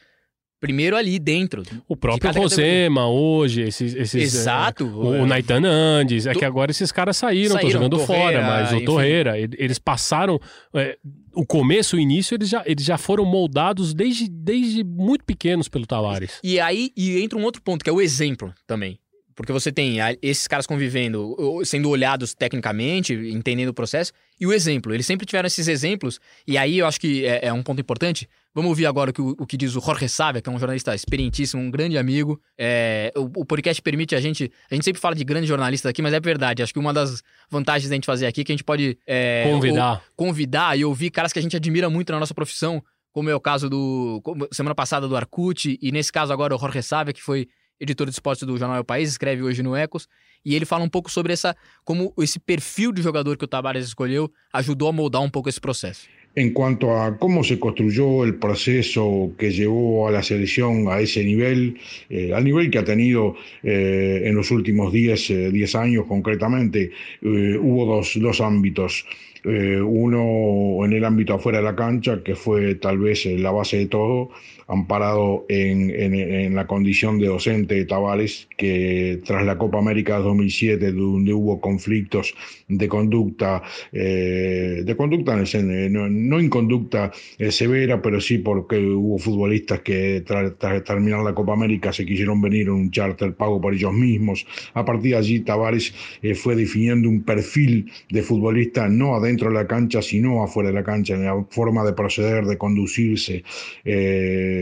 primeiro 0.60 0.94
ali 0.94 1.18
dentro. 1.18 1.62
O 1.88 1.96
próprio 1.96 2.30
Rosema 2.32 3.08
hoje, 3.08 3.62
esses. 3.62 3.94
esses 3.94 4.22
Exato. 4.34 4.84
é, 4.84 4.86
o 4.88 5.22
o 5.22 5.26
Naitan 5.26 5.62
Andes. 5.64 6.26
É 6.26 6.32
Do- 6.34 6.38
que 6.38 6.44
agora 6.44 6.70
esses 6.70 6.92
caras 6.92 7.16
saíram, 7.16 7.56
estão 7.56 7.60
Saíram, 7.62 7.70
jogando 7.88 7.96
Torreira, 8.06 8.22
fora, 8.42 8.42
mas 8.46 8.72
o 8.72 8.76
enfim. 8.76 8.84
Torreira, 8.84 9.38
ele- 9.38 9.56
eles 9.58 9.78
passaram. 9.78 10.38
é, 10.74 10.98
o 11.32 11.46
começo, 11.46 11.96
o 11.96 11.98
início, 11.98 12.34
eles 12.34 12.48
já, 12.50 12.62
eles 12.66 12.84
já 12.84 12.98
foram 12.98 13.24
moldados 13.24 13.94
desde, 13.94 14.28
desde 14.28 14.84
muito 14.84 15.24
pequenos 15.24 15.66
pelo 15.68 15.86
Tavares. 15.86 16.38
E 16.44 16.60
aí 16.60 16.90
e 16.96 17.22
entra 17.22 17.38
um 17.38 17.42
outro 17.44 17.62
ponto, 17.62 17.82
que 17.82 17.88
é 17.88 17.92
o 17.92 18.00
exemplo 18.00 18.52
também. 18.66 18.98
Porque 19.40 19.54
você 19.54 19.72
tem 19.72 19.96
esses 20.20 20.46
caras 20.46 20.66
convivendo, 20.66 21.34
sendo 21.64 21.88
olhados 21.88 22.34
tecnicamente, 22.34 23.14
entendendo 23.14 23.70
o 23.70 23.74
processo, 23.74 24.12
e 24.38 24.46
o 24.46 24.52
exemplo. 24.52 24.92
Eles 24.92 25.06
sempre 25.06 25.24
tiveram 25.24 25.46
esses 25.46 25.66
exemplos, 25.66 26.20
e 26.46 26.58
aí 26.58 26.78
eu 26.78 26.86
acho 26.86 27.00
que 27.00 27.24
é, 27.24 27.46
é 27.46 27.52
um 27.52 27.62
ponto 27.62 27.80
importante. 27.80 28.28
Vamos 28.54 28.68
ouvir 28.68 28.84
agora 28.84 29.10
o 29.10 29.14
que, 29.14 29.22
o, 29.22 29.46
que 29.46 29.56
diz 29.56 29.74
o 29.74 29.80
Jorge 29.80 30.10
Sávia, 30.10 30.42
que 30.42 30.50
é 30.50 30.52
um 30.52 30.58
jornalista 30.58 30.94
experientíssimo, 30.94 31.62
um 31.62 31.70
grande 31.70 31.96
amigo. 31.96 32.38
É, 32.58 33.10
o, 33.16 33.40
o 33.40 33.44
podcast 33.46 33.80
permite 33.80 34.14
a 34.14 34.20
gente. 34.20 34.52
A 34.70 34.74
gente 34.74 34.84
sempre 34.84 35.00
fala 35.00 35.14
de 35.14 35.24
grandes 35.24 35.48
jornalistas 35.48 35.88
aqui, 35.88 36.02
mas 36.02 36.12
é 36.12 36.20
verdade. 36.20 36.62
Acho 36.62 36.74
que 36.74 36.78
uma 36.78 36.92
das 36.92 37.22
vantagens 37.48 37.88
da 37.88 37.94
gente 37.94 38.04
fazer 38.04 38.26
aqui 38.26 38.42
é 38.42 38.44
que 38.44 38.52
a 38.52 38.54
gente 38.54 38.64
pode. 38.64 38.98
é, 39.06 39.48
Convidar. 39.50 39.92
ou- 39.92 40.00
convidar 40.26 40.78
e 40.78 40.84
ouvir 40.84 41.10
caras 41.10 41.32
que 41.32 41.38
a 41.38 41.42
gente 41.42 41.56
admira 41.56 41.88
muito 41.88 42.12
na 42.12 42.20
nossa 42.20 42.34
profissão, 42.34 42.82
como 43.10 43.30
é 43.30 43.34
o 43.34 43.40
caso 43.40 43.70
do. 43.70 44.22
semana 44.52 44.74
passada 44.74 45.08
do 45.08 45.16
Arcute, 45.16 45.78
e 45.80 45.90
nesse 45.90 46.12
caso 46.12 46.30
agora 46.30 46.54
o 46.54 46.58
Jorge 46.58 46.82
Sávia, 46.82 47.14
que 47.14 47.22
foi 47.22 47.48
editor 47.80 48.06
de 48.06 48.12
esportes 48.12 48.46
do 48.46 48.56
jornal 48.56 48.78
El 48.78 48.84
País, 48.84 49.08
escreve 49.08 49.42
hoje 49.42 49.62
no 49.62 49.74
Ecos, 49.74 50.06
e 50.44 50.54
ele 50.54 50.64
fala 50.64 50.84
um 50.84 50.88
pouco 50.88 51.10
sobre 51.10 51.32
essa 51.32 51.56
como 51.84 52.12
esse 52.18 52.38
perfil 52.38 52.92
de 52.92 53.02
jogador 53.02 53.36
que 53.36 53.44
o 53.44 53.48
Tabares 53.48 53.84
escolheu 53.86 54.30
ajudou 54.52 54.88
a 54.88 54.92
moldar 54.92 55.22
um 55.22 55.30
pouco 55.30 55.48
esse 55.48 55.60
processo. 55.60 56.08
En 56.36 56.52
cuanto 56.52 56.92
a 56.92 57.18
cómo 57.18 57.42
se 57.42 57.58
construyó 57.58 58.24
el 58.24 58.36
proceso 58.36 59.32
que 59.36 59.50
llevó 59.50 60.06
a 60.06 60.12
la 60.12 60.22
selección 60.22 60.86
a 60.88 61.00
ese 61.00 61.24
nivel, 61.24 61.76
eh, 62.08 62.32
al 62.32 62.44
nivel 62.44 62.70
que 62.70 62.78
ha 62.78 62.84
tenido 62.84 63.34
eh, 63.64 64.22
en 64.26 64.36
los 64.36 64.52
últimos 64.52 64.92
10 64.92 65.30
eh, 65.30 65.50
10 65.50 65.74
años 65.74 66.04
concretamente, 66.06 66.92
eh, 67.20 67.58
hubo 67.60 67.84
dos, 67.84 68.12
dos 68.20 68.40
ámbitos. 68.40 69.04
Eh, 69.42 69.80
uno 69.80 70.84
en 70.84 70.92
el 70.92 71.04
ámbito 71.04 71.34
afuera 71.34 71.58
de 71.58 71.64
la 71.64 71.74
cancha, 71.74 72.22
que 72.22 72.34
fue 72.34 72.74
tal 72.74 72.98
vez 72.98 73.24
eh, 73.24 73.38
la 73.38 73.50
base 73.50 73.78
de 73.78 73.86
todo, 73.86 74.30
amparado 74.70 75.44
en, 75.48 75.90
en- 75.90 76.54
la 76.54 76.66
condición 76.66 77.18
de 77.18 77.26
docente 77.26 77.74
de 77.74 77.84
Tavares, 77.84 78.48
que 78.56 79.20
tras 79.24 79.44
la 79.44 79.58
Copa 79.58 79.78
América 79.78 80.18
2007, 80.18 80.92
donde 80.92 81.32
hubo 81.34 81.60
conflictos 81.60 82.34
de 82.68 82.88
conducta, 82.88 83.62
eh, 83.92 84.82
de 84.84 84.96
conducta, 84.96 85.36
eh, 85.42 85.88
no, 85.90 86.08
no 86.08 86.40
inconducta 86.40 87.10
eh, 87.38 87.50
severa, 87.52 88.00
pero 88.00 88.20
sí 88.20 88.38
porque 88.38 88.78
hubo 88.78 89.18
futbolistas 89.18 89.80
que 89.80 90.22
tras 90.26 90.52
terminar 90.84 91.22
la 91.24 91.34
Copa 91.34 91.52
América 91.52 91.92
se 91.92 92.06
quisieron 92.06 92.40
venir 92.40 92.62
en 92.68 92.70
un 92.72 92.90
charter 92.90 93.34
pago 93.34 93.60
por 93.60 93.74
ellos 93.74 93.92
mismos. 93.92 94.46
A 94.74 94.84
partir 94.84 95.12
de 95.12 95.16
allí, 95.18 95.40
Tavares 95.40 95.92
eh, 96.22 96.34
fue 96.34 96.54
definiendo 96.56 97.08
un 97.08 97.22
perfil 97.22 97.90
de 98.08 98.22
futbolista 98.22 98.88
no 98.88 99.14
adentro 99.16 99.48
de 99.48 99.54
la 99.54 99.66
cancha, 99.66 100.02
sino 100.02 100.42
afuera 100.42 100.68
de 100.70 100.74
la 100.76 100.84
cancha, 100.84 101.14
en 101.14 101.24
la 101.24 101.44
forma 101.50 101.84
de 101.84 101.92
proceder, 101.92 102.44
de 102.46 102.56
conducirse, 102.58 103.42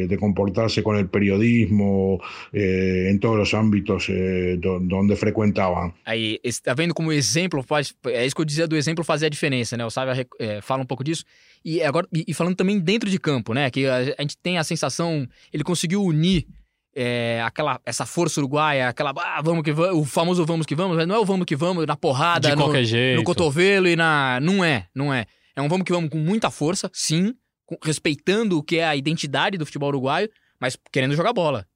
de 0.06 0.16
comportarse 0.16 0.82
con 0.82 0.96
el 0.96 1.08
periodismo, 1.08 2.20
eh, 2.52 3.08
en 3.10 3.18
todos 3.20 3.36
los 3.36 3.54
ámbitos 3.54 4.08
eh, 4.08 4.56
do- 4.60 4.80
donde 4.80 5.16
frecuentaban. 5.16 5.94
Aí, 6.04 6.38
esse- 6.42 6.62
tá 6.62 6.74
vendo 6.74 6.94
como 6.94 7.08
o 7.08 7.12
exemplo 7.12 7.62
faz. 7.62 7.94
É 8.06 8.24
isso 8.24 8.34
que 8.36 8.42
eu 8.42 8.46
dizia 8.46 8.68
do 8.68 8.76
exemplo 8.76 9.02
fazer 9.04 9.26
a 9.26 9.30
diferença, 9.30 9.76
né? 9.76 9.84
O 9.84 9.90
Sávia 9.90 10.14
rec- 10.14 10.28
é, 10.38 10.60
fala 10.60 10.82
um 10.82 10.86
pouco 10.86 11.02
disso. 11.02 11.24
E 11.64 11.82
agora 11.82 12.06
e, 12.12 12.24
e 12.28 12.34
falando 12.34 12.54
também 12.54 12.78
dentro 12.78 13.10
de 13.10 13.18
campo, 13.18 13.52
né? 13.54 13.70
Que 13.70 13.86
a, 13.86 13.96
a 14.18 14.22
gente 14.22 14.36
tem 14.42 14.58
a 14.58 14.64
sensação. 14.64 15.26
Ele 15.52 15.64
conseguiu 15.64 16.02
unir 16.04 16.46
é, 16.94 17.40
aquela, 17.44 17.80
essa 17.86 18.04
força 18.06 18.40
uruguaia, 18.40 18.88
aquela. 18.88 19.12
Ah, 19.16 19.40
vamos 19.42 19.62
que 19.62 19.72
vamos, 19.72 19.96
o 20.00 20.04
famoso 20.04 20.44
vamos 20.44 20.66
que 20.66 20.74
vamos, 20.74 20.96
mas 20.96 21.06
não 21.06 21.14
é 21.14 21.18
o 21.18 21.24
vamos 21.24 21.46
que 21.46 21.54
vamos 21.56 21.86
na 21.86 21.96
porrada, 21.96 22.48
De 22.50 22.56
no, 22.56 22.62
qualquer 22.62 22.84
jeito. 22.84 23.18
no 23.18 23.24
cotovelo 23.24 23.86
e 23.88 23.94
na. 23.96 24.38
Não 24.40 24.64
é, 24.64 24.86
não 24.94 25.12
é. 25.12 25.26
É 25.54 25.62
um 25.62 25.68
vamos 25.68 25.84
que 25.84 25.92
vamos 25.92 26.10
com 26.10 26.18
muita 26.18 26.50
força, 26.50 26.88
sim, 26.92 27.34
respeitando 27.82 28.58
o 28.58 28.62
que 28.62 28.76
é 28.78 28.84
a 28.86 28.96
identidade 28.96 29.58
do 29.58 29.66
futebol 29.66 29.88
uruguaio, 29.88 30.28
mas 30.60 30.76
querendo 30.92 31.14
jogar 31.14 31.32
bola. 31.32 31.66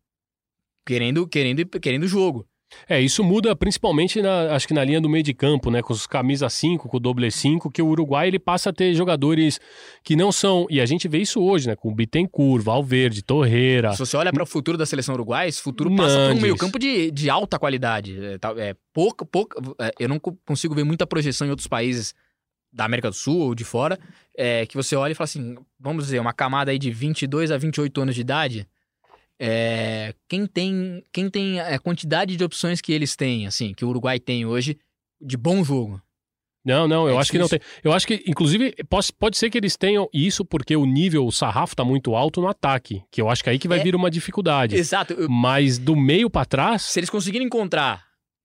Querendo, 0.86 1.26
querendo, 1.28 1.64
querendo 1.80 2.06
jogo. 2.08 2.46
É, 2.88 2.98
isso 2.98 3.22
muda 3.22 3.54
principalmente, 3.54 4.22
na, 4.22 4.54
acho 4.54 4.66
que 4.66 4.72
na 4.72 4.82
linha 4.82 4.98
do 4.98 5.08
meio 5.08 5.22
de 5.22 5.34
campo, 5.34 5.70
né? 5.70 5.82
Com 5.82 5.92
os 5.92 6.06
camisa 6.06 6.48
5, 6.48 6.88
com 6.88 6.96
o 6.96 7.00
doble 7.00 7.30
5, 7.30 7.70
que 7.70 7.82
o 7.82 7.86
Uruguai 7.86 8.28
ele 8.28 8.38
passa 8.38 8.70
a 8.70 8.72
ter 8.72 8.94
jogadores 8.94 9.60
que 10.02 10.16
não 10.16 10.32
são. 10.32 10.66
E 10.70 10.80
a 10.80 10.86
gente 10.86 11.06
vê 11.06 11.18
isso 11.18 11.38
hoje, 11.42 11.68
né? 11.68 11.76
Com 11.76 11.90
o 11.90 11.94
Bittencourt, 11.94 12.64
Valverde, 12.64 13.22
Torreira. 13.22 13.92
Se 13.92 13.98
você 13.98 14.16
olha 14.16 14.32
para 14.32 14.42
o 14.42 14.46
futuro 14.46 14.78
da 14.78 14.86
seleção 14.86 15.14
uruguaia, 15.14 15.48
esse 15.50 15.60
futuro 15.60 15.94
passa 15.94 16.14
por 16.16 16.22
um 16.22 16.28
Nandes. 16.28 16.42
meio 16.42 16.56
campo 16.56 16.78
de, 16.78 17.10
de 17.10 17.28
alta 17.28 17.58
qualidade. 17.58 18.16
É, 18.18 18.38
é, 18.70 18.76
pouca, 18.92 19.26
pouca, 19.26 19.60
é, 19.78 19.92
eu 20.00 20.08
não 20.08 20.18
co- 20.18 20.36
consigo 20.46 20.74
ver 20.74 20.84
muita 20.84 21.06
projeção 21.06 21.46
em 21.46 21.50
outros 21.50 21.68
países 21.68 22.14
da 22.72 22.84
América 22.84 23.10
do 23.10 23.14
Sul 23.16 23.38
ou 23.40 23.54
de 23.54 23.64
fora, 23.64 23.98
é, 24.36 24.64
que 24.66 24.76
você 24.76 24.96
olha 24.96 25.12
e 25.12 25.14
fala 25.14 25.24
assim, 25.26 25.56
vamos 25.78 26.04
dizer, 26.04 26.18
uma 26.20 26.32
camada 26.32 26.70
aí 26.70 26.78
de 26.78 26.90
22 26.90 27.50
a 27.50 27.58
28 27.58 28.00
anos 28.00 28.14
de 28.14 28.20
idade, 28.22 28.66
é, 29.38 30.14
quem 30.28 30.46
tem, 30.46 31.02
quem 31.12 31.28
tem 31.28 31.60
a 31.60 31.78
quantidade 31.78 32.36
de 32.36 32.44
opções 32.44 32.80
que 32.80 32.92
eles 32.92 33.16
têm, 33.16 33.46
assim, 33.46 33.74
que 33.74 33.84
o 33.84 33.88
Uruguai 33.88 34.18
tem 34.20 34.46
hoje, 34.46 34.78
de 35.20 35.36
bom 35.36 35.64
jogo. 35.64 36.00
Não, 36.64 36.86
não, 36.86 37.08
eu 37.08 37.16
É 37.16 37.20
acho 37.20 37.32
que 37.32 37.38
não 37.38 37.48
tem. 37.48 37.58
Eu 37.82 37.92
acho 37.92 38.06
que, 38.06 38.22
inclusive, 38.24 38.72
pode, 38.88 39.12
pode 39.14 39.36
ser 39.36 39.50
que 39.50 39.58
eles 39.58 39.76
tenham 39.76 40.08
isso 40.14 40.44
porque 40.44 40.76
o 40.76 40.86
nível, 40.86 41.26
o 41.26 41.32
sarrafo 41.32 41.74
tá 41.74 41.84
muito 41.84 42.14
alto 42.14 42.40
no 42.40 42.46
ataque. 42.46 43.02
Que 43.10 43.20
eu 43.20 43.28
acho 43.28 43.42
que 43.42 43.50
aí 43.50 43.58
que 43.58 43.66
vai 43.66 43.80
É. 43.80 43.82
vir 43.82 43.96
uma 43.96 44.08
dificuldade. 44.08 44.76
Exato. 44.76 45.12
eu- 45.12 45.28
Mas 45.28 45.76
do 45.76 45.96
meio 45.96 46.30
pra 46.30 46.44
trás. 46.44 46.82
se 46.82 47.00
eles 47.00 47.10
conseguirem 47.10 47.48
encontrar, 47.48 48.04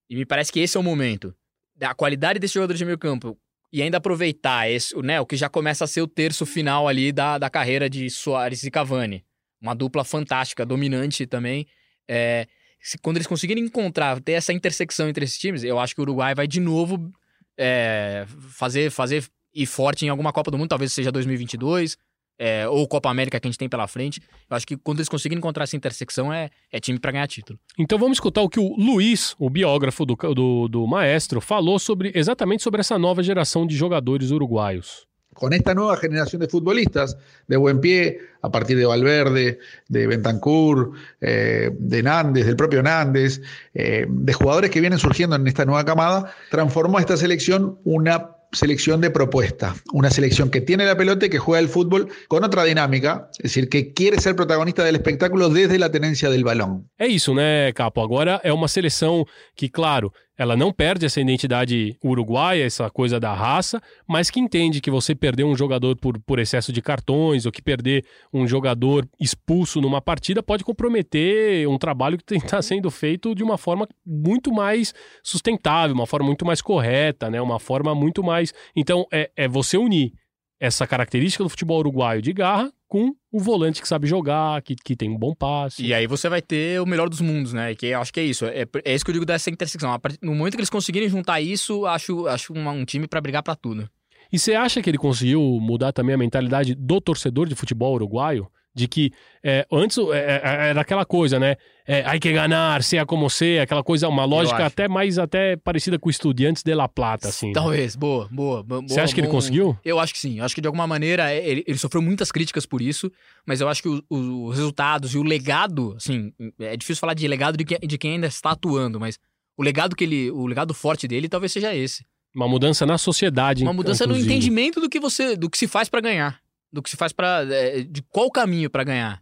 e 0.10 0.16
me 0.16 0.26
parece 0.26 0.52
que 0.52 0.60
esse 0.60 0.76
é 0.76 0.80
o 0.80 0.84
momento, 0.84 1.32
da 1.76 1.94
qualidade 1.94 2.40
desse 2.40 2.56
jogador 2.56 2.74
de 2.74 2.84
meio 2.86 2.98
campo 2.98 3.38
e 3.72 3.82
ainda 3.82 3.98
aproveitar 3.98 4.70
esse, 4.70 4.96
né, 5.02 5.20
o 5.20 5.26
que 5.26 5.36
já 5.36 5.50
começa 5.50 5.84
a 5.84 5.88
ser 5.88 6.02
o 6.02 6.08
terço 6.08 6.46
final 6.46 6.88
ali 6.88 7.12
da, 7.12 7.38
da 7.38 7.50
carreira 7.50 7.90
de 7.90 8.10
Soares 8.10 8.64
e 8.64 8.72
Cavani. 8.72 9.24
Uma 9.62 9.74
dupla 9.74 10.04
fantástica, 10.04 10.66
dominante 10.66 11.26
também. 11.26 11.68
É, 12.08 12.48
se- 12.82 12.98
quando 12.98 13.18
eles 13.18 13.28
conseguirem 13.28 13.64
encontrar, 13.64 14.20
ter 14.22 14.34
essa 14.34 14.54
intersecção 14.54 15.10
entre 15.10 15.26
esses 15.26 15.38
times, 15.38 15.64
eu 15.64 15.80
acho 15.80 15.94
que 15.94 16.02
o 16.02 16.04
Uruguai 16.04 16.34
vai 16.34 16.48
de 16.48 16.60
novo 16.60 17.12
é, 17.58 18.26
fazer, 18.52 18.90
fazer 18.92 19.26
ir 19.54 19.66
forte 19.66 20.06
em 20.06 20.10
alguma 20.10 20.32
Copa 20.32 20.52
do 20.52 20.58
Mundo, 20.58 20.70
talvez 20.70 20.94
seja 20.94 21.12
2022, 21.12 21.98
é, 22.38 22.68
ou 22.68 22.88
Copa 22.88 23.10
América 23.10 23.40
que 23.40 23.48
a 23.48 23.50
gente 23.50 23.58
tem 23.58 23.70
pela 23.70 23.88
frente. 23.88 24.22
Eu 24.50 24.56
acho 24.56 24.66
que 24.66 24.78
quando 24.78 25.00
eles 25.00 25.10
conseguirem 25.10 25.40
encontrar 25.40 25.64
essa 25.64 25.76
intersecção, 25.76 26.32
é, 26.32 26.50
é 26.72 26.80
time 26.80 27.00
para 27.00 27.12
ganhar 27.12 27.28
título. 27.28 27.60
Então 27.78 27.98
vamos 27.98 28.18
escutar 28.18 28.42
o 28.42 28.50
que 28.50 28.60
o 28.60 28.76
Luiz, 28.78 29.36
o 29.40 29.50
biógrafo 29.50 30.06
do, 30.06 30.16
do, 30.16 30.68
do 30.68 30.88
maestro, 30.88 31.42
falou 31.42 31.80
sobre 31.80 32.12
exatamente 32.14 32.64
sobre 32.64 32.82
essa 32.82 32.98
nova 32.98 33.24
geração 33.24 33.66
de 33.66 33.76
jogadores 33.76 34.32
uruguaios. 34.32 35.08
con 35.38 35.54
esta 35.54 35.76
nueva 35.76 35.96
generación 35.98 36.42
de 36.42 36.48
futbolistas 36.48 37.16
de 37.48 37.58
buen 37.58 37.80
pie, 37.80 38.20
a 38.42 38.50
partir 38.50 38.76
de 38.76 38.86
Valverde, 38.86 39.60
de 39.88 40.08
Bentancur, 40.08 40.94
eh, 41.22 41.70
de 41.78 42.04
Nández, 42.04 42.48
del 42.48 42.56
propio 42.56 42.82
Nández, 42.82 43.42
eh, 43.76 44.08
de 44.10 44.34
jugadores 44.34 44.72
que 44.72 44.82
vienen 44.82 44.98
surgiendo 44.98 45.36
en 45.36 45.48
esta 45.48 45.64
nueva 45.64 45.86
camada, 45.86 46.34
transformó 46.50 46.98
a 46.98 47.02
esta 47.02 47.18
selección 47.18 47.78
una 47.84 48.37
selección 48.52 49.02
de 49.02 49.10
propuesta, 49.10 49.76
una 49.94 50.10
selección 50.10 50.50
que 50.50 50.62
tiene 50.62 50.86
la 50.86 50.96
pelota 50.96 51.26
y 51.26 51.30
que 51.30 51.40
juega 51.40 51.60
el 51.60 51.70
fútbol 51.70 52.10
con 52.28 52.44
otra 52.44 52.64
dinámica, 52.64 53.30
es 53.38 53.44
decir, 53.44 53.70
que 53.70 53.94
quiere 53.94 54.20
ser 54.20 54.36
protagonista 54.36 54.84
del 54.84 54.96
espectáculo 54.96 55.50
desde 55.50 55.78
la 55.80 55.92
tenencia 55.92 56.30
del 56.30 56.44
balón. 56.44 56.90
É 56.98 57.08
isso, 57.08 57.34
né, 57.34 57.72
Capo? 57.74 58.02
Agora 58.02 58.40
é 58.44 58.54
uma 58.54 58.68
seleção 58.68 59.26
que, 59.56 59.70
claro, 59.70 60.14
ela 60.38 60.56
não 60.56 60.72
perde 60.72 61.06
essa 61.06 61.20
identidade 61.20 61.98
uruguaia, 62.04 62.66
essa 62.66 62.90
coisa 62.90 63.20
da 63.20 63.34
raça, 63.34 63.82
mas 64.08 64.30
que 64.30 64.40
entende 64.40 64.80
que 64.80 64.92
você 64.92 65.16
perder 65.16 65.44
um 65.44 65.56
jogador 65.56 65.96
por, 65.98 66.20
por 66.20 66.40
excesso 66.40 66.72
de 66.72 66.82
cartões 66.82 67.46
ou 67.46 67.52
que 67.52 67.62
perder 67.62 68.06
um 68.32 68.48
jogador 68.48 69.08
expulso 69.20 69.82
numa 69.82 70.02
partida 70.02 70.44
pode 70.44 70.64
comprometer 70.64 71.68
um 71.68 71.78
trabalho 71.78 72.18
que 72.18 72.36
está 72.36 72.62
sendo 72.62 72.92
feito 72.92 73.34
de 73.34 73.44
uma 73.44 73.58
forma 73.58 73.88
muito 74.06 74.54
mais 74.54 74.94
sustentável, 75.24 75.96
uma 75.96 76.06
forma 76.06 76.28
muito 76.28 76.46
mais 76.46 76.62
correta, 76.62 77.30
né? 77.30 77.42
Uma 77.42 77.60
forma 77.60 77.96
muito 77.96 78.24
mais. 78.24 78.54
Então, 78.76 79.06
é, 79.12 79.32
é 79.36 79.48
você 79.48 79.78
unir 79.78 80.14
essa 80.60 80.88
característica 80.88 81.44
do 81.44 81.50
futebol 81.50 81.80
uruguaio 81.80 82.22
de 82.22 82.34
garra 82.34 82.72
com 82.88 83.14
o 83.32 83.40
volante 83.40 83.82
que 83.82 83.88
sabe 83.88 84.08
jogar, 84.08 84.62
que, 84.62 84.76
que 84.76 84.96
tem 84.96 85.10
um 85.10 85.18
bom 85.18 85.34
passe. 85.36 85.84
E 85.86 85.94
aí 85.94 86.08
você 86.08 86.30
vai 86.30 86.42
ter 86.42 86.82
o 86.82 86.86
melhor 86.86 87.10
dos 87.10 87.20
mundos, 87.22 87.54
né? 87.54 87.76
Que 87.76 87.94
acho 87.94 88.14
que 88.14 88.20
é 88.20 88.24
isso. 88.24 88.46
É, 88.46 88.66
é 88.86 88.96
isso 88.96 89.04
que 89.04 89.12
eu 89.12 89.14
digo 89.14 89.26
dessa 89.26 89.50
intersecção. 89.50 89.96
No 90.22 90.34
momento 90.34 90.54
que 90.56 90.60
eles 90.62 90.70
conseguirem 90.70 91.10
juntar 91.10 91.42
isso, 91.42 91.86
acho, 91.86 92.28
acho 92.28 92.54
uma- 92.54 92.72
um 92.72 92.86
time 92.86 93.08
pra 93.08 93.20
brigar 93.22 93.44
pra 93.44 93.56
tudo. 93.56 93.90
E 94.32 94.40
você 94.40 94.56
acha 94.56 94.82
que 94.82 94.90
ele 94.90 94.98
conseguiu 94.98 95.42
mudar 95.62 95.92
também 95.92 96.16
a 96.16 96.18
mentalidade 96.18 96.74
do 96.76 97.00
torcedor 97.00 97.48
de 97.48 97.56
futebol 97.56 97.94
uruguaio? 97.94 98.48
De 98.78 98.88
que 98.88 99.12
é, 99.44 99.66
antes 99.72 99.98
é, 99.98 100.02
é, 100.44 100.70
era 100.70 100.82
aquela 100.82 101.06
coisa, 101.06 101.40
né? 101.40 101.56
É, 101.86 102.04
hay 102.06 102.20
que 102.20 102.32
ganhar, 102.32 102.84
seja 102.84 103.06
como 103.06 103.30
seja, 103.30 103.64
aquela 103.64 103.84
coisa, 103.84 104.08
uma 104.10 104.26
lógica 104.26 104.66
até 104.66 104.88
mais 104.88 105.18
até 105.18 105.56
parecida 105.56 105.98
com 105.98 106.08
o 106.08 106.12
Estudiantes 106.12 106.62
de 106.64 106.74
La 106.76 106.88
Plata, 106.88 107.30
assim. 107.30 107.48
né? 107.48 107.54
Talvez, 107.54 107.96
boa, 107.96 108.28
boa. 108.30 108.62
boa 108.62 108.82
Você 108.88 109.00
acha 109.00 109.14
que 109.14 109.22
ele 109.22 109.28
conseguiu? 109.28 109.78
Eu 109.86 110.00
acho 110.00 110.14
que 110.14 110.20
sim. 110.20 110.40
Eu 110.40 110.46
acho 110.46 110.54
que 110.54 110.62
de 110.62 110.68
alguma 110.68 110.86
maneira 110.86 111.32
é, 111.32 111.38
ele, 111.50 111.64
ele 111.66 111.78
sofreu 111.78 112.02
muitas 112.02 112.32
críticas 112.32 112.66
por 112.66 112.82
isso, 112.82 113.12
mas 113.46 113.62
eu 113.62 113.70
acho 113.70 113.82
que 113.82 113.90
o- 113.90 114.04
o- 114.10 114.46
os 114.48 114.56
resultados 114.58 115.14
e 115.14 115.18
o 115.18 115.24
legado, 115.24 115.94
assim, 115.98 116.34
é 116.60 116.76
difícil 116.76 117.00
falar 117.00 117.14
de 117.14 117.28
legado 117.28 117.58
de 117.58 117.64
quem, 117.66 117.80
de 117.80 117.98
quem 117.98 118.12
ainda 118.14 118.28
está 118.28 118.52
atuando, 118.52 119.00
mas 119.00 119.18
o 119.58 119.64
legado 119.64 119.96
que 119.96 120.04
ele, 120.04 120.30
o 120.32 120.46
legado 120.46 120.74
forte 120.74 121.08
dele 121.08 121.28
talvez 121.30 121.52
seja 121.52 121.74
esse. 121.74 122.06
Uma 122.36 122.48
mudança 122.48 122.86
na 122.86 122.98
sociedade. 123.00 123.64
Uma 123.64 123.74
mudança 123.74 124.06
no 124.06 124.12
inclusive. 124.12 124.32
entendimento 124.32 124.80
do 124.82 124.90
que 124.90 125.00
você, 125.00 125.36
do 125.36 125.50
que 125.50 125.58
se 125.58 125.68
faz 125.68 125.90
pra 125.90 126.02
ganhar, 126.02 126.40
do 126.72 126.82
que 126.82 126.90
se 126.90 126.98
faz 126.98 127.12
para 127.12 127.44
de 127.90 128.02
qual 128.04 128.32
caminho 128.32 128.70
pra 128.70 128.84
ganhar. 128.84 129.22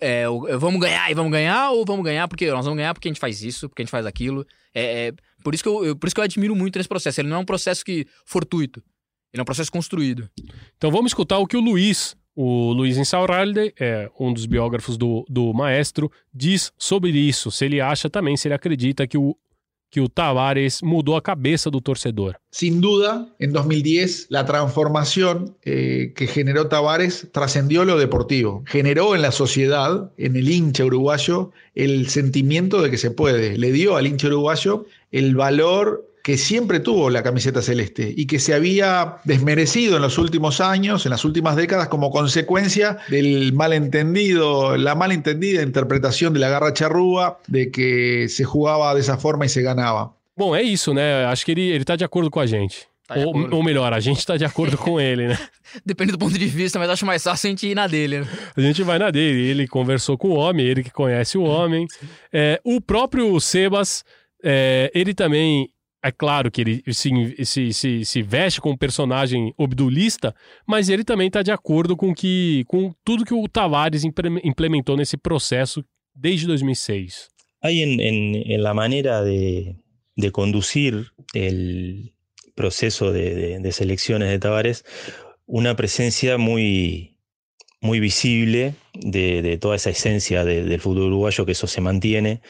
é, 0.00 0.22
é, 0.22 0.56
vamos 0.56 0.80
ganhar 0.80 1.10
e 1.10 1.14
vamos 1.14 1.32
ganhar, 1.32 1.70
ou 1.70 1.84
vamos 1.84 2.04
ganhar 2.04 2.28
porque 2.28 2.50
nós 2.50 2.64
vamos 2.64 2.76
ganhar 2.76 2.94
porque 2.94 3.08
a 3.08 3.10
gente 3.10 3.20
faz 3.20 3.42
isso, 3.42 3.68
porque 3.68 3.82
a 3.82 3.84
gente 3.84 3.90
faz 3.90 4.06
aquilo. 4.06 4.46
É, 4.74 5.08
é 5.08 5.12
por, 5.42 5.54
isso 5.54 5.62
que 5.62 5.68
eu, 5.68 5.84
eu, 5.84 5.96
por 5.96 6.06
isso 6.06 6.14
que 6.14 6.20
eu 6.20 6.24
admiro 6.24 6.54
muito 6.54 6.78
nesse 6.78 6.88
processo. 6.88 7.20
Ele 7.20 7.28
não 7.28 7.38
é 7.38 7.40
um 7.40 7.44
processo 7.44 7.84
que 7.84 8.06
fortuito, 8.24 8.82
ele 9.32 9.40
é 9.40 9.42
um 9.42 9.46
processo 9.46 9.72
construído. 9.72 10.28
Então 10.76 10.90
vamos 10.90 11.10
escutar 11.10 11.38
o 11.38 11.46
que 11.46 11.56
o 11.56 11.60
Luiz, 11.60 12.16
o 12.34 12.72
Luiz 12.72 12.96
Insaurralde, 12.96 13.74
é 13.78 14.10
um 14.18 14.32
dos 14.32 14.46
biógrafos 14.46 14.96
do, 14.96 15.24
do 15.28 15.52
maestro, 15.52 16.10
diz 16.32 16.72
sobre 16.78 17.10
isso. 17.10 17.50
Se 17.50 17.64
ele 17.64 17.80
acha 17.80 18.08
também, 18.08 18.36
se 18.36 18.48
ele 18.48 18.54
acredita 18.54 19.06
que 19.06 19.18
o 19.18 19.36
que 19.92 20.08
Tavares 20.08 20.82
mudó 20.82 21.16
a 21.16 21.22
cabeza 21.22 21.68
del 21.68 21.82
torcedor. 21.82 22.40
Sin 22.50 22.80
duda, 22.80 23.28
en 23.38 23.52
2010 23.52 24.28
la 24.30 24.46
transformación 24.46 25.54
eh, 25.62 26.14
que 26.16 26.26
generó 26.26 26.68
Tavares 26.68 27.28
trascendió 27.30 27.84
lo 27.84 27.98
deportivo. 27.98 28.64
Generó 28.66 29.14
en 29.14 29.20
la 29.20 29.32
sociedad, 29.32 30.10
en 30.16 30.34
el 30.36 30.50
hincha 30.50 30.86
uruguayo, 30.86 31.50
el 31.74 32.08
sentimiento 32.08 32.80
de 32.80 32.90
que 32.90 32.96
se 32.96 33.10
puede. 33.10 33.58
Le 33.58 33.70
dio 33.70 33.96
al 33.96 34.06
hincha 34.06 34.28
uruguayo 34.28 34.86
el 35.10 35.36
valor 35.36 36.08
que 36.22 36.38
siempre 36.38 36.80
tuvo 36.80 37.10
la 37.10 37.22
camiseta 37.22 37.62
celeste 37.62 38.14
y 38.16 38.26
que 38.26 38.38
se 38.38 38.54
había 38.54 39.16
desmerecido 39.24 39.96
en 39.96 40.02
los 40.02 40.18
últimos 40.18 40.60
años, 40.60 41.04
en 41.04 41.10
las 41.10 41.24
últimas 41.24 41.56
décadas, 41.56 41.88
como 41.88 42.10
consecuencia 42.10 42.98
del 43.08 43.52
malentendido, 43.52 44.76
la 44.76 44.94
malentendida 44.94 45.62
interpretación 45.62 46.32
de 46.32 46.40
la 46.40 46.48
garra 46.48 46.72
charrúa, 46.72 47.38
de 47.48 47.70
que 47.70 48.28
se 48.28 48.44
jugaba 48.44 48.94
de 48.94 49.00
esa 49.00 49.18
forma 49.18 49.46
y 49.46 49.48
se 49.48 49.62
ganaba. 49.62 50.14
Bom, 50.36 50.54
é 50.54 50.62
isso, 50.62 50.94
né? 50.94 51.24
Acho 51.26 51.44
que 51.44 51.52
ele, 51.52 51.70
ele 51.70 51.84
tá 51.84 51.96
de 51.96 52.04
acordo 52.04 52.30
com 52.30 52.40
a 52.40 52.46
gente. 52.46 52.86
Tá 53.06 53.16
ou, 53.16 53.56
ou, 53.56 53.62
melhor, 53.62 53.92
a 53.92 53.98
gente 53.98 54.24
tá 54.24 54.36
de 54.36 54.44
acordo 54.44 54.78
com 54.78 55.00
ele, 55.00 55.28
né? 55.28 55.38
Depende 55.84 56.12
do 56.12 56.18
ponto 56.18 56.38
de 56.38 56.46
vista, 56.46 56.78
mas 56.78 56.88
acho 56.88 57.04
mais 57.04 57.22
fácil 57.22 57.48
a 57.48 57.50
gente 57.50 57.66
ir 57.66 57.74
na 57.74 57.88
dele. 57.88 58.20
Né? 58.20 58.28
A 58.56 58.60
gente 58.60 58.82
vai 58.82 58.98
na 58.98 59.10
dele. 59.10 59.48
Ele 59.48 59.66
conversou 59.66 60.16
com 60.16 60.28
o 60.28 60.36
homem, 60.36 60.64
ele 60.64 60.84
que 60.84 60.90
conhece 60.90 61.36
o 61.36 61.42
homem. 61.42 61.86
É, 62.34 62.58
o 62.64 62.80
próprio 62.80 63.38
Sebas, 63.38 64.06
é, 64.42 64.90
ele 64.94 65.12
também 65.12 65.68
é 66.02 66.10
claro 66.10 66.50
que 66.50 66.60
ele 66.60 66.82
se, 66.92 67.10
se, 67.44 67.72
se, 67.72 68.04
se 68.04 68.22
veste 68.22 68.60
como 68.60 68.74
um 68.74 68.78
personagem 68.78 69.54
obdulista, 69.56 70.34
mas 70.66 70.88
ele 70.88 71.04
também 71.04 71.28
está 71.28 71.42
de 71.42 71.52
acordo 71.52 71.96
com, 71.96 72.12
que, 72.12 72.64
com 72.66 72.92
tudo 73.04 73.24
que 73.24 73.32
o 73.32 73.48
Tavares 73.48 74.02
implementou 74.04 74.96
nesse 74.96 75.16
processo 75.16 75.84
desde 76.14 76.46
2006. 76.46 77.28
Hay 77.62 77.80
en, 77.80 78.00
en, 78.00 78.34
en 78.52 78.62
la 78.62 78.74
manera 78.74 79.22
de, 79.22 79.76
de 80.16 80.30
conducir 80.32 81.06
el 81.34 82.12
proceso 82.56 83.12
de, 83.12 83.34
de, 83.34 83.58
de 83.60 84.26
de 84.26 84.38
Tavares 84.38 84.84
una 85.46 85.76
presencia 85.76 86.38
muy, 86.38 87.11
muy 87.82 88.00
visible 88.00 88.74
de, 88.94 89.58
toda 89.60 89.76
esa 89.76 89.90
esencia 89.90 90.44
de, 90.44 90.64
del 90.64 90.80
fútbol 90.80 91.08
uruguayo, 91.08 91.44
que 91.44 91.52
eso 91.52 91.66
se 91.66 91.80
mantiene, 91.80 92.40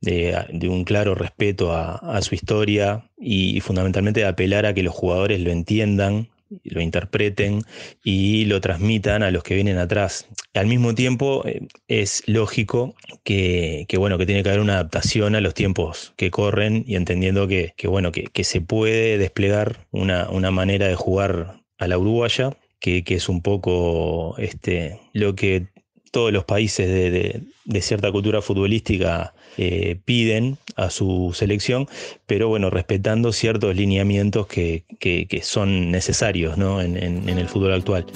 de, 0.00 0.68
un 0.68 0.84
claro 0.84 1.14
respeto 1.14 1.72
a, 1.72 2.20
su 2.22 2.34
historia 2.34 3.08
y, 3.18 3.60
fundamentalmente 3.60 4.20
de 4.20 4.26
apelar 4.26 4.66
a 4.66 4.74
que 4.74 4.82
los 4.82 4.94
jugadores 4.94 5.40
lo 5.40 5.50
entiendan, 5.50 6.28
lo 6.64 6.80
interpreten 6.80 7.62
y 8.02 8.44
lo 8.46 8.60
transmitan 8.60 9.22
a 9.22 9.30
los 9.30 9.44
que 9.44 9.54
vienen 9.54 9.78
atrás. 9.78 10.26
Al 10.52 10.66
mismo 10.66 10.96
tiempo, 10.96 11.44
eh, 11.46 11.68
es 11.86 12.24
lógico 12.26 12.96
que, 13.22 13.86
que, 13.88 13.96
bueno, 13.98 14.18
que 14.18 14.26
tiene 14.26 14.42
que 14.42 14.48
haber 14.48 14.60
una 14.60 14.74
adaptación 14.74 15.36
a 15.36 15.40
los 15.40 15.54
tiempos 15.54 16.12
que 16.16 16.32
corren 16.32 16.82
y 16.88 16.96
entendiendo 16.96 17.46
que, 17.46 17.74
que 17.76 17.86
bueno, 17.86 18.10
que, 18.10 18.24
que 18.24 18.42
se 18.42 18.60
puede 18.60 19.16
desplegar 19.16 19.86
una, 19.92 20.28
una 20.28 20.50
manera 20.50 20.88
de 20.88 20.96
jugar 20.96 21.60
a 21.78 21.86
la 21.86 21.96
uruguaya 21.96 22.56
que, 22.80 23.04
que 23.04 23.14
es 23.14 23.28
un 23.28 23.42
poco 23.42 24.34
este, 24.38 25.00
lo 25.12 25.34
que 25.34 25.68
todos 26.10 26.32
los 26.32 26.44
países 26.44 26.88
de, 26.88 27.10
de, 27.10 27.42
de 27.64 27.82
cierta 27.82 28.10
cultura 28.10 28.42
futbolística 28.42 29.32
eh, 29.56 30.00
piden 30.04 30.58
a 30.76 30.90
su 30.90 31.32
selección, 31.34 31.88
pero 32.26 32.48
bueno, 32.48 32.70
respetando 32.70 33.32
ciertos 33.32 33.76
lineamientos 33.76 34.46
que, 34.46 34.84
que, 34.98 35.26
que 35.28 35.42
son 35.42 35.90
necesarios 35.90 36.56
¿no? 36.56 36.80
en, 36.80 36.96
en, 36.96 37.28
en 37.28 37.38
el 37.38 37.48
fútbol 37.48 37.74
actual. 37.74 38.06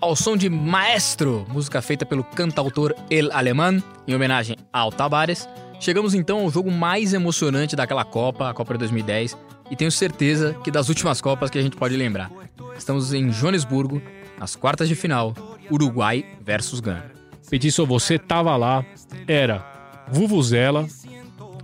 Ao 0.00 0.14
som 0.16 0.36
de 0.36 0.50
Maestro, 0.50 1.46
música 1.48 1.80
feita 1.80 2.04
pelo 2.04 2.24
cantautor 2.24 2.94
El 3.08 3.32
Alemán, 3.32 3.82
em 4.06 4.14
homenagem 4.14 4.54
ao 4.70 4.92
Tabares, 4.92 5.48
chegamos 5.80 6.14
então 6.14 6.40
ao 6.40 6.50
jogo 6.50 6.70
mais 6.70 7.14
emocionante 7.14 7.74
daquela 7.74 8.04
Copa, 8.04 8.50
a 8.50 8.54
Copa 8.54 8.74
de 8.74 8.80
2010, 8.80 9.34
e 9.70 9.76
tenho 9.76 9.90
certeza 9.90 10.54
que 10.62 10.70
das 10.70 10.88
últimas 10.88 11.20
Copas 11.20 11.50
que 11.50 11.58
a 11.58 11.62
gente 11.62 11.76
pode 11.76 11.96
lembrar. 11.96 12.30
Estamos 12.76 13.12
em 13.12 13.30
Joanesburgo, 13.30 14.02
nas 14.38 14.56
quartas 14.56 14.88
de 14.88 14.94
final, 14.94 15.34
Uruguai 15.70 16.24
versus 16.40 16.80
Gana. 16.80 17.10
Petiço, 17.48 17.86
você 17.86 18.18
tava 18.18 18.56
lá, 18.56 18.84
era 19.28 20.04
Vuvuzela, 20.10 20.86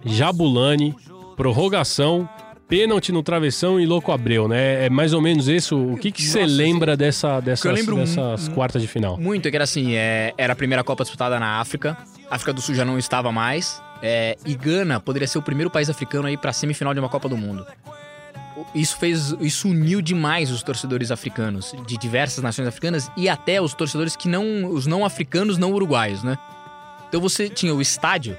Jabulani, 0.05 0.94
prorrogação, 1.36 2.28
pênalti 2.68 3.11
no 3.11 3.22
travessão 3.22 3.80
e 3.80 3.86
Louco 3.86 4.12
Abreu, 4.12 4.46
né? 4.46 4.86
É 4.86 4.90
mais 4.90 5.12
ou 5.12 5.20
menos 5.20 5.48
isso. 5.48 5.76
O 5.76 5.96
que 5.96 6.12
que 6.12 6.22
você 6.22 6.46
lembra 6.46 6.96
dessa, 6.96 7.40
dessas, 7.40 7.86
dessas 7.86 8.48
quartas 8.48 8.80
de 8.80 8.86
final? 8.86 9.18
Muito, 9.18 9.46
é 9.46 9.51
que 9.51 9.57
era 9.57 9.64
assim, 9.64 9.94
é, 9.94 10.32
era 10.38 10.53
a 10.53 10.57
primeira 10.57 10.84
Copa 10.84 11.03
disputada 11.03 11.40
na 11.40 11.61
África, 11.61 11.98
a 12.30 12.36
África 12.36 12.53
do 12.53 12.61
Sul 12.61 12.74
já 12.74 12.84
não 12.84 12.98
estava 12.98 13.32
mais, 13.32 13.82
é, 14.03 14.36
e 14.44 14.55
Gana 14.55 15.01
poderia 15.01 15.28
ser 15.28 15.38
o 15.38 15.42
primeiro 15.42 15.70
país 15.70 15.90
africano 15.90 16.26
aí 16.26 16.36
para 16.36 16.53
semifinal 16.53 16.94
de 16.94 17.01
uma 17.01 17.09
Copa 17.09 17.28
do 17.28 17.36
Mundo. 17.36 17.66
Isso 18.74 18.98
fez, 18.98 19.34
isso 19.40 19.68
uniu 19.68 20.03
demais 20.03 20.51
os 20.51 20.62
torcedores 20.62 21.11
africanos 21.11 21.74
de 21.86 21.96
diversas 21.96 22.42
nações 22.42 22.68
africanas 22.68 23.11
e 23.16 23.28
até 23.28 23.61
os 23.61 23.72
torcedores 23.72 24.16
que 24.16 24.28
não, 24.28 24.66
os 24.66 24.86
não 24.86 25.05
africanos, 25.05 25.57
não 25.57 25.72
uruguaios, 25.72 26.22
né? 26.22 26.36
Então 27.09 27.20
você 27.20 27.48
tinha 27.48 27.74
o 27.74 27.80
estádio 27.80 28.36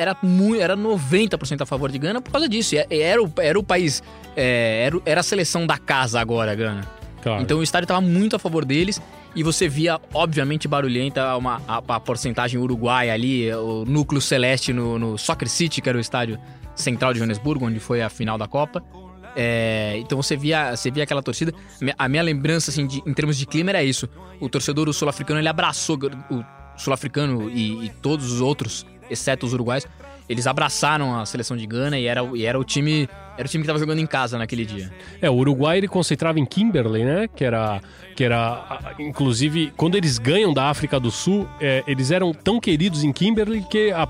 era 0.00 0.16
muito, 0.22 0.60
era 0.60 0.74
90% 0.74 1.60
a 1.60 1.66
favor 1.66 1.90
de 1.90 1.98
Gana 1.98 2.22
por 2.22 2.30
causa 2.30 2.48
disso. 2.48 2.74
Era 2.88 3.22
o, 3.22 3.30
era 3.38 3.58
o 3.58 3.62
país, 3.62 4.02
é, 4.34 4.84
era, 4.86 5.00
era 5.04 5.20
a 5.20 5.22
seleção 5.22 5.66
da 5.66 5.76
casa 5.76 6.18
agora, 6.18 6.54
Gana. 6.54 6.86
Claro. 7.22 7.42
Então 7.42 7.58
o 7.58 7.62
estádio 7.62 7.84
estava 7.84 8.00
muito 8.00 8.34
a 8.34 8.38
favor 8.38 8.64
deles 8.64 9.00
e 9.34 9.42
você 9.42 9.68
via, 9.68 10.00
obviamente, 10.12 10.66
barulhenta 10.66 11.36
uma, 11.36 11.62
a, 11.66 11.78
a 11.78 12.00
porcentagem 12.00 12.60
uruguaia 12.60 13.12
ali, 13.12 13.52
o 13.52 13.84
núcleo 13.84 14.20
celeste 14.20 14.72
no, 14.72 14.98
no, 14.98 15.18
Soccer 15.18 15.48
City, 15.48 15.80
que 15.80 15.88
era 15.88 15.96
o 15.96 16.00
estádio 16.00 16.38
central 16.74 17.12
de 17.12 17.18
Joanesburgo, 17.18 17.66
onde 17.66 17.78
foi 17.78 18.02
a 18.02 18.08
final 18.08 18.36
da 18.36 18.48
Copa. 18.48 18.82
É, 19.36 19.94
então 19.98 20.20
você 20.20 20.36
via, 20.36 20.74
você 20.74 20.90
via 20.90 21.04
aquela 21.04 21.22
torcida. 21.22 21.54
A 21.96 22.08
minha 22.08 22.22
lembrança, 22.22 22.70
assim, 22.70 22.86
de, 22.86 23.02
em 23.06 23.14
termos 23.14 23.38
de 23.38 23.46
clima, 23.46 23.70
era 23.70 23.84
isso. 23.84 24.08
O 24.40 24.48
torcedor 24.48 24.92
sul-africano 24.92 25.38
ele 25.38 25.48
abraçou 25.48 25.96
o 26.30 26.44
sul-africano 26.76 27.48
e, 27.48 27.86
e 27.86 27.88
todos 28.02 28.32
os 28.32 28.40
outros, 28.40 28.84
exceto 29.08 29.46
os 29.46 29.52
uruguais, 29.52 29.86
eles 30.28 30.46
abraçaram 30.46 31.18
a 31.18 31.26
seleção 31.26 31.56
de 31.56 31.66
Gana 31.66 31.98
e 31.98 32.06
era, 32.06 32.22
e 32.34 32.46
era 32.46 32.58
o 32.58 32.64
time 32.64 33.08
era 33.40 33.46
o 33.46 33.50
time 33.50 33.62
que 33.62 33.66
estava 33.66 33.78
jogando 33.78 34.00
em 34.00 34.06
casa 34.06 34.36
naquele 34.36 34.66
dia. 34.66 34.92
É, 35.20 35.30
o 35.30 35.34
Uruguai 35.34 35.78
ele 35.78 35.88
concentrava 35.88 36.38
em 36.38 36.44
Kimberley, 36.44 37.04
né? 37.04 37.26
Que 37.34 37.42
era, 37.42 37.80
que 38.14 38.22
era 38.22 38.94
inclusive, 38.98 39.72
quando 39.78 39.96
eles 39.96 40.18
ganham 40.18 40.52
da 40.52 40.64
África 40.68 41.00
do 41.00 41.10
Sul, 41.10 41.48
é, 41.58 41.82
eles 41.86 42.10
eram 42.10 42.34
tão 42.34 42.60
queridos 42.60 43.02
em 43.02 43.10
Kimberley 43.10 43.62
que 43.62 43.90
a, 43.92 44.06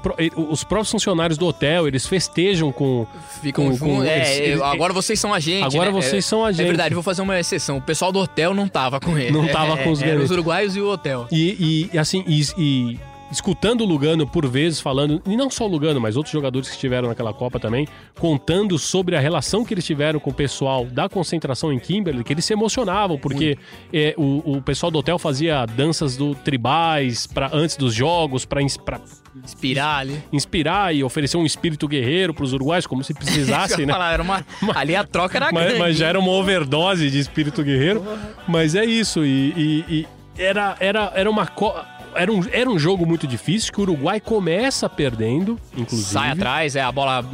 os 0.51 0.65
próprios 0.65 0.91
funcionários 0.91 1.39
do 1.39 1.47
hotel 1.47 1.87
eles 1.87 2.07
festejam 2.07 2.73
com. 2.73 3.07
Ficam 3.41 3.71
com, 3.71 3.79
com 3.79 4.03
é, 4.03 4.37
eles, 4.37 4.61
agora 4.61 4.93
vocês 4.93 5.21
são 5.21 5.33
a 5.33 5.39
gente. 5.39 5.65
Agora 5.65 5.93
né? 5.93 6.03
vocês 6.03 6.25
são 6.25 6.45
a 6.45 6.51
gente. 6.51 6.63
É 6.63 6.69
verdade, 6.69 6.93
vou 6.93 7.03
fazer 7.03 7.23
uma 7.23 7.39
exceção. 7.39 7.77
O 7.77 7.83
pessoal 7.83 8.11
do 8.11 8.19
hotel 8.19 8.53
não 8.53 8.67
tava 8.67 8.99
com 8.99 9.17
ele. 9.17 9.31
Não 9.31 9.47
tava 9.47 9.77
com 9.77 9.93
os 9.93 10.03
é, 10.03 10.17
Os 10.17 10.33
uruguaios 10.33 10.75
e 10.75 10.81
o 10.81 10.91
hotel. 10.91 11.29
E, 11.31 11.89
e 11.93 11.99
assim, 11.99 12.25
e, 12.27 12.43
e 12.59 12.99
escutando 13.31 13.83
o 13.83 13.85
Lugano 13.85 14.27
por 14.27 14.47
vezes 14.47 14.81
falando, 14.81 15.23
e 15.27 15.37
não 15.37 15.51
só 15.51 15.65
o 15.65 15.69
Lugano, 15.69 16.01
mas 16.01 16.17
outros 16.17 16.33
jogadores 16.33 16.69
que 16.69 16.75
estiveram 16.75 17.09
naquela 17.09 17.33
Copa 17.33 17.59
também, 17.61 17.87
contando 18.19 18.79
sobre 18.79 19.17
a 19.17 19.21
relação 19.21 19.65
que 19.65 19.75
eles 19.75 19.85
tiveram 19.85 20.19
com 20.19 20.31
o 20.31 20.35
pessoal 20.35 20.85
da 20.87 21.09
concentração 21.09 21.73
em 21.73 21.79
Kimberley, 21.79 22.25
que 22.25 22.33
eles 22.33 22.45
se 22.45 22.53
emocionavam, 22.53 23.19
porque 23.19 23.57
é, 23.93 24.15
o, 24.17 24.57
o 24.57 24.63
pessoal 24.63 24.91
do 24.91 24.99
hotel 24.99 25.19
fazia 25.19 25.65
danças 25.67 26.17
do 26.17 26.35
tribais 26.35 27.27
pra, 27.27 27.51
antes 27.53 27.77
dos 27.77 27.95
jogos, 27.95 28.45
para 28.45 28.61
inspirar 28.63 29.99
ali. 29.99 30.23
Inspirar 30.33 30.95
e 30.95 31.05
oferecer 31.05 31.37
um 31.37 31.47
espírito 31.47 31.87
guerreiro 31.87 32.35
para 32.35 32.45
os 32.45 32.53
uruguaios, 32.53 32.87
como 32.87 33.05
se 33.05 33.15
precisasse, 33.15 33.85
né? 33.87 33.93
Falar, 33.93 34.13
era 34.13 34.23
uma, 34.23 34.45
ali 34.75 34.97
a 34.97 35.05
troca 35.05 35.39
era 35.39 35.51
mas, 35.53 35.65
grande. 35.65 35.79
Mas 35.79 35.97
já 35.97 36.09
era 36.09 36.19
uma 36.19 36.31
overdose 36.33 37.11
de 37.11 37.19
espírito 37.19 37.63
guerreiro. 37.63 38.05
Mas 38.49 38.75
é 38.75 38.85
isso, 38.85 39.25
e, 39.25 39.53
e, 39.57 39.85
e 39.89 40.07
era, 40.37 40.77
era, 40.81 41.13
era 41.15 41.31
uma 41.31 41.47
era 42.15 42.33
um, 42.33 42.41
era 42.53 42.69
um 42.71 42.79
jogo 42.79 43.07
muito 43.07 43.27
difícil 43.27 43.73
que 43.73 43.81
o 43.81 43.83
Uruguai 43.83 44.21
começa 44.21 44.89
perdendo, 44.89 45.59
inclusive. 45.77 46.13
Sai 46.13 46.31
atrás, 46.31 46.77
é 46.77 46.83
a 46.83 46.93
bola 46.93 47.25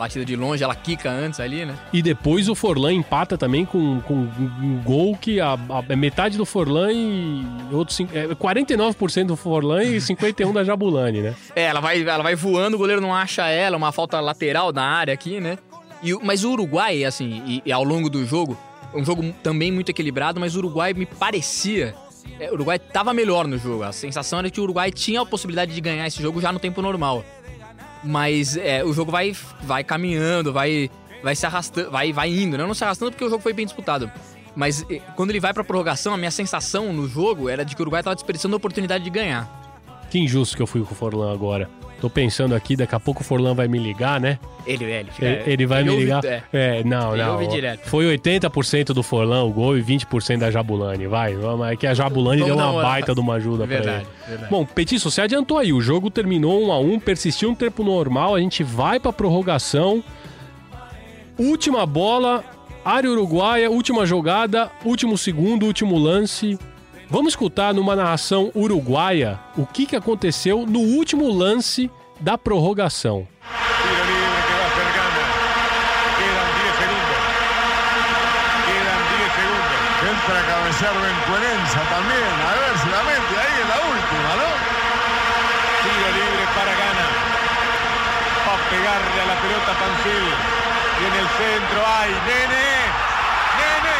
batida 0.00 0.24
de 0.24 0.34
longe, 0.34 0.64
ela 0.64 0.74
quica 0.74 1.10
antes 1.10 1.40
ali, 1.40 1.66
né? 1.66 1.76
E 1.92 2.00
depois 2.00 2.48
o 2.48 2.54
Forlan 2.54 2.94
empata 2.94 3.36
também 3.36 3.66
com, 3.66 4.00
com 4.00 4.14
um 4.14 4.80
gol 4.82 5.14
que 5.14 5.38
a, 5.40 5.52
a 5.52 5.84
é 5.90 5.94
metade 5.94 6.38
do 6.38 6.46
Forlan 6.46 6.90
e 6.90 7.44
outros 7.70 8.00
é, 8.00 8.28
49% 8.28 9.26
do 9.26 9.36
Forlan 9.36 9.84
e 9.84 10.00
51 10.00 10.54
da 10.54 10.64
Jabulani, 10.64 11.20
né? 11.20 11.34
É, 11.54 11.64
ela 11.64 11.80
vai, 11.80 12.00
ela 12.00 12.22
vai 12.22 12.34
voando, 12.34 12.76
o 12.76 12.78
goleiro 12.78 13.02
não 13.02 13.14
acha 13.14 13.46
ela, 13.48 13.76
uma 13.76 13.92
falta 13.92 14.18
lateral 14.20 14.72
na 14.72 14.84
área 14.84 15.12
aqui, 15.12 15.38
né? 15.38 15.58
E, 16.02 16.14
mas 16.24 16.44
o 16.44 16.52
Uruguai, 16.52 17.04
assim, 17.04 17.42
e, 17.46 17.62
e 17.66 17.70
ao 17.70 17.84
longo 17.84 18.08
do 18.08 18.24
jogo, 18.24 18.56
um 18.94 19.04
jogo 19.04 19.22
também 19.42 19.70
muito 19.70 19.90
equilibrado, 19.90 20.40
mas 20.40 20.56
o 20.56 20.60
Uruguai 20.60 20.94
me 20.94 21.04
parecia. 21.04 21.94
É, 22.38 22.50
o 22.50 22.54
Uruguai 22.54 22.78
tava 22.78 23.12
melhor 23.12 23.46
no 23.46 23.58
jogo. 23.58 23.82
A 23.82 23.92
sensação 23.92 24.38
era 24.38 24.50
que 24.50 24.60
o 24.60 24.64
Uruguai 24.64 24.90
tinha 24.90 25.20
a 25.20 25.26
possibilidade 25.26 25.74
de 25.74 25.80
ganhar 25.80 26.06
esse 26.06 26.22
jogo 26.22 26.40
já 26.40 26.52
no 26.52 26.58
tempo 26.58 26.80
normal. 26.80 27.24
Mas 28.02 28.56
é, 28.56 28.84
o 28.84 28.92
jogo 28.92 29.12
vai, 29.12 29.36
vai 29.62 29.84
caminhando, 29.84 30.52
vai, 30.52 30.90
vai 31.22 31.36
se 31.36 31.44
arrastando, 31.44 31.90
vai, 31.90 32.12
vai 32.12 32.30
indo, 32.30 32.56
né? 32.56 32.66
Não 32.66 32.74
se 32.74 32.84
arrastando 32.84 33.10
porque 33.10 33.24
o 33.24 33.30
jogo 33.30 33.42
foi 33.42 33.52
bem 33.52 33.66
disputado. 33.66 34.10
Mas 34.54 34.84
eh, 34.90 35.00
quando 35.16 35.30
ele 35.30 35.40
vai 35.40 35.52
pra 35.52 35.62
prorrogação, 35.62 36.14
a 36.14 36.16
minha 36.16 36.30
sensação 36.30 36.92
no 36.92 37.06
jogo 37.06 37.48
era 37.48 37.64
de 37.64 37.74
que 37.76 37.82
o 37.82 37.84
Uruguai 37.84 38.02
tava 38.02 38.14
desperdiçando 38.14 38.54
a 38.54 38.58
oportunidade 38.58 39.04
de 39.04 39.10
ganhar. 39.10 39.48
Que 40.10 40.18
injusto 40.18 40.56
que 40.56 40.62
eu 40.62 40.66
fui 40.66 40.82
com 40.82 40.92
o 40.92 40.96
Forlan 40.96 41.32
agora. 41.32 41.70
Tô 42.00 42.08
pensando 42.08 42.54
aqui, 42.54 42.76
daqui 42.76 42.94
a 42.94 42.98
pouco 43.00 43.20
o 43.20 43.24
Forlan 43.24 43.54
vai 43.54 43.68
me 43.68 43.78
ligar, 43.78 44.18
né? 44.18 44.38
Ele, 44.66 44.84
ele, 44.84 45.10
fica, 45.10 45.26
Ele, 45.26 45.42
ele 45.52 45.66
vai 45.66 45.82
me 45.82 45.90
ouve- 45.90 46.02
ligar. 46.02 46.24
é. 46.24 46.42
É, 46.52 46.82
não, 46.84 47.12
Ele 47.14 47.22
não. 47.22 47.32
ouve 47.34 47.46
direto. 47.48 47.86
Foi 47.88 48.06
80% 48.06 48.94
do 48.94 49.02
Forlan 49.02 49.42
o 49.44 49.50
gol 49.52 49.76
e 49.76 49.82
20% 49.82 50.38
da 50.38 50.50
Jabulani. 50.50 51.06
Vai, 51.06 51.34
vamos. 51.34 51.66
É 51.68 51.76
que 51.76 51.86
a 51.86 51.92
Jabulani 51.92 52.40
Vamos 52.40 52.56
deu 52.56 52.64
uma 52.64 52.72
uma- 52.72 52.82
baita 52.82 53.14
de 53.14 53.20
uma 53.20 53.34
ajuda 53.34 53.66
pra 53.66 53.76
Verdade, 53.76 53.98
ele. 54.06 54.28
verdade. 54.28 54.50
Bom, 54.50 54.64
Petiço, 54.64 55.10
você 55.10 55.20
adiantou 55.20 55.58
aí. 55.58 55.72
O 55.74 55.80
jogo 55.82 56.08
terminou 56.10 56.62
1 56.66 56.72
a 56.72 56.78
1 56.78 56.98
persistiu 57.00 57.50
um 57.50 57.54
tempo 57.54 57.84
normal. 57.84 58.34
A 58.34 58.40
gente 58.40 58.62
vai 58.64 58.98
pra 58.98 59.12
prorrogação. 59.12 60.02
Última 61.38 61.86
bola, 61.86 62.44
área 62.84 63.10
uruguaia, 63.10 63.70
última 63.70 64.04
jogada, 64.06 64.70
último 64.84 65.16
segundo, 65.16 65.66
último 65.66 65.98
lance. 65.98 66.58
Vamos 67.10 67.32
escutar 67.32 67.74
numa 67.74 67.96
narração 67.96 68.52
uruguaia 68.54 69.40
o 69.58 69.66
que, 69.66 69.84
que 69.84 69.96
aconteceu 69.96 70.64
no 70.64 70.78
último 70.78 71.26
lance 71.26 71.90
da 72.20 72.38
prorrogação. 72.38 73.26
Tiro 73.82 74.04
libre 74.06 74.40
que 74.46 74.54
va 74.54 74.62
a 74.62 74.74
Fergana. 74.78 75.22
Quedan 76.22 76.50
10 76.54 76.70
segundos. 76.78 77.18
Quedan 78.62 79.02
10 79.10 79.26
segundos. 79.42 79.78
Entra 80.06 80.38
a 80.38 80.44
cabecear 80.54 80.94
Bencuerenza 81.02 81.80
también. 81.90 82.34
A 82.46 82.52
ver 82.62 82.74
si 82.78 82.88
la 82.94 83.02
mete 83.02 83.34
ahí 83.42 83.56
en 83.58 83.70
última, 83.90 84.30
¿no? 84.38 84.50
Tiro 85.82 86.08
libre 86.14 86.44
para 86.54 86.72
Gana. 86.78 87.06
A 88.46 88.56
pegarle 88.70 89.18
a 89.18 89.26
la 89.26 89.36
pelota 89.42 89.72
Pancil. 89.82 90.26
Y 90.94 91.02
en 91.10 91.14
el 91.18 91.28
centro 91.42 91.78
hay 91.90 92.10
Nene. 92.22 92.70
Nene. 93.58 93.98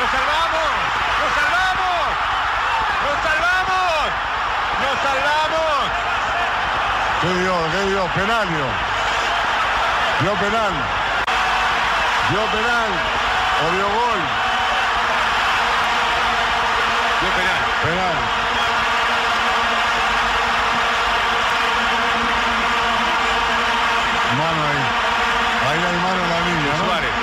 ¡Lo 0.00 0.06
salvamos! 0.08 0.37
¿Qué 7.20 7.26
dio? 7.26 7.52
¿Qué 7.72 7.90
dio? 7.90 8.06
Penal 8.14 8.46
dio. 8.48 8.66
Dio 10.20 10.34
penal. 10.34 10.72
Dio 12.30 12.44
penal. 12.46 12.90
O 13.58 13.70
dio 13.74 13.86
gol. 13.88 14.20
Dio 17.20 17.30
penal. 17.34 17.62
Penal. 17.82 18.16
Mano 24.38 24.62
ahí. 24.68 24.82
Ahí 25.68 25.80
hay 25.86 25.98
mano 25.98 26.22
en 26.22 26.30
la 26.30 26.40
línea, 26.40 26.72
¿no? 26.78 26.84
Suárez. 26.84 27.14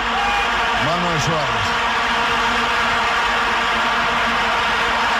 Mano 0.85 1.09
de 1.13 1.21
Suárez. 1.21 1.65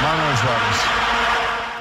Mano 0.02 0.30
de 0.30 0.38
Suárez. 0.38 1.05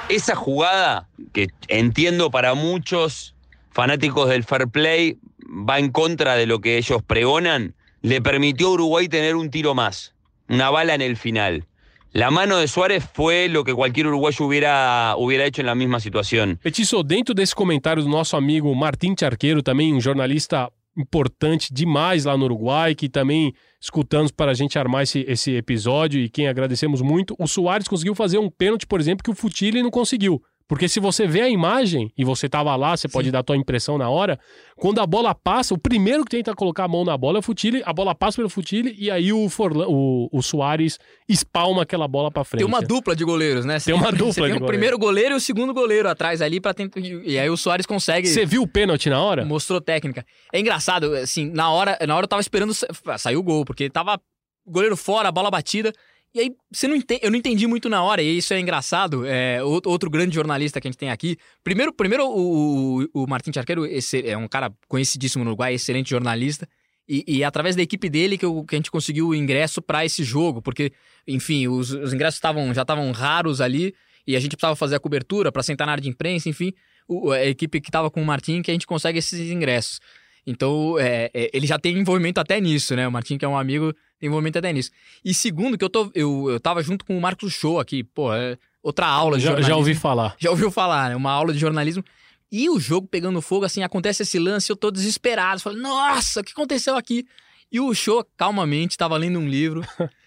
Esa 0.09 0.35
jugada, 0.35 1.09
que 1.33 1.49
entiendo 1.69 2.31
para 2.31 2.55
muchos 2.55 3.35
fanáticos 3.71 4.29
del 4.29 4.45
fair 4.45 4.69
play, 4.69 5.19
va 5.49 5.79
en 5.79 5.91
contra 5.91 6.37
de 6.37 6.47
lo 6.47 6.61
que 6.61 6.77
ellos 6.77 7.03
pregonan, 7.03 7.75
le 8.03 8.21
permitió 8.21 8.69
a 8.69 8.73
Uruguay 8.73 9.09
tener 9.09 9.35
un 9.35 9.51
tiro 9.51 9.75
más, 9.75 10.15
una 10.49 10.69
bala 10.71 10.95
en 10.95 11.01
el 11.01 11.17
final. 11.17 11.67
La 12.13 12.31
mano 12.31 12.59
de 12.59 12.69
Suárez 12.69 13.03
fue 13.13 13.49
lo 13.49 13.65
que 13.65 13.75
cualquier 13.75 14.07
uruguayo 14.07 14.45
hubiera, 14.45 15.15
hubiera 15.17 15.47
hecho 15.47 15.63
en 15.63 15.67
la 15.67 15.75
misma 15.75 15.99
situación. 15.99 16.61
Petiço, 16.63 17.03
dentro 17.03 17.35
desse 17.35 17.55
comentário 17.55 18.05
do 18.05 18.09
nosso 18.09 18.37
amigo 18.37 18.73
Martim 18.73 19.17
Charqueiro, 19.19 19.63
também 19.63 19.93
um 19.93 20.01
jornalista 20.01 20.71
importante 20.97 21.73
demais 21.73 22.25
lá 22.25 22.37
no 22.37 22.45
Uruguai, 22.45 22.95
que 22.95 23.09
também 23.09 23.53
escutamos 23.81 24.31
para 24.31 24.53
a 24.53 24.55
gente 24.55 24.79
armar 24.79 25.03
esse, 25.03 25.25
esse 25.29 25.53
episódio 25.53 26.21
e 26.21 26.29
quem 26.29 26.49
agradecemos 26.49 27.03
muito, 27.03 27.35
o 27.39 27.47
Soares 27.47 27.89
conseguiu 27.89 28.15
fazer 28.15 28.39
um 28.39 28.51
pênalti, 28.51 28.87
por 28.87 29.01
exemplo, 29.01 29.23
que 29.23 29.31
o 29.31 29.35
Futile 29.35 29.83
não 29.83 29.91
conseguiu. 29.91 30.43
Porque 30.67 30.89
se 30.89 30.99
você 30.99 31.27
vê 31.27 31.43
a 31.43 31.49
imagem 31.49 32.11
e 32.17 32.25
você 32.25 32.49
tava 32.49 32.75
lá, 32.75 32.97
você 32.97 33.07
pode 33.07 33.31
dar 33.31 33.41
a 33.41 33.43
tua 33.43 33.55
impressão 33.57 33.99
na 33.99 34.09
hora, 34.09 34.39
quando 34.77 34.99
a 34.99 35.07
bola 35.07 35.35
passa, 35.35 35.75
o 35.75 35.79
primeiro 35.79 36.25
que 36.25 36.31
tenta 36.31 36.55
colocar 36.55 36.85
a 36.85 36.89
mão 36.89 37.05
na 37.05 37.17
bola 37.19 37.37
é 37.37 37.41
o 37.41 37.43
Futile, 37.43 37.83
a 37.85 37.93
bola 37.93 38.15
passa 38.15 38.37
pelo 38.37 38.49
Futile 38.49 38.95
e 38.99 39.11
aí 39.11 39.31
o, 39.31 39.49
Forlan, 39.51 39.87
o, 39.89 40.29
o 40.33 40.43
Soares 40.43 40.99
espalma 41.29 41.83
aquela 41.83 42.09
bola 42.09 42.31
pra 42.31 42.45
frente. 42.45 42.61
Tem 42.61 42.67
uma 42.67 42.81
dupla 42.81 43.15
de 43.15 43.25
goleiros, 43.25 43.67
né? 43.67 43.79
Tem 43.79 43.93
uma 43.95 44.07
Você 44.11 44.17
dupla 44.17 44.33
tem 44.35 44.35
de 44.35 44.41
o 44.41 44.47
goleiro. 44.61 44.67
primeiro 44.67 44.99
goleiro 44.99 45.35
e 45.35 45.37
o 45.37 45.41
segundo 45.41 45.75
goleiro 45.75 46.09
atrás 46.09 46.41
ali 46.41 46.61
para 46.61 46.73
tentar. 46.73 46.99
E 46.99 47.39
aí 47.39 47.51
o 47.51 47.57
Soares 47.59 47.85
consegue. 47.85 48.27
Você 48.27 48.47
viu 48.47 48.62
o 48.62 48.67
pênalti 48.67 49.11
na 49.11 49.23
hora? 49.23 49.45
Mostrou 49.45 49.83
técnica. 49.83 50.25
É 50.51 50.59
engraçado, 50.59 51.12
assim, 51.15 51.51
na 51.51 51.71
hora, 51.71 51.99
na 52.07 52.17
hora 52.17 52.25
eu 52.25 52.29
tava 52.29 52.41
esperando 52.41 52.73
sa- 52.73 52.87
sair 53.19 53.37
o 53.37 53.43
gol, 53.43 53.67
porque 53.67 53.91
tava 53.91 54.19
goleiro 54.67 54.97
fora, 54.97 55.29
a 55.29 55.33
bola 55.33 55.51
batida. 55.51 55.93
E 56.35 56.41
aí, 56.41 56.57
você 56.72 56.89
não 56.89 56.97
entende, 56.97 57.20
eu 57.22 57.30
não 57.30 57.39
entendi 57.39 57.64
muito 57.66 57.89
na 57.89 58.03
hora, 58.03 58.20
e 58.20 58.39
isso 58.39 58.53
é 58.53 58.59
engraçado. 58.59 59.24
É, 59.24 59.62
outro 59.62 60.11
grande 60.11 60.35
jornalista 60.35 60.80
que 60.80 60.89
a 60.89 60.91
gente 60.91 60.99
tem 60.99 61.11
aqui. 61.11 61.37
Primeiro, 61.62 61.93
primeiro 61.93 62.26
o, 62.26 63.03
o, 63.05 63.09
o 63.22 63.26
Martin 63.28 63.53
Charqueiro 63.53 63.87
é 63.87 64.37
um 64.37 64.49
cara 64.49 64.72
conhecidíssimo 64.89 65.45
no 65.45 65.51
Uruguai, 65.51 65.74
excelente 65.74 66.11
jornalista. 66.11 66.68
E, 67.09 67.22
e 67.28 67.43
é 67.43 67.47
através 67.47 67.76
da 67.76 67.82
equipe 67.82 68.09
dele 68.09 68.37
que, 68.37 68.45
eu- 68.45 68.64
que 68.64 68.74
a 68.74 68.78
gente 68.78 68.91
conseguiu 68.91 69.28
o 69.28 69.35
ingresso 69.35 69.80
para 69.80 70.05
esse 70.05 70.24
jogo, 70.24 70.61
porque, 70.61 70.93
enfim, 71.28 71.68
os, 71.68 71.91
os 71.93 72.12
ingressos 72.12 72.39
estavam 72.39 72.74
já 72.74 72.82
estavam 72.82 73.12
raros 73.12 73.61
ali 73.61 73.95
e 74.26 74.35
a 74.35 74.41
gente 74.41 74.57
precisava 74.57 74.74
fazer 74.74 74.97
a 74.97 75.01
cobertura 75.01 75.53
para 75.53 75.62
sentar 75.62 75.87
na 75.87 75.93
área 75.93 76.03
de 76.03 76.09
imprensa, 76.09 76.49
enfim, 76.49 76.72
o- 77.07 77.30
a 77.30 77.45
equipe 77.45 77.80
que 77.80 77.91
estava 77.91 78.11
com 78.11 78.20
o 78.20 78.24
Martim 78.26 78.61
que 78.61 78.72
a 78.72 78.74
gente 78.74 78.87
consegue 78.89 79.18
esses 79.20 79.39
ingressos. 79.51 80.01
Então, 80.47 80.99
é, 80.99 81.31
é, 81.33 81.51
ele 81.53 81.67
já 81.67 81.79
tem 81.79 81.97
envolvimento 81.99 82.39
até 82.41 82.61
nisso, 82.61 82.95
né? 82.95 83.09
O 83.09 83.13
Martim, 83.13 83.39
que 83.39 83.45
é 83.45 83.49
um 83.49 83.57
amigo, 83.57 83.93
tem 84.19 84.29
envolvimento 84.29 84.59
até 84.59 84.73
nisso. 84.73 84.91
E 85.25 85.33
segundo, 85.33 85.79
que 85.79 85.85
eu, 85.85 85.91
tô, 85.91 86.11
eu, 86.15 86.51
eu 86.51 86.61
tava 86.61 86.83
junto 86.83 87.05
com 87.05 87.17
o 87.17 87.21
Marcos 87.21 87.53
Show 87.53 87.81
aqui, 87.81 88.05
pô, 88.05 88.33
é 88.33 88.57
outra 88.83 89.07
aula 89.07 89.37
de 89.39 89.45
Já, 89.45 89.51
jornalismo. 89.51 89.71
já 89.71 89.77
ouvi 89.77 89.95
falar. 89.95 90.37
Já 90.39 90.51
ouviu 90.51 90.71
falar, 90.71 91.11
né? 91.11 91.17
Uma 91.17 91.33
aula 91.33 91.53
de 91.53 91.59
jornalismo. 91.59 92.05
E 92.53 92.69
o 92.69 92.79
jogo 92.79 93.09
pegando 93.09 93.41
fogo, 93.43 93.65
assim, 93.65 93.83
acontece 93.83 94.23
esse 94.23 94.39
lance, 94.39 94.71
eu 94.71 94.77
tô 94.77 94.91
desesperado. 94.91 95.61
Falei, 95.61 95.81
nossa, 95.81 96.41
o 96.41 96.45
que 96.45 96.53
aconteceu 96.53 96.95
aqui? 96.97 97.27
E 97.73 97.81
o 97.81 97.93
show, 97.95 98.25
calmamente, 98.37 98.97
tava 98.97 99.17
lendo 99.17 99.39
um 99.39 99.49
livro, 99.49 99.81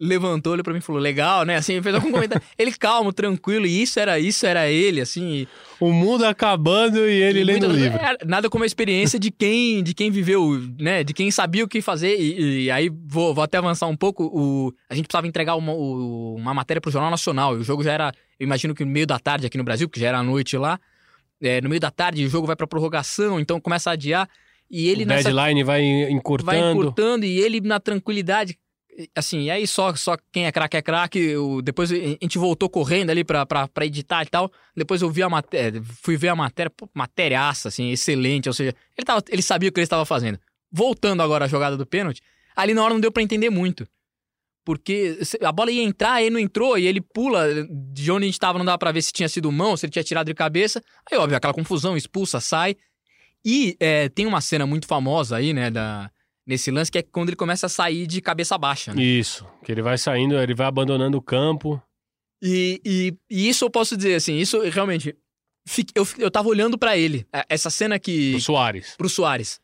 levantou, 0.00 0.52
olhou 0.52 0.62
pra 0.62 0.72
mim 0.72 0.78
e 0.78 0.82
falou, 0.82 1.00
legal, 1.00 1.44
né? 1.44 1.56
Assim, 1.56 1.80
fez 1.80 1.94
algum 1.94 2.10
comentário. 2.12 2.44
Ele 2.58 2.72
calmo, 2.72 3.12
tranquilo, 3.12 3.66
e 3.66 3.82
isso 3.82 3.98
era 3.98 4.18
isso, 4.18 4.46
era 4.46 4.68
ele, 4.70 5.00
assim. 5.00 5.22
e- 5.42 5.48
O 5.80 5.92
mundo 5.92 6.24
acabando 6.24 6.98
e 7.08 7.22
ele 7.22 7.42
lendo 7.44 7.66
o 7.68 7.72
livro. 7.72 7.98
é, 7.98 8.18
nada 8.26 8.48
como 8.50 8.64
a 8.64 8.66
experiência 8.66 9.18
de 9.18 9.30
quem, 9.30 9.82
de 9.82 9.94
quem 9.94 10.10
viveu, 10.10 10.60
né? 10.78 11.02
De 11.02 11.12
quem 11.14 11.30
sabia 11.30 11.64
o 11.64 11.68
que 11.68 11.80
fazer. 11.80 12.18
E, 12.20 12.64
e 12.64 12.70
aí 12.70 12.90
vou, 13.06 13.34
vou 13.34 13.42
até 13.44 13.58
avançar 13.58 13.86
um 13.86 13.96
pouco. 13.96 14.24
O, 14.24 14.72
a 14.88 14.94
gente 14.94 15.06
precisava 15.06 15.26
entregar 15.26 15.56
uma, 15.56 15.72
o- 15.72 16.34
uma 16.36 16.52
matéria 16.54 16.80
pro 16.80 16.90
Jornal 16.90 17.10
Nacional. 17.10 17.56
E 17.56 17.60
o 17.60 17.64
jogo 17.64 17.82
já 17.82 17.92
era, 17.92 18.12
eu 18.38 18.44
imagino 18.44 18.74
que 18.74 18.84
no 18.84 18.90
meio 18.90 19.06
da 19.06 19.18
tarde 19.18 19.46
aqui 19.46 19.56
no 19.58 19.64
Brasil, 19.64 19.88
porque 19.88 20.00
já 20.00 20.08
era 20.08 20.18
a 20.18 20.22
noite 20.22 20.56
lá. 20.56 20.78
É, 21.40 21.60
no 21.60 21.68
meio 21.68 21.80
da 21.80 21.90
tarde 21.90 22.24
o 22.24 22.28
jogo 22.30 22.46
vai 22.46 22.56
pra 22.56 22.66
prorrogação, 22.66 23.38
então 23.40 23.60
começa 23.60 23.90
a 23.90 23.92
adiar. 23.94 24.28
E 24.70 24.88
ele 24.88 25.04
o 25.04 25.06
nessa 25.06 25.30
deadline 25.32 25.62
vai 25.62 25.82
encurtando. 26.10 26.50
vai 26.60 26.70
encurtando 26.72 27.24
e 27.24 27.38
ele 27.38 27.60
na 27.60 27.78
tranquilidade. 27.78 28.58
Assim, 29.14 29.42
e 29.42 29.50
aí 29.50 29.66
só, 29.66 29.94
só 29.94 30.16
quem 30.32 30.46
é 30.46 30.52
craque 30.52 30.76
é 30.76 30.82
craque. 30.82 31.34
Depois 31.62 31.92
a 31.92 31.94
gente 31.94 32.38
voltou 32.38 32.68
correndo 32.68 33.10
ali 33.10 33.24
pra, 33.24 33.44
pra, 33.44 33.68
pra 33.68 33.84
editar 33.84 34.22
e 34.22 34.26
tal. 34.26 34.50
Depois 34.74 35.02
eu 35.02 35.10
vi 35.10 35.22
a 35.22 35.28
matéria, 35.28 35.82
fui 36.02 36.16
ver 36.16 36.28
a 36.28 36.36
matéria, 36.36 36.70
pô, 36.70 36.88
materiaça, 36.94 37.68
assim, 37.68 37.90
excelente. 37.90 38.48
Ou 38.48 38.52
seja, 38.54 38.74
ele, 38.96 39.04
tava, 39.04 39.22
ele 39.28 39.42
sabia 39.42 39.68
o 39.68 39.72
que 39.72 39.80
ele 39.80 39.84
estava 39.84 40.06
fazendo. 40.06 40.38
Voltando 40.72 41.22
agora 41.22 41.44
à 41.44 41.48
jogada 41.48 41.76
do 41.76 41.86
pênalti, 41.86 42.22
ali 42.54 42.74
na 42.74 42.82
hora 42.82 42.94
não 42.94 43.00
deu 43.00 43.12
pra 43.12 43.22
entender 43.22 43.50
muito. 43.50 43.86
Porque 44.64 45.18
a 45.42 45.52
bola 45.52 45.70
ia 45.70 45.82
entrar, 45.82 46.20
ele 46.20 46.30
não 46.30 46.40
entrou, 46.40 46.76
e 46.76 46.88
ele 46.88 47.00
pula 47.00 47.46
de 47.92 48.10
onde 48.10 48.24
a 48.24 48.26
gente 48.26 48.40
tava, 48.40 48.58
não 48.58 48.66
dava 48.66 48.78
pra 48.78 48.90
ver 48.90 49.00
se 49.00 49.12
tinha 49.12 49.28
sido 49.28 49.52
mão, 49.52 49.76
se 49.76 49.86
ele 49.86 49.92
tinha 49.92 50.02
tirado 50.02 50.26
de 50.26 50.34
cabeça. 50.34 50.82
Aí, 51.10 51.16
óbvio, 51.16 51.36
aquela 51.36 51.54
confusão, 51.54 51.96
expulsa, 51.96 52.40
sai. 52.40 52.76
E 53.44 53.76
é, 53.78 54.08
tem 54.08 54.26
uma 54.26 54.40
cena 54.40 54.66
muito 54.66 54.88
famosa 54.88 55.36
aí, 55.36 55.52
né, 55.52 55.70
da, 55.70 56.10
nesse 56.46 56.70
lance, 56.70 56.90
que 56.90 56.98
é 56.98 57.02
quando 57.02 57.30
ele 57.30 57.36
começa 57.36 57.66
a 57.66 57.68
sair 57.68 58.06
de 58.06 58.20
cabeça 58.20 58.56
baixa. 58.56 58.94
Né? 58.94 59.02
Isso, 59.02 59.46
que 59.64 59.72
ele 59.72 59.82
vai 59.82 59.98
saindo, 59.98 60.38
ele 60.38 60.54
vai 60.54 60.66
abandonando 60.66 61.18
o 61.18 61.22
campo. 61.22 61.82
E, 62.42 62.80
e, 62.84 63.14
e 63.30 63.48
isso 63.48 63.64
eu 63.64 63.70
posso 63.70 63.96
dizer, 63.96 64.14
assim, 64.14 64.36
isso 64.36 64.60
realmente. 64.68 65.14
Eu, 65.94 66.06
eu 66.18 66.30
tava 66.30 66.48
olhando 66.48 66.78
pra 66.78 66.96
ele. 66.96 67.26
É, 67.32 67.44
Essa 67.48 67.70
cena 67.70 67.98
que. 67.98 68.34
O 68.36 68.40
Soares. 68.40 68.94
Pro 68.96 69.08
Soares. 69.08 69.58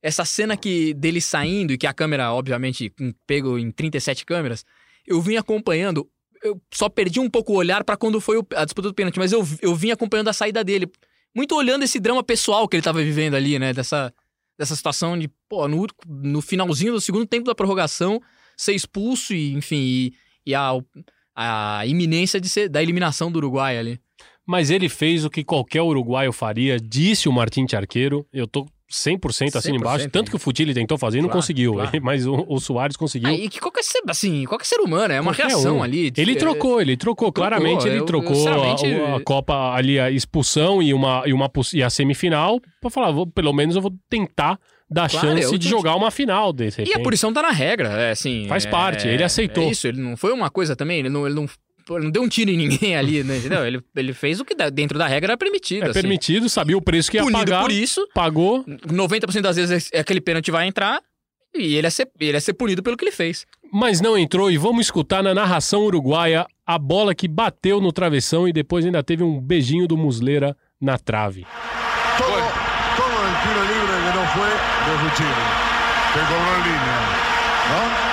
Essa 0.00 0.24
cena 0.24 0.56
que 0.56 0.94
dele 0.94 1.20
saindo 1.20 1.72
e 1.72 1.78
que 1.78 1.86
a 1.86 1.92
câmera, 1.92 2.32
obviamente, 2.32 2.90
com- 2.90 3.12
pego 3.26 3.58
em 3.58 3.70
37 3.72 4.24
câmeras, 4.24 4.64
eu 5.04 5.20
vim 5.20 5.36
acompanhando. 5.36 6.08
Eu 6.40 6.62
só 6.72 6.88
perdi 6.88 7.18
um 7.18 7.28
pouco 7.28 7.52
o 7.52 7.56
olhar 7.56 7.82
pra 7.82 7.96
quando 7.96 8.20
foi 8.20 8.40
a 8.54 8.64
disputa 8.64 8.86
do 8.88 8.94
pênalti, 8.94 9.18
mas 9.18 9.32
eu, 9.32 9.44
eu 9.60 9.74
vim 9.74 9.90
acompanhando 9.90 10.28
a 10.28 10.32
saída 10.32 10.62
dele. 10.62 10.88
Muito 11.34 11.56
olhando 11.56 11.82
esse 11.82 11.98
drama 11.98 12.22
pessoal 12.22 12.68
que 12.68 12.76
ele 12.76 12.82
tava 12.84 13.02
vivendo 13.02 13.34
ali, 13.34 13.58
né? 13.58 13.72
Dessa, 13.72 14.14
dessa 14.58 14.74
situação 14.74 15.16
de, 15.18 15.28
pô, 15.48 15.68
no, 15.68 15.86
no 16.06 16.42
finalzinho 16.42 16.92
do 16.92 17.00
segundo 17.00 17.24
tempo 17.24 17.46
da 17.46 17.54
prorrogação, 17.54 18.20
ser 18.56 18.74
expulso 18.74 19.32
e, 19.32 19.52
enfim, 19.52 19.76
e, 19.76 20.14
e 20.44 20.54
a, 20.54 20.72
a 21.34 21.86
iminência 21.86 22.40
de 22.40 22.48
ser, 22.48 22.68
da 22.68 22.82
eliminação 22.82 23.30
do 23.30 23.36
Uruguai 23.36 23.78
ali. 23.78 24.00
Mas 24.44 24.70
ele 24.70 24.88
fez 24.88 25.24
o 25.24 25.30
que 25.30 25.44
qualquer 25.44 25.82
uruguaio 25.82 26.32
faria, 26.32 26.80
disse 26.80 27.28
o 27.28 27.32
Martim 27.32 27.66
Arqueiro. 27.74 28.26
Eu 28.32 28.46
tô 28.46 28.66
100% 28.90 29.56
assim 29.56 29.72
100%, 29.72 29.74
embaixo. 29.76 30.08
Tanto 30.10 30.30
que 30.30 30.36
o 30.36 30.38
Futili 30.38 30.72
tentou 30.72 30.96
fazer 30.96 31.18
e 31.18 31.20
não 31.20 31.28
Claro, 31.28 31.40
conseguiu. 31.40 31.72
claro. 31.74 31.90
Mas 32.02 32.26
o, 32.26 32.44
o 32.48 32.58
Soares 32.58 32.96
conseguiu. 32.96 33.28
Aí 33.28 33.48
que 33.48 33.60
qualquer 33.60 33.84
ser, 33.84 34.00
assim, 34.08 34.44
qualquer 34.46 34.64
ser 34.64 34.80
humano, 34.80 35.12
é 35.12 35.20
uma 35.20 35.32
Qualquer 35.34 35.48
reação 35.48 35.78
um. 35.78 35.82
ali. 35.82 36.10
Ele 36.16 36.32
É, 36.32 36.36
trocou, 36.36 36.80
ele 36.80 36.96
trocou. 36.96 37.30
Claramente 37.32 37.86
ele 37.86 37.98
eu- 37.98 38.04
trocou 38.06 38.32
a, 38.32 38.34
sinceramente, 38.36 38.86
a 38.86 39.20
Copa 39.24 39.72
ali, 39.74 40.00
a 40.00 40.10
expulsão 40.10 40.82
e, 40.82 40.94
uma, 40.94 41.22
e, 41.26 41.32
uma, 41.32 41.50
e 41.74 41.82
a 41.82 41.90
semifinal 41.90 42.60
pra 42.80 42.88
falar, 42.90 43.10
vou, 43.10 43.26
pelo 43.26 43.52
menos 43.52 43.76
eu 43.76 43.82
vou 43.82 43.92
tentar 44.08 44.58
dar 44.90 45.10
Claro, 45.10 45.28
chance 45.28 45.52
eu 45.52 45.58
de 45.58 45.68
jogar 45.68 45.94
uma 45.94 46.10
final 46.10 46.50
desse 46.50 46.82
E 46.82 46.94
a 46.94 47.00
punição 47.00 47.30
tá 47.30 47.42
na 47.42 47.50
regra, 47.50 47.88
é 47.90 48.10
assim. 48.12 48.46
Faz 48.48 48.64
é- 48.64 48.70
parte, 48.70 49.06
ele 49.06 49.22
aceitou. 49.22 49.64
É 49.64 49.70
isso, 49.70 49.86
ele 49.86 50.00
não 50.00 50.16
foi 50.16 50.32
uma 50.32 50.48
coisa 50.48 50.74
também, 50.74 51.00
ele 51.00 51.10
não, 51.10 51.26
ele 51.26 51.34
não, 51.34 51.46
não 51.88 52.10
deu 52.10 52.22
um 52.22 52.28
tiro 52.28 52.50
em 52.50 52.56
ninguém 52.56 52.96
ali, 52.96 53.22
né? 53.24 53.38
Entendeu? 53.38 53.66
Ele, 53.66 53.80
ele 53.96 54.12
fez 54.12 54.40
o 54.40 54.44
que 54.44 54.54
dentro 54.70 54.98
da 54.98 55.06
regra 55.06 55.32
era 55.32 55.38
permitido. 55.38 55.84
É 55.86 55.90
assim. 55.90 56.00
permitido, 56.00 56.48
sabia 56.48 56.76
o 56.76 56.82
preço 56.82 57.10
que 57.10 57.16
ia 57.16 57.22
Punido 57.22 57.38
pagar. 57.38 57.62
por 57.62 57.70
isso. 57.70 58.06
Pagou. 58.14 58.64
90% 58.64 59.40
das 59.40 59.56
vezes 59.56 59.88
é 59.92 60.00
aquele 60.00 60.20
pênalti 60.20 60.50
vai 60.50 60.66
entrar 60.66 61.00
e 61.54 61.76
ele 61.76 61.86
ia, 61.86 61.90
ser, 61.90 62.08
ele 62.20 62.32
ia 62.32 62.40
ser 62.40 62.52
punido 62.54 62.82
pelo 62.82 62.96
que 62.96 63.04
ele 63.04 63.12
fez. 63.12 63.46
Mas 63.72 64.00
não 64.00 64.16
entrou 64.16 64.50
e 64.50 64.56
vamos 64.58 64.86
escutar 64.86 65.22
na 65.22 65.34
narração 65.34 65.82
uruguaia 65.82 66.46
a 66.66 66.78
bola 66.78 67.14
que 67.14 67.26
bateu 67.28 67.80
no 67.80 67.92
travessão 67.92 68.46
e 68.46 68.52
depois 68.52 68.84
ainda 68.84 69.02
teve 69.02 69.22
um 69.22 69.40
beijinho 69.40 69.86
do 69.86 69.96
Muslera 69.96 70.56
na 70.80 70.98
trave. 70.98 71.46
Todo, 72.16 72.30
todo 72.30 73.16
el 73.26 73.34
tiro 73.42 73.62
libre 73.62 73.96
que 74.04 74.18
no 74.18 74.26
fue 74.34 74.48
de 74.48 75.10
Fuchini, 75.10 75.44
que 76.12 76.20
cobró 76.20 76.56
en 76.56 76.62
línea. 76.64 78.07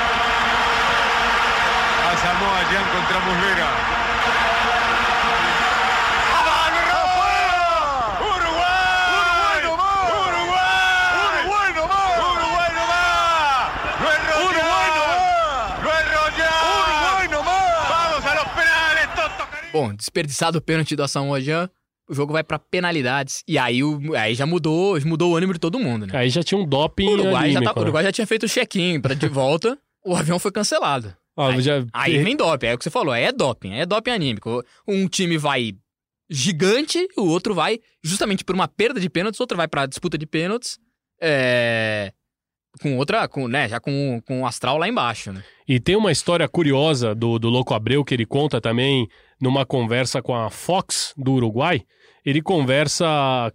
A 18.31 18.35
los 18.35 18.47
penales, 18.53 19.07
Toto! 19.15 19.47
Bom, 19.71 19.93
desperdiçado 19.93 20.57
o 20.57 20.61
pênalti 20.61 20.95
do 20.95 21.03
Asamoah 21.03 21.41
Gyan, 21.41 21.69
o 22.09 22.13
jogo 22.13 22.33
vai 22.33 22.43
pra 22.43 22.57
penalidades. 22.59 23.43
E 23.47 23.57
aí, 23.57 23.83
o, 23.83 23.99
aí 24.15 24.33
já 24.35 24.45
mudou, 24.45 24.99
mudou 25.05 25.33
o 25.33 25.35
ânimo 25.35 25.53
de 25.53 25.59
todo 25.59 25.79
mundo, 25.79 26.07
né? 26.07 26.17
Aí 26.17 26.29
já 26.29 26.43
tinha 26.43 26.59
um 26.59 26.65
doping 26.65 27.07
O 27.07 27.11
Uruguai, 27.13 27.51
já, 27.51 27.53
tá- 27.53 27.57
anímico, 27.59 27.71
o 27.71 27.75
né? 27.75 27.81
Uruguai 27.81 28.03
já 28.03 28.11
tinha 28.11 28.27
feito 28.27 28.45
o 28.45 28.49
check-in 28.49 28.99
pra 28.99 29.13
de 29.13 29.27
volta, 29.27 29.77
o 30.03 30.15
avião 30.15 30.39
foi 30.39 30.51
cancelado. 30.51 31.15
Ah, 31.37 31.47
aí, 31.49 31.61
já- 31.61 31.85
aí 31.93 32.23
vem 32.23 32.35
doping, 32.35 32.67
é 32.67 32.73
o 32.73 32.77
que 32.77 32.83
você 32.83 32.89
falou, 32.89 33.13
aí 33.13 33.23
é 33.23 33.31
doping, 33.31 33.73
aí 33.73 33.79
é 33.81 33.85
doping 33.85 34.11
anímico. 34.11 34.63
Um 34.87 35.07
time 35.07 35.37
vai 35.37 35.73
gigante, 36.29 37.07
o 37.17 37.23
outro 37.27 37.53
vai 37.53 37.79
justamente 38.03 38.43
por 38.43 38.55
uma 38.55 38.67
perda 38.67 38.99
de 38.99 39.09
pênaltis, 39.09 39.39
o 39.39 39.43
outro 39.43 39.57
vai 39.57 39.67
pra 39.67 39.85
disputa 39.85 40.17
de 40.17 40.25
pênaltis, 40.25 40.77
é, 41.21 42.11
com 42.81 42.97
outra, 42.97 43.27
com, 43.27 43.47
né, 43.47 43.69
já 43.69 43.79
com, 43.79 44.21
com 44.25 44.41
o 44.41 44.45
astral 44.45 44.77
lá 44.77 44.87
embaixo, 44.87 45.31
né? 45.31 45.43
E 45.67 45.79
tem 45.79 45.95
uma 45.95 46.11
história 46.11 46.47
curiosa 46.47 47.13
do, 47.15 47.37
do 47.39 47.49
Louco 47.49 47.73
Abreu 47.73 48.03
que 48.03 48.13
ele 48.13 48.25
conta 48.25 48.59
também 48.59 49.07
numa 49.39 49.65
conversa 49.65 50.21
com 50.21 50.35
a 50.35 50.49
Fox 50.49 51.13
do 51.17 51.33
Uruguai. 51.33 51.83
Ele 52.25 52.41
conversa, 52.41 53.05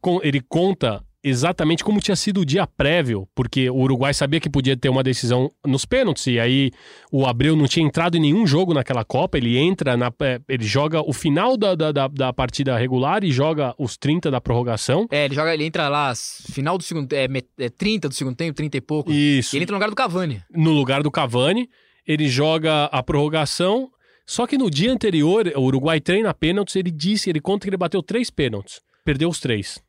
com, 0.01 0.21
ele 0.23 0.41
conta 0.41 1.05
exatamente 1.23 1.85
como 1.85 2.01
tinha 2.01 2.17
sido 2.17 2.41
o 2.41 2.45
dia 2.45 2.67
prévio, 2.67 3.29
porque 3.35 3.69
o 3.69 3.77
Uruguai 3.77 4.15
sabia 4.15 4.41
que 4.41 4.49
podia 4.49 4.77
ter 4.77 4.89
uma 4.89 5.03
decisão 5.03 5.51
nos 5.67 5.85
pênaltis, 5.85 6.27
e 6.27 6.41
aí 6.41 6.71
o 7.13 7.27
Abreu 7.27 7.55
não 7.55 7.67
tinha 7.67 7.87
entrado 7.87 8.17
em 8.17 8.21
nenhum 8.21 8.47
jogo 8.47 8.73
naquela 8.73 9.05
Copa, 9.05 9.37
ele 9.37 9.57
entra, 9.59 9.97
na, 9.97 10.13
é, 10.23 10.41
ele 10.49 10.65
joga 10.65 11.01
o 11.01 11.13
final 11.13 11.57
da, 11.57 11.75
da, 11.75 11.93
da, 11.93 12.09
da 12.09 12.33
partida 12.33 12.77
regular 12.77 13.23
e 13.25 13.31
joga 13.31 13.75
os 13.79 13.97
30 13.97 14.31
da 14.31 14.41
prorrogação. 14.41 15.07
É, 15.11 15.25
ele 15.27 15.35
joga, 15.35 15.53
ele 15.53 15.65
entra 15.65 15.89
lá, 15.89 16.13
final 16.53 16.79
do 16.79 16.85
segundo, 16.85 17.13
é, 17.13 17.27
é 17.59 17.69
30 17.69 18.09
do 18.09 18.15
segundo 18.15 18.37
tempo, 18.37 18.57
30 18.57 18.77
e 18.77 18.81
pouco. 18.81 19.13
Isso. 19.13 19.55
E 19.55 19.59
ele 19.59 19.65
entra 19.65 19.75
no 19.75 19.79
lugar 19.79 19.91
do 19.91 19.97
Cavani. 19.97 20.43
no 20.55 20.71
lugar 20.73 21.03
do 21.03 21.11
Cavani, 21.11 21.69
ele 22.07 22.29
joga 22.29 22.85
a 22.87 23.03
prorrogação. 23.03 23.91
Só 24.27 24.47
que 24.47 24.57
no 24.57 24.71
dia 24.71 24.93
anterior, 24.93 25.51
o 25.57 25.63
Uruguai 25.63 26.01
treina 26.01 26.33
pênaltis, 26.33 26.77
ele 26.77 26.91
disse, 26.91 27.29
ele 27.29 27.41
conta 27.41 27.65
que 27.65 27.71
ele 27.71 27.77
bateu 27.77 28.01
três 28.03 28.31
pênaltis. 28.31 28.81
Perdeu 29.05 29.29
os 29.29 29.41
três. 29.41 29.81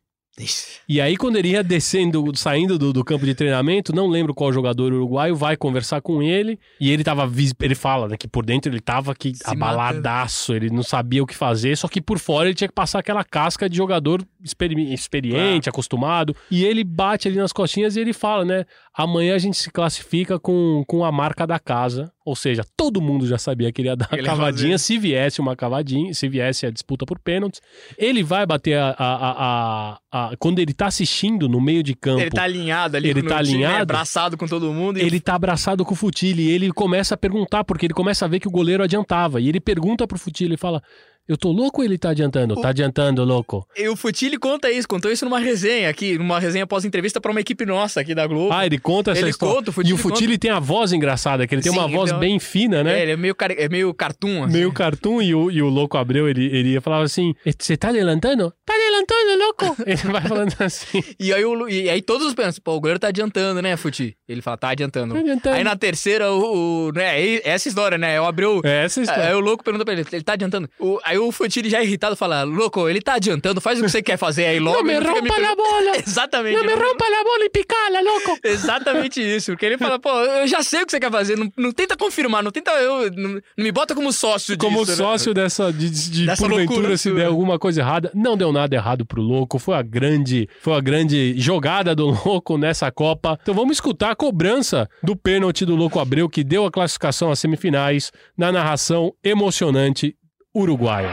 E 0.88 1.00
aí, 1.00 1.16
quando 1.16 1.36
ele 1.36 1.48
ia 1.50 1.62
descendo, 1.62 2.24
saindo 2.34 2.78
do, 2.78 2.92
do 2.92 3.04
campo 3.04 3.24
de 3.26 3.34
treinamento, 3.34 3.94
não 3.94 4.08
lembro 4.08 4.34
qual 4.34 4.52
jogador 4.52 4.92
uruguaio, 4.92 5.36
vai 5.36 5.56
conversar 5.56 6.00
com 6.00 6.22
ele. 6.22 6.58
E 6.80 6.90
ele 6.90 7.04
tava. 7.04 7.30
Ele 7.60 7.74
fala, 7.74 8.08
né, 8.08 8.16
que 8.16 8.26
por 8.26 8.44
dentro 8.44 8.72
ele 8.72 8.80
tava 8.80 9.14
que 9.14 9.32
abaladaço, 9.44 10.54
ele 10.54 10.70
não 10.70 10.82
sabia 10.82 11.22
o 11.22 11.26
que 11.26 11.34
fazer, 11.34 11.76
só 11.76 11.86
que 11.86 12.00
por 12.00 12.18
fora 12.18 12.48
ele 12.48 12.54
tinha 12.54 12.68
que 12.68 12.74
passar 12.74 12.98
aquela 13.00 13.22
casca 13.24 13.68
de 13.68 13.76
jogador 13.76 14.24
experi- 14.42 14.92
experiente, 14.92 15.68
acostumado. 15.68 16.34
E 16.50 16.64
ele 16.64 16.82
bate 16.82 17.28
ali 17.28 17.36
nas 17.36 17.52
costinhas 17.52 17.96
e 17.96 18.00
ele 18.00 18.12
fala, 18.12 18.44
né? 18.44 18.64
Amanhã 18.94 19.34
a 19.34 19.38
gente 19.38 19.56
se 19.56 19.70
classifica 19.70 20.38
com, 20.38 20.84
com 20.86 21.02
a 21.02 21.10
marca 21.10 21.46
da 21.46 21.58
casa. 21.58 22.12
Ou 22.24 22.36
seja, 22.36 22.62
todo 22.76 23.00
mundo 23.00 23.26
já 23.26 23.38
sabia 23.38 23.72
que 23.72 23.80
ele 23.80 23.88
ia 23.88 23.96
dar 23.96 24.08
Ele 24.12 24.22
cavadinha 24.22 24.76
se 24.78 24.96
viesse 24.98 25.40
uma 25.40 25.56
cavadinha, 25.56 26.12
se 26.14 26.28
viesse 26.28 26.66
a 26.66 26.70
disputa 26.70 27.04
por 27.06 27.18
pênaltis. 27.18 27.60
Ele 27.98 28.22
vai 28.22 28.44
bater 28.46 28.78
a, 28.78 28.90
a- 28.96 29.32
a- 29.32 29.98
a- 30.30 30.36
Quando 30.38 30.58
ele 30.58 30.72
tá 30.74 30.86
assistindo 30.86 31.48
no 31.48 31.60
meio 31.60 31.82
de 31.82 31.94
campo. 31.94 32.20
Ele 32.20 32.30
tá 32.30 32.42
alinhado 32.44 32.96
ali 32.96 33.08
Ele 33.08 33.22
tá 33.22 33.38
alinhado. 33.38 33.82
abraçado 33.82 34.36
com 34.36 34.46
todo 34.46 34.72
mundo. 34.72 34.98
Ele 34.98 35.18
tá 35.20 35.34
abraçado 35.34 35.84
com 35.84 35.94
o 35.94 35.96
Futile 35.96 36.42
e 36.42 36.50
ele 36.50 36.70
começa 36.70 37.14
a 37.14 37.18
perguntar, 37.18 37.64
porque 37.64 37.86
ele 37.86 37.94
começa 37.94 38.24
a 38.26 38.28
ver 38.28 38.40
que 38.40 38.46
o 38.48 38.52
goleiro 38.52 38.82
adiantava. 38.84 39.40
E 39.40 39.48
ele 39.48 39.58
pergunta 39.58 40.06
pro 40.06 40.18
Futile 40.18 40.54
e 40.54 40.58
fala: 40.58 40.82
Eu 41.28 41.36
tô 41.36 41.52
louco 41.52 41.80
ou 41.80 41.84
ele 41.84 41.96
tá 41.96 42.10
adiantando? 42.10 42.60
Tá 42.60 42.70
adiantando, 42.70 43.24
louco. 43.24 43.66
E 43.76 43.88
o 43.88 43.94
Futile 43.96 44.36
conta 44.38 44.70
isso, 44.70 44.88
contou 44.88 45.10
isso 45.10 45.24
numa 45.24 45.38
resenha 45.38 45.88
aqui, 45.88 46.18
numa 46.18 46.38
resenha 46.40 46.66
pós-entrevista 46.66 47.20
pra 47.20 47.30
uma 47.30 47.40
equipe 47.40 47.64
nossa 47.64 48.00
aqui 48.00 48.14
da 48.14 48.26
Globo. 48.26 48.52
Ah, 48.52 48.66
ele 48.66 48.78
conta 48.78 49.12
essa 49.12 49.20
Ele 49.20 49.30
história. 49.30 49.54
conta, 49.56 49.70
o 49.70 49.72
e 49.72 49.74
Futile 49.74 49.94
o 49.94 49.96
Futile 49.98 50.38
tem 50.38 50.50
a 50.50 50.58
voz 50.58 50.92
engraçada, 50.92 51.46
que 51.46 51.54
ele 51.54 51.62
tem 51.62 51.72
Sim, 51.72 51.78
uma 51.78 51.86
voz 51.88 52.10
uma- 52.10 52.18
bem 52.18 52.38
fina, 52.40 52.82
né? 52.82 52.98
É, 52.98 53.02
ele 53.02 53.12
é 53.12 53.16
meio, 53.16 53.34
car... 53.34 53.50
é 53.52 53.68
meio 53.68 53.94
cartoon, 53.94 54.44
assim. 54.44 54.52
Meio 54.52 54.72
cartoon 54.72 55.22
e 55.22 55.34
o, 55.34 55.50
e 55.50 55.62
o 55.62 55.68
louco 55.68 55.96
Abreu, 55.96 56.28
ele, 56.28 56.44
ele 56.46 56.70
ia 56.70 56.80
falar 56.80 57.02
assim: 57.02 57.34
Você 57.58 57.76
tá 57.76 57.88
adelantando? 57.90 58.52
Tá 58.66 58.74
adelantando, 58.74 59.38
louco! 59.38 59.76
Ele 59.86 60.12
vai 60.12 60.22
falando 60.22 60.54
assim. 60.60 61.02
E 61.18 61.32
aí, 61.32 61.44
o 61.44 61.68
e 61.68 61.88
aí 61.88 62.00
todos 62.02 62.32
pensam, 62.34 62.60
pô, 62.64 62.72
o 62.74 62.80
goleiro 62.80 62.98
tá 62.98 63.08
adiantando, 63.08 63.60
né, 63.62 63.76
Futi? 63.76 64.16
Ele 64.28 64.40
fala, 64.42 64.56
tá 64.56 64.68
adiantando. 64.70 65.14
Tá 65.14 65.20
adiantando. 65.20 65.56
Aí 65.56 65.64
na 65.64 65.76
terceira, 65.76 66.30
o, 66.32 66.88
o- 66.88 66.92
né, 66.92 67.10
aí- 67.10 67.40
essa 67.44 67.68
história, 67.68 67.96
né, 67.98 68.20
o 68.20 68.24
Abreu... 68.24 68.60
É 68.64 68.84
essa 68.84 69.00
história. 69.00 69.28
Aí 69.28 69.34
o 69.34 69.40
louco 69.40 69.62
pergunta 69.64 69.84
pra 69.84 69.94
ele, 69.94 70.04
ele 70.12 70.22
tá 70.22 70.32
adiantando? 70.34 70.68
O- 70.78 70.98
aí 71.12 71.18
o 71.18 71.30
Futi 71.30 71.68
já 71.68 71.82
irritado 71.82 72.16
fala, 72.16 72.42
louco, 72.42 72.88
ele 72.88 73.00
tá 73.00 73.14
adiantando, 73.14 73.60
faz 73.60 73.78
o 73.78 73.82
que 73.82 73.88
você 73.90 74.02
quer 74.02 74.16
fazer 74.16 74.46
aí 74.46 74.58
logo. 74.58 74.78
Não 74.78 74.84
me 74.84 74.94
rompa 74.98 75.34
per- 75.34 75.44
a 75.44 75.54
bola! 75.56 75.96
Exatamente. 76.06 76.56
Não 76.56 76.64
me 76.64 76.72
rompa 76.74 77.04
a 77.04 77.24
bola 77.24 77.44
e 77.44 77.50
picala, 77.50 78.00
louco! 78.02 78.38
Exatamente 78.44 79.20
isso, 79.20 79.52
porque 79.52 79.66
ele 79.66 79.78
fala, 79.78 79.98
pô, 79.98 80.10
eu 80.10 80.46
já 80.46 80.62
sei 80.62 80.82
o 80.82 80.86
que 80.86 80.92
você 80.92 81.00
quer 81.00 81.10
fazer, 81.10 81.36
não, 81.36 81.50
não 81.56 81.72
tenta 81.72 81.96
confirmar, 81.96 82.42
não 82.42 82.50
tenta, 82.50 82.70
eu, 82.72 83.10
não, 83.12 83.30
não 83.34 83.40
me 83.64 83.70
bota 83.72 83.94
como 83.94 84.12
sócio 84.12 84.56
Como 84.58 84.78
disso, 84.80 84.90
né? 84.92 84.96
sócio 84.96 85.34
dessa, 85.34 85.72
de, 85.72 85.90
de 85.90 86.26
Dessa 86.26 86.42
porventura, 86.42 86.74
loucura 86.78 86.96
se 86.96 87.10
der 87.12 87.26
alguma 87.26 87.58
coisa 87.58 87.80
errada, 87.80 88.10
não 88.14 88.36
deu 88.36 88.52
nada 88.52 88.74
errado 88.74 89.04
pro 89.04 89.20
louco. 89.22 89.58
Foi 89.58 89.74
a 89.76 89.82
grande, 89.82 90.48
foi 90.60 90.74
a 90.74 90.80
grande 90.80 91.34
jogada 91.38 91.94
do 91.94 92.06
louco 92.24 92.56
nessa 92.58 92.90
Copa. 92.90 93.38
Então 93.42 93.54
vamos 93.54 93.76
escutar 93.76 94.10
a 94.10 94.16
cobrança 94.16 94.88
do 95.02 95.14
pênalti 95.14 95.64
do 95.64 95.74
louco 95.76 95.98
Abreu, 96.00 96.28
que 96.28 96.42
deu 96.44 96.64
a 96.66 96.70
classificação 96.70 97.30
às 97.30 97.38
semifinais, 97.38 98.10
na 98.36 98.50
narração 98.52 99.12
emocionante 99.22 100.16
uruguaia. 100.54 101.08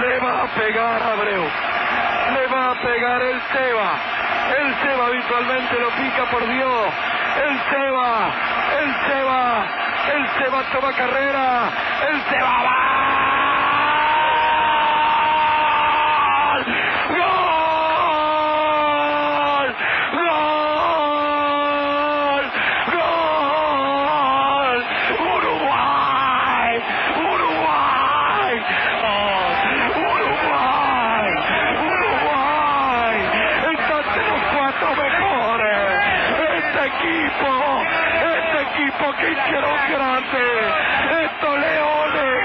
Le 0.00 0.18
va 0.20 0.42
a 0.44 0.46
pegar 0.54 1.02
Abreu. 1.02 1.44
Le 2.34 2.46
va 2.52 2.70
a 2.70 2.74
pegar 2.82 3.22
el 3.22 3.40
Seba. 3.52 3.90
El 4.60 4.74
Seba 4.82 5.06
habitualmente 5.06 5.74
lo 5.80 5.88
pica 5.90 6.24
por 6.30 6.46
Dios. 6.46 6.92
El 7.46 7.58
Seba. 7.70 8.30
El 8.82 8.88
Seba. 9.06 9.66
El 10.14 10.22
Seba 10.38 10.60
toma 10.72 10.92
carrera. 10.92 11.70
El 12.10 12.20
Seba 12.28 12.62
va. 12.62 12.76
¡Gol! 18.40 19.74
¡Gol! 20.12 21.60
¡Gol! 22.92 24.78
¡Uruguay! 25.18 26.74
¡Uruguay! 27.16 28.54
¡Oh! 29.02 29.48
¡Uruguay! 30.00 31.30
¡Uruguay! 31.86 33.16
¡Está 33.72 33.94
entre 34.00 34.22
los 34.30 34.42
cuatro 34.54 34.88
mejores! 34.96 35.88
¡Este 36.56 36.80
equipo! 36.92 37.50
¡Este 38.20 38.56
equipo 38.62 39.04
que 39.18 39.26
hicieron 39.32 39.76
grande! 39.90 40.46
¡Estos 41.24 41.54
leones! 41.58 42.42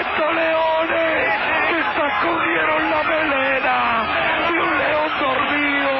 ¡Estos 0.00 0.30
leones! 0.34 1.24
¡Que 1.68 1.78
sacudieron 1.98 2.82
la 2.90 3.00
melena! 3.02 3.78
¡De 4.48 4.54
un 4.60 4.72
león 4.78 5.10
dormido! 5.20 5.96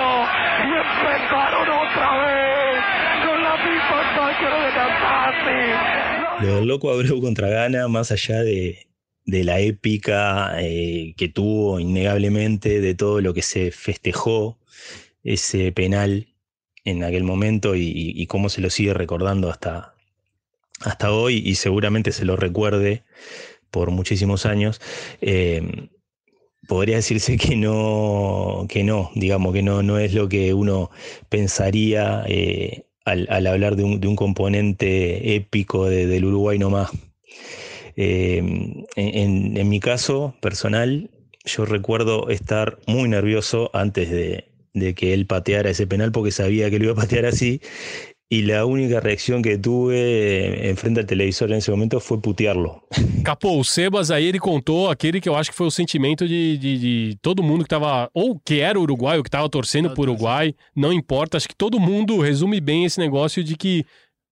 ¡Y 0.64 0.66
empezaron 0.84 1.66
otra 1.68 2.08
vez! 2.18 2.78
¡Con 3.26 3.38
la 3.42 3.54
misma 3.56 3.98
sangre 4.14 4.56
de 4.62 4.70
Natase! 4.78 5.60
Lo 6.40 6.48
del 6.60 6.67
loco 6.78 6.90
Abreu 6.92 7.20
contra 7.20 7.48
Ghana, 7.48 7.88
más 7.88 8.12
allá 8.12 8.42
de, 8.42 8.86
de 9.26 9.42
la 9.42 9.58
épica 9.58 10.52
eh, 10.60 11.14
que 11.16 11.28
tuvo 11.28 11.80
innegablemente, 11.80 12.80
de 12.80 12.94
todo 12.94 13.20
lo 13.20 13.34
que 13.34 13.42
se 13.42 13.72
festejó, 13.72 14.58
ese 15.24 15.72
penal 15.72 16.28
en 16.84 17.02
aquel 17.02 17.24
momento 17.24 17.74
y, 17.74 18.12
y 18.14 18.26
cómo 18.28 18.48
se 18.48 18.60
lo 18.60 18.70
sigue 18.70 18.94
recordando 18.94 19.50
hasta, 19.50 19.94
hasta 20.80 21.12
hoy 21.12 21.42
y 21.44 21.56
seguramente 21.56 22.12
se 22.12 22.24
lo 22.24 22.36
recuerde 22.36 23.02
por 23.70 23.90
muchísimos 23.90 24.46
años. 24.46 24.80
eh, 25.20 25.88
podría 26.68 26.96
decirse 26.96 27.38
que 27.38 27.56
no, 27.56 28.66
que 28.68 28.84
no, 28.84 29.10
digamos, 29.14 29.52
que 29.52 29.62
no, 29.62 29.82
no 29.82 29.98
es 29.98 30.14
lo 30.14 30.28
que 30.28 30.54
uno 30.54 30.90
pensaría 31.28 32.24
eh, 32.28 32.84
al, 33.08 33.46
hablar 33.46 33.76
de 33.76 33.84
un, 33.84 34.00
de 34.00 34.08
un 34.08 34.16
componente 34.16 35.34
épico 35.34 35.86
de- 35.86 36.06
del 36.06 36.24
Uruguay 36.24 36.58
nomás. 36.58 36.90
Eh, 37.96 38.42
en, 38.96 39.68
mi 39.68 39.80
caso 39.80 40.34
personal, 40.40 41.10
yo 41.44 41.64
recuerdo 41.64 42.28
estar 42.28 42.78
muy 42.86 43.08
nervioso 43.08 43.70
antes 43.72 44.10
de 44.10 44.94
que 44.94 45.12
él 45.12 45.26
pateara 45.26 45.70
ese 45.70 45.88
penal 45.88 46.12
porque 46.12 46.30
sabía 46.30 46.70
que 46.70 46.78
lo 46.78 46.84
iba 46.84 46.92
a 46.92 46.96
patear 46.96 47.26
así. 47.26 47.60
Y 48.30 48.42
la 48.42 48.66
única 48.66 49.00
reacción 49.00 49.40
que 49.40 49.56
tuve 49.56 49.96
eh, 49.96 50.68
enfrente 50.68 51.00
al 51.00 51.06
televisor 51.06 51.50
en 51.50 51.58
ese 51.58 51.70
momento 51.70 51.98
fue 51.98 52.20
putearlo. 52.20 52.84
Capô, 53.24 53.58
o 53.58 53.64
Sebas 53.64 54.10
aí 54.10 54.26
ele 54.26 54.38
contou 54.38 54.90
aquele 54.90 55.18
que 55.18 55.30
eu 55.30 55.34
acho 55.34 55.50
que 55.50 55.56
foi 55.56 55.66
o 55.66 55.70
sentimento 55.70 56.28
de, 56.28 56.58
de, 56.58 56.78
de 56.78 57.18
todo 57.22 57.42
mundo 57.42 57.62
que 57.62 57.70
tava, 57.70 58.10
ou 58.12 58.38
que 58.38 58.60
era 58.60 58.78
uruguai, 58.78 59.16
ou 59.16 59.24
que 59.24 59.30
tava 59.30 59.48
torcendo 59.48 59.94
pro 59.94 60.02
Uruguai, 60.02 60.54
não 60.76 60.92
importa, 60.92 61.38
acho 61.38 61.48
que 61.48 61.56
todo 61.56 61.80
mundo 61.80 62.20
resume 62.20 62.60
bem 62.60 62.84
esse 62.84 63.00
negócio 63.00 63.42
de 63.42 63.56
que 63.56 63.86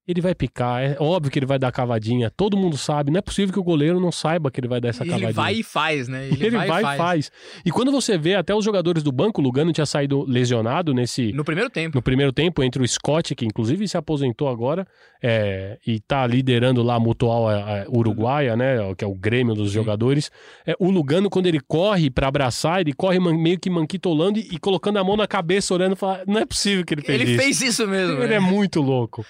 ele 0.07 0.21
vai 0.21 0.35
picar, 0.35 0.83
é 0.83 0.97
óbvio 1.01 1.31
que 1.33 1.39
ele 1.39 1.47
vai 1.47 1.59
dar 1.59 1.73
cavadinha, 1.73 2.31
todo 2.31 2.57
mundo 2.57 2.77
sabe, 2.77 3.11
não 3.11 3.19
é 3.19 3.23
possível 3.23 3.53
que 3.53 3.59
o 3.59 3.63
goleiro 3.65 3.99
não 3.99 4.13
saiba 4.13 4.51
que 4.53 4.61
ele 4.61 4.69
vai 4.69 4.81
dar 4.81 4.91
essa 4.91 5.03
Ele 5.03 5.11
cavadinha. 5.11 5.33
vai 5.33 5.55
e 5.55 5.63
faz, 5.65 6.07
né? 6.07 6.27
Ele, 6.29 6.37
Ele, 6.47 6.57
vai, 6.57 6.69
vai, 6.69 6.81
e 6.81 6.85
faz. 6.85 6.97
faz. 6.99 7.33
E 7.65 7.71
quando 7.73 7.91
você 7.91 8.17
vê 8.17 8.35
até 8.35 8.55
os 8.55 8.65
jogadores 8.65 9.03
do 9.03 9.11
banco, 9.11 9.41
o 9.41 9.45
Lugano 9.45 9.73
tinha 9.73 9.85
saído 9.87 10.25
lesionado 10.29 10.95
nesse. 10.95 11.33
No 11.33 11.45
primeiro 11.45 11.69
tempo. 11.69 11.97
No 11.97 12.03
primeiro 12.03 12.33
tempo, 12.33 12.63
entre 12.63 12.81
o 12.83 12.87
Scott, 12.87 13.35
que 13.35 13.45
inclusive 13.45 13.89
se 13.89 13.97
aposentou 13.97 14.49
agora, 14.49 14.87
é, 15.21 15.79
e 15.85 15.99
tá 15.99 16.25
liderando 16.27 16.83
lá 16.85 16.95
a 16.95 17.01
Mutual 17.01 17.51
é, 17.51 17.83
é, 17.83 17.87
Uruguaia, 17.89 18.55
né? 18.57 18.77
Que 18.97 19.05
é 19.05 19.09
o 19.09 19.15
Grêmio 19.15 19.55
dos 19.55 19.73
jogadores. 19.73 20.31
É, 20.65 20.75
o 20.79 20.89
Lugano, 20.91 21.29
quando 21.29 21.47
ele 21.47 21.59
corre 21.61 22.11
pra 22.11 22.29
abraçar, 22.29 22.81
ele 22.81 22.93
corre 22.93 23.19
man- 23.19 23.37
meio 23.37 23.59
que 23.59 23.69
manquitolando 23.69 24.39
e, 24.39 24.49
e 24.53 24.59
colocando 24.59 24.99
a 24.99 25.05
mão 25.05 25.17
na 25.17 25.27
cabeça, 25.27 25.75
olhando 25.75 25.95
e 25.95 25.97
fala: 25.97 26.23
Não 26.29 26.39
é 26.39 26.47
possível 26.47 26.85
que 26.85 26.95
ele 26.95 27.03
fez 27.03 27.21
Ele 27.21 27.31
isso. 27.33 27.43
fez 27.43 27.61
isso 27.63 27.89
mesmo. 27.89 28.19
Ele 28.19 28.29
né? 28.29 28.35
é 28.37 28.41
muito 28.41 28.81
louco. 28.81 29.27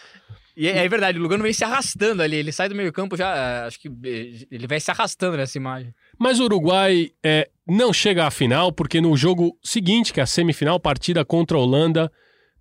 E 0.56 0.66
é, 0.68 0.84
é 0.84 0.88
verdade, 0.88 1.18
o 1.18 1.22
Lugano 1.22 1.42
vem 1.42 1.52
se 1.52 1.64
arrastando 1.64 2.22
ali. 2.22 2.36
Ele 2.36 2.50
sai 2.50 2.68
do 2.68 2.74
meio 2.74 2.92
campo 2.92 3.16
já. 3.16 3.34
eh, 3.36 3.66
Acho 3.66 3.78
que 3.78 3.88
eh, 3.88 4.46
ele 4.50 4.66
vai 4.66 4.80
se 4.80 4.90
arrastando 4.90 5.36
nessa 5.36 5.58
imagem. 5.58 5.92
Mas 6.18 6.40
o 6.40 6.44
Uruguai 6.44 7.10
é, 7.22 7.48
não 7.66 7.92
chega 7.92 8.26
à 8.26 8.30
final, 8.30 8.72
porque 8.72 9.00
no 9.00 9.14
jogo 9.16 9.58
seguinte, 9.62 10.12
que 10.14 10.20
é 10.20 10.22
a 10.22 10.26
semifinal, 10.26 10.80
partida 10.80 11.24
contra 11.26 11.58
a 11.58 11.60
Holanda, 11.60 12.10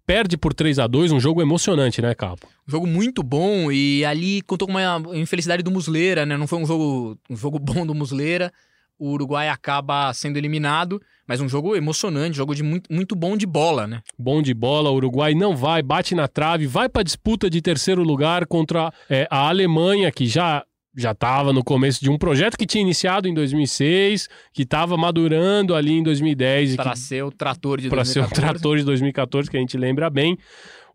perde 0.05 0.35
por 0.37 0.53
3 0.53 0.77
a 0.77 0.87
2 0.87 1.11
um 1.13 1.19
jogo 1.19 1.41
emocionante, 1.41 2.01
né, 2.01 2.13
Capo? 2.13 2.47
Um 2.67 2.71
jogo 2.71 2.85
muito 2.85 3.23
bom 3.23 3.71
e 3.71 4.03
ali 4.03 4.41
contou 4.41 4.67
com 4.67 4.73
uma 4.73 5.01
infelicidade 5.17 5.63
do 5.63 5.71
Musleira, 5.71 6.25
né? 6.25 6.35
Não 6.35 6.47
foi 6.47 6.59
um 6.59 6.65
jogo, 6.65 7.17
um 7.29 7.35
jogo 7.37 7.57
bom 7.59 7.85
do 7.85 7.95
Musleira. 7.95 8.51
O 8.97 9.11
Uruguai 9.11 9.49
acaba 9.49 10.13
sendo 10.13 10.37
eliminado, 10.37 11.01
mas 11.27 11.41
um 11.41 11.49
jogo 11.49 11.75
emocionante, 11.75 12.37
jogo 12.37 12.55
de 12.55 12.63
muito, 12.63 12.91
muito 12.91 13.15
bom 13.15 13.35
de 13.35 13.45
bola, 13.45 13.85
né? 13.85 14.01
Bom 14.17 14.41
de 14.41 14.53
bola, 14.53 14.89
o 14.89 14.95
Uruguai 14.95 15.33
não 15.33 15.55
vai, 15.55 15.81
bate 15.81 16.15
na 16.15 16.27
trave, 16.27 16.65
vai 16.65 16.87
para 16.87 17.03
disputa 17.03 17.49
de 17.49 17.61
terceiro 17.61 18.03
lugar 18.03 18.45
contra 18.45 18.93
é, 19.09 19.27
a 19.29 19.49
Alemanha, 19.49 20.11
que 20.11 20.25
já 20.25 20.63
já 20.97 21.11
estava 21.11 21.51
no 21.51 21.61
começo 21.61 22.01
de 22.01 22.09
um 22.09 22.17
projeto 22.17 22.57
que 22.57 22.65
tinha 22.65 22.81
iniciado 22.81 23.27
em 23.27 23.33
2006, 23.33 24.29
que 24.53 24.61
estava 24.61 24.95
madurando 24.95 25.75
ali 25.75 25.91
em 25.91 26.01
2010 26.01 26.73
e 26.73 26.77
Para 26.77 26.91
que 26.91 26.99
ser 26.99 27.21
o 27.21 27.31
trator 27.31 27.81
de 27.81 27.89
para 27.89 28.05
ser 28.05 28.19
o 28.19 28.21
2014. 28.21 28.53
trator 28.53 28.77
de 28.77 28.83
2014, 28.85 29.51
que 29.51 29.57
a 29.57 29.59
gente 29.59 29.77
lembra 29.77 30.09
bem. 30.09 30.37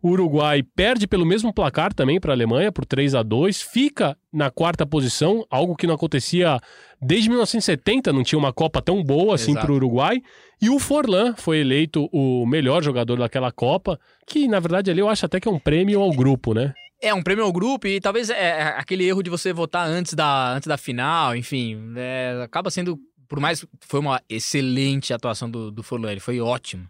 O 0.01 0.09
Uruguai 0.09 0.63
perde 0.63 1.05
pelo 1.07 1.25
mesmo 1.25 1.53
placar 1.53 1.93
também 1.93 2.19
para 2.19 2.31
a 2.31 2.35
Alemanha, 2.35 2.71
por 2.71 2.85
3 2.85 3.13
a 3.13 3.21
2 3.21 3.61
fica 3.61 4.17
na 4.33 4.49
quarta 4.49 4.83
posição, 4.85 5.45
algo 5.49 5.75
que 5.75 5.85
não 5.85 5.93
acontecia 5.93 6.59
desde 6.99 7.29
1970, 7.29 8.11
não 8.11 8.23
tinha 8.23 8.39
uma 8.39 8.51
Copa 8.51 8.81
tão 8.81 9.03
boa 9.03 9.35
assim 9.35 9.53
para 9.53 9.71
o 9.71 9.75
Uruguai. 9.75 10.21
E 10.59 10.69
o 10.69 10.79
Forlan 10.79 11.35
foi 11.35 11.59
eleito 11.59 12.09
o 12.11 12.45
melhor 12.47 12.83
jogador 12.83 13.17
daquela 13.17 13.51
Copa, 13.51 13.99
que 14.25 14.47
na 14.47 14.59
verdade 14.59 14.89
ali 14.89 14.99
eu 14.99 15.09
acho 15.09 15.25
até 15.25 15.39
que 15.39 15.47
é 15.47 15.51
um 15.51 15.59
prêmio 15.59 16.01
ao 16.01 16.11
grupo, 16.11 16.53
né? 16.53 16.73
É 16.99 17.13
um 17.13 17.21
prêmio 17.21 17.43
ao 17.43 17.51
grupo 17.51 17.87
e 17.87 17.99
talvez 17.99 18.29
é, 18.29 18.35
é 18.39 18.61
aquele 18.77 19.07
erro 19.07 19.21
de 19.23 19.29
você 19.29 19.51
votar 19.53 19.87
antes 19.87 20.13
da, 20.13 20.53
antes 20.53 20.67
da 20.67 20.77
final, 20.77 21.35
enfim, 21.35 21.93
é, 21.95 22.41
acaba 22.43 22.69
sendo, 22.69 22.99
por 23.27 23.39
mais 23.39 23.65
foi 23.81 23.99
uma 23.99 24.21
excelente 24.29 25.13
atuação 25.13 25.49
do, 25.49 25.71
do 25.71 25.81
Forlan, 25.83 26.11
ele 26.11 26.19
foi 26.19 26.39
ótimo. 26.39 26.87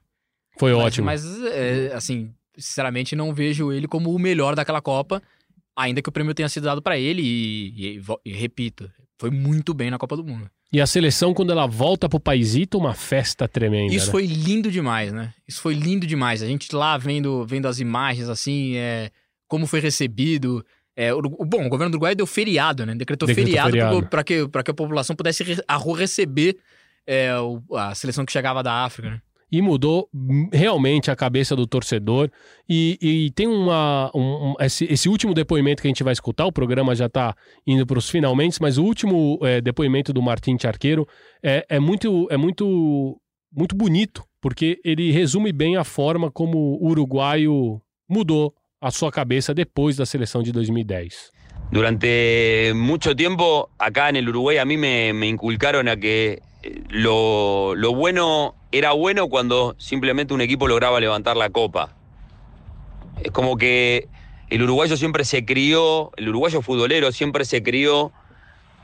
Foi 0.57 0.73
Mas- 0.73 0.83
ótimo. 0.83 1.05
Mas, 1.05 1.43
é, 1.45 1.91
assim, 1.93 2.33
sinceramente, 2.57 3.15
não 3.15 3.33
vejo 3.33 3.71
ele 3.71 3.87
como 3.87 4.13
o 4.13 4.19
melhor 4.19 4.55
daquela 4.55 4.81
Copa, 4.81 5.21
ainda 5.75 6.01
que 6.01 6.09
o 6.09 6.11
prêmio 6.11 6.33
tenha 6.33 6.49
sido 6.49 6.63
dado 6.63 6.81
pra 6.81 6.97
ele 6.97 7.21
e, 7.21 7.97
e 7.97 8.01
e 8.25 8.31
repito, 8.33 8.91
foi 9.19 9.29
muito 9.29 9.73
bem 9.73 9.89
na 9.91 9.97
Copa 9.97 10.15
do 10.15 10.23
Mundo. 10.23 10.49
E 10.73 10.79
a 10.79 10.87
seleção, 10.87 11.33
quando 11.33 11.51
ela 11.51 11.67
volta 11.67 12.07
pro 12.07 12.19
paizito, 12.19 12.77
uma 12.77 12.93
festa 12.93 13.45
tremenda. 13.45 13.93
Isso 13.93 14.05
né? 14.05 14.11
foi 14.11 14.25
lindo 14.25 14.71
demais, 14.71 15.11
né? 15.11 15.33
Isso 15.45 15.59
foi 15.61 15.73
lindo 15.73 16.07
demais. 16.07 16.41
A 16.41 16.47
gente 16.47 16.73
lá 16.73 16.97
vendo, 16.97 17.45
vendo 17.45 17.67
as 17.67 17.79
imagens, 17.81 18.29
assim, 18.29 18.77
é, 18.77 19.11
como 19.49 19.67
foi 19.67 19.81
recebido. 19.81 20.65
É, 20.95 21.13
o, 21.13 21.21
bom, 21.21 21.65
o 21.65 21.69
governo 21.69 21.91
do 21.91 21.95
Uruguai 21.95 22.15
deu 22.15 22.25
feriado, 22.25 22.85
né? 22.85 22.95
Decretou, 22.95 23.27
Decretou 23.27 23.51
feriado 23.53 24.07
para 24.07 24.23
que, 24.23 24.47
pra 24.47 24.63
que 24.63 24.71
a 24.71 24.73
população 24.73 25.13
pudesse 25.13 25.43
re, 25.43 25.57
a 25.67 25.77
receber 25.77 26.57
é, 27.05 27.37
o- 27.37 27.61
a 27.75 27.93
seleção 27.93 28.25
que 28.25 28.31
chegava 28.31 28.63
da 28.63 28.85
África, 28.85 29.09
né? 29.09 29.21
E 29.51 29.61
mudou 29.61 30.07
realmente 30.53 31.11
a 31.11 31.15
cabeça 31.15 31.55
do 31.55 31.67
torcedor. 31.67 32.29
E, 32.69 32.97
e 33.01 33.31
tem 33.31 33.47
uma. 33.47 34.09
um- 34.15 34.51
um- 34.51 34.55
esse, 34.59 34.85
esse 34.85 35.09
último 35.09 35.33
depoimento 35.33 35.81
que 35.81 35.87
a 35.87 35.91
gente 35.91 36.03
vai 36.03 36.13
escutar, 36.13 36.45
o 36.45 36.51
programa 36.51 36.95
já 36.95 37.07
está 37.07 37.35
indo 37.67 37.85
para 37.85 37.99
os 37.99 38.09
finalmente, 38.09 38.61
mas 38.61 38.77
o 38.77 38.83
último 38.83 39.37
é, 39.43 39.59
depoimento 39.59 40.13
do 40.13 40.21
Martim 40.21 40.57
Charqueiro 40.59 41.07
é, 41.43 41.65
é 41.69 41.79
muito. 41.79 42.27
É 42.31 42.37
muito 42.37 43.17
muito 43.53 43.75
bonito, 43.75 44.23
porque 44.41 44.79
ele 44.81 45.11
resume 45.11 45.51
bem 45.51 45.75
a 45.75 45.83
forma 45.83 46.31
como 46.31 46.57
o 46.79 46.87
uruguaio 46.89 47.81
mudou 48.09 48.53
a 48.79 48.89
sua 48.91 49.11
cabeça 49.11 49.53
depois 49.53 49.97
da 49.97 50.05
seleção 50.05 50.41
de 50.41 50.53
2010. 50.53 51.31
Durante 51.69 52.71
mucho 52.73 53.13
tiempo 53.13 53.69
acá 53.77 54.09
en 54.09 54.15
el 54.15 54.29
Uruguay 54.29 54.57
a 54.57 54.63
mí 54.65 54.77
me, 54.77 55.11
me 55.13 55.27
inculcaron 55.27 55.89
a 55.89 55.97
que 55.97 56.39
eh, 56.63 56.81
lo, 56.91 57.75
lo 57.75 57.93
bueno 57.93 58.55
era 58.71 58.91
bueno 58.93 59.27
cuando 59.27 59.75
simplemente 59.77 60.33
un 60.33 60.41
equipo 60.41 60.67
lograba 60.67 60.99
levantar 60.99 61.37
la 61.37 61.49
copa. 61.49 61.93
Es 63.23 63.31
como 63.31 63.57
que 63.57 64.07
el 64.49 64.63
uruguayo 64.63 64.97
siempre 64.97 65.25
se 65.25 65.45
crió, 65.45 66.11
el 66.17 66.29
uruguayo 66.29 66.61
futbolero 66.61 67.11
siempre 67.11 67.45
se 67.45 67.61
crió 67.63 68.11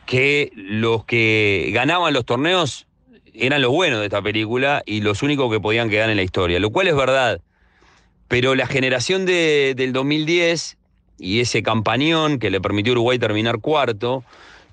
que 0.05 0.51
los 0.55 1.05
que 1.05 1.69
ganaban 1.73 2.13
los 2.13 2.25
torneos 2.25 2.87
eran 3.33 3.61
los 3.61 3.71
buenos 3.71 3.99
de 3.99 4.05
esta 4.05 4.21
película 4.21 4.81
y 4.85 5.01
los 5.01 5.21
únicos 5.23 5.51
que 5.51 5.59
podían 5.59 5.89
quedar 5.89 6.09
en 6.09 6.15
la 6.17 6.23
historia, 6.23 6.59
lo 6.59 6.69
cual 6.71 6.87
es 6.87 6.95
verdad. 6.95 7.41
Pero 8.27 8.55
la 8.55 8.67
generación 8.67 9.25
de- 9.25 9.73
del 9.75 9.93
2010 9.93 10.77
y 11.19 11.39
ese 11.39 11.63
campañón 11.63 12.39
que 12.39 12.49
le 12.49 12.61
permitió 12.61 12.91
a 12.91 12.95
Uruguay 12.95 13.19
terminar 13.19 13.59
cuarto, 13.59 14.23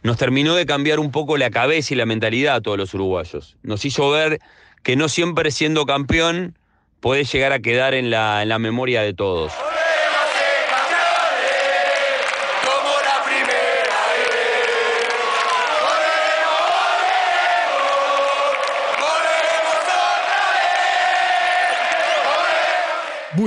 nos 0.02 0.16
terminó 0.18 0.54
de 0.54 0.66
cambiar 0.66 0.98
un 0.98 1.10
poco 1.10 1.36
la 1.36 1.50
cabeza 1.50 1.94
y 1.94 1.96
la 1.96 2.04
mentalidad 2.06 2.56
a 2.56 2.60
todos 2.60 2.76
los 2.76 2.92
uruguayos. 2.94 3.56
Nos 3.62 3.84
hizo 3.84 4.10
ver 4.10 4.40
que 4.84 4.94
no 4.94 5.08
siempre 5.08 5.50
siendo 5.50 5.86
campeón 5.86 6.56
puede 7.00 7.24
llegar 7.24 7.52
a 7.52 7.58
quedar 7.58 7.94
en 7.94 8.10
la, 8.10 8.58
memoria 8.60 9.02
de 9.02 9.14
todos. 9.14 9.52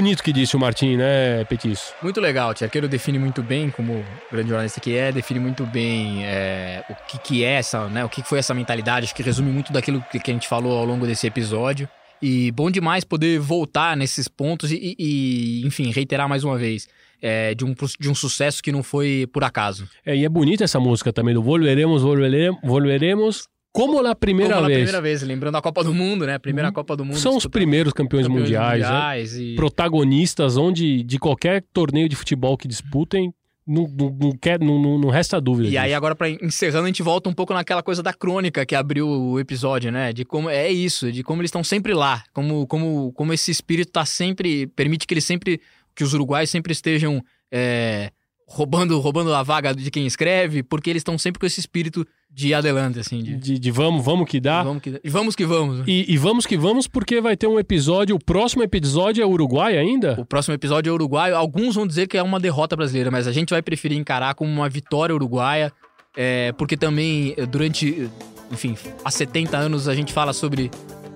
Bonito 0.07 0.23
que 0.23 0.31
disse 0.31 0.55
o 0.55 0.59
Martim, 0.59 0.95
né, 0.95 1.43
Petiço? 1.43 1.93
Muito 2.01 2.21
legal, 2.21 2.51
o 2.51 2.53
Tcherqueiro 2.53 2.87
define 2.87 3.19
muito 3.19 3.43
bem, 3.43 3.69
como 3.69 4.05
grande 4.31 4.47
jornalista 4.47 4.79
que 4.79 4.95
é, 4.95 5.11
define 5.11 5.37
muito 5.37 5.65
bem 5.65 6.25
é, 6.25 6.81
o 6.89 6.95
que, 7.09 7.19
que 7.19 7.43
é 7.43 7.55
essa, 7.55 7.89
né? 7.89 8.05
O 8.05 8.09
que 8.09 8.23
foi 8.23 8.39
essa 8.39 8.53
mentalidade, 8.53 9.03
acho 9.03 9.13
que 9.13 9.21
resume 9.21 9.51
muito 9.51 9.73
daquilo 9.73 10.01
que, 10.09 10.17
que 10.17 10.31
a 10.31 10.33
gente 10.33 10.47
falou 10.47 10.77
ao 10.77 10.85
longo 10.85 11.05
desse 11.05 11.27
episódio. 11.27 11.89
E 12.21 12.53
bom 12.53 12.71
demais 12.71 13.03
poder 13.03 13.37
voltar 13.37 13.97
nesses 13.97 14.29
pontos 14.29 14.71
e, 14.71 14.95
e, 14.97 15.67
enfim, 15.67 15.91
reiterar 15.91 16.29
mais 16.29 16.45
uma 16.45 16.57
vez. 16.57 16.87
é, 17.21 17.53
de, 17.53 17.65
um, 17.65 17.75
de 17.99 18.09
um 18.09 18.15
sucesso 18.15 18.63
que 18.63 18.71
não 18.71 18.83
foi 18.83 19.27
por 19.33 19.43
acaso. 19.43 19.89
É, 20.05 20.15
e 20.15 20.23
é 20.23 20.29
bonita 20.29 20.63
essa 20.63 20.79
música 20.79 21.11
também, 21.11 21.33
do 21.33 21.43
Volveremos, 21.43 22.01
Volveremos, 22.01 22.61
Volveremos 22.63 23.49
como 23.77 24.01
na 24.01 24.15
primeira 24.15 24.53
Como 24.55 24.61
na 24.63 24.67
vez. 24.67 24.79
primeira 24.79 25.01
vez, 25.01 25.21
lembrando 25.21 25.55
a 25.57 25.61
Copa 25.61 25.83
do 25.83 25.93
Mundo, 25.93 26.25
né? 26.25 26.35
A 26.35 26.39
primeira 26.39 26.71
Copa 26.71 26.95
do 26.95 27.05
Mundo. 27.05 27.17
São 27.17 27.37
os 27.37 27.45
primeiros 27.45 27.93
campeões, 27.93 28.25
campeões 28.27 28.43
mundiais, 28.43 28.81
né? 28.81 28.87
mundiais 28.87 29.37
e- 29.37 29.55
protagonistas 29.55 30.57
onde 30.57 31.03
de 31.03 31.17
qualquer 31.19 31.63
torneio 31.73 32.09
de 32.09 32.15
futebol 32.15 32.57
que 32.57 32.67
disputem, 32.67 33.33
Não, 33.69 33.83
não, 33.85 34.09
não 34.17 34.31
quer, 34.31 34.59
não, 34.61 34.97
não, 34.97 35.09
resta 35.09 35.41
dúvida. 35.41 35.67
E 35.67 35.71
disso. 35.71 35.81
aí, 35.83 35.93
agora, 35.93 36.15
pra 36.15 36.29
encerrando, 36.29 36.85
a 36.85 36.87
gente 36.87 37.03
volta 37.03 37.29
um 37.29 37.33
pouco 37.33 37.53
naquela 37.53 37.83
coisa 37.83 38.01
da 38.01 38.13
crônica 38.13 38.65
que 38.65 38.73
abriu 38.73 39.05
o 39.05 39.37
episódio, 39.41 39.91
né? 39.91 40.13
De 40.13 40.23
como 40.23 40.49
é 40.49 40.71
isso, 40.71 41.11
de 41.11 41.21
como 41.21 41.41
eles 41.41 41.49
estão 41.49 41.63
sempre 41.65 41.93
lá, 41.93 42.23
como, 42.33 42.65
como, 42.65 43.11
como 43.11 43.33
esse 43.33 43.51
espírito 43.51 43.91
tá 43.91 44.05
sempre. 44.05 44.67
permite 44.67 45.05
que 45.05 45.13
eles 45.13 45.25
sempre. 45.25 45.59
que 45.93 46.01
os 46.03 46.13
uruguaios 46.13 46.49
sempre 46.49 46.71
estejam 46.71 47.21
é, 47.51 48.09
roubando, 48.47 48.97
roubando 48.99 49.33
a 49.33 49.43
vaga 49.43 49.75
de 49.75 49.91
quem 49.91 50.05
escreve, 50.07 50.63
porque 50.63 50.89
eles 50.89 51.01
estão 51.01 51.17
sempre 51.17 51.39
com 51.39 51.45
esse 51.45 51.59
espírito 51.59 52.07
de 52.31 52.53
adelante, 52.53 52.99
assim. 52.99 53.21
De, 53.21 53.35
De, 53.35 53.59
de 53.59 53.71
vamos, 53.71 54.03
vamos 54.05 54.29
que 54.29 54.39
dá. 54.39 54.63
vamos 54.63 54.81
que, 54.81 55.01
e 55.03 55.09
vamos 55.09 55.35
que 55.35 55.45
vamos. 55.45 55.83
E, 55.85 56.05
e 56.07 56.17
vamos 56.17 56.45
que 56.45 56.57
vamos, 56.57 56.87
porque 56.87 57.19
vai 57.19 57.35
ter 57.35 57.47
um 57.47 57.59
episódio. 57.59 58.15
O 58.15 58.23
próximo 58.23 58.63
episódio 58.63 59.21
é 59.21 59.25
Uruguai 59.25 59.77
ainda? 59.77 60.15
O 60.19 60.25
próximo 60.25 60.53
episódio 60.55 60.89
é 60.89 60.93
uruguaio. 60.93 61.35
Alguns 61.35 61.75
vão 61.75 61.85
dizer 61.85 62.07
que 62.07 62.17
é 62.17 62.23
uma 62.23 62.39
derrota 62.39 62.75
brasileira, 62.75 63.11
mas 63.11 63.27
a 63.27 63.31
gente 63.31 63.49
vai 63.49 63.61
preferir 63.61 63.97
encarar 63.97 64.33
como 64.33 64.49
uma 64.49 64.69
vitória 64.69 65.13
uruguaia, 65.13 65.73
é, 66.15 66.51
porque 66.53 66.77
também 66.77 67.33
eh, 67.37 67.45
durante, 67.45 68.03
eh, 68.03 68.09
enfim, 68.51 68.75
há 69.03 69.11
70 69.11 69.57
anos 69.57 69.87
a 69.87 69.95
gente 69.95 70.13
fala 70.13 70.31
sobre 70.31 70.71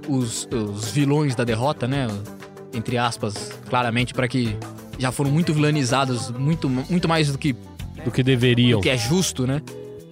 os, 0.08 0.50
os 0.52 0.92
vilões 0.92 1.34
da 1.36 1.44
derrota, 1.44 1.88
né? 1.88 2.08
Entre 2.74 2.98
aspas, 2.98 3.52
claramente, 3.70 4.14
para 4.14 4.28
que 4.28 4.56
já 4.98 5.12
foram 5.12 5.32
muito 5.32 5.54
vilanizados, 5.54 6.30
muito, 6.32 6.70
muito 6.70 7.08
mais 7.08 7.32
do 7.32 7.38
que, 7.38 7.56
Do 8.06 8.12
que 8.12 8.24
deveriam. 8.24 8.80
do 8.80 8.84
que 8.84 8.90
é 8.90 8.98
justo, 8.98 9.48
né? 9.48 9.62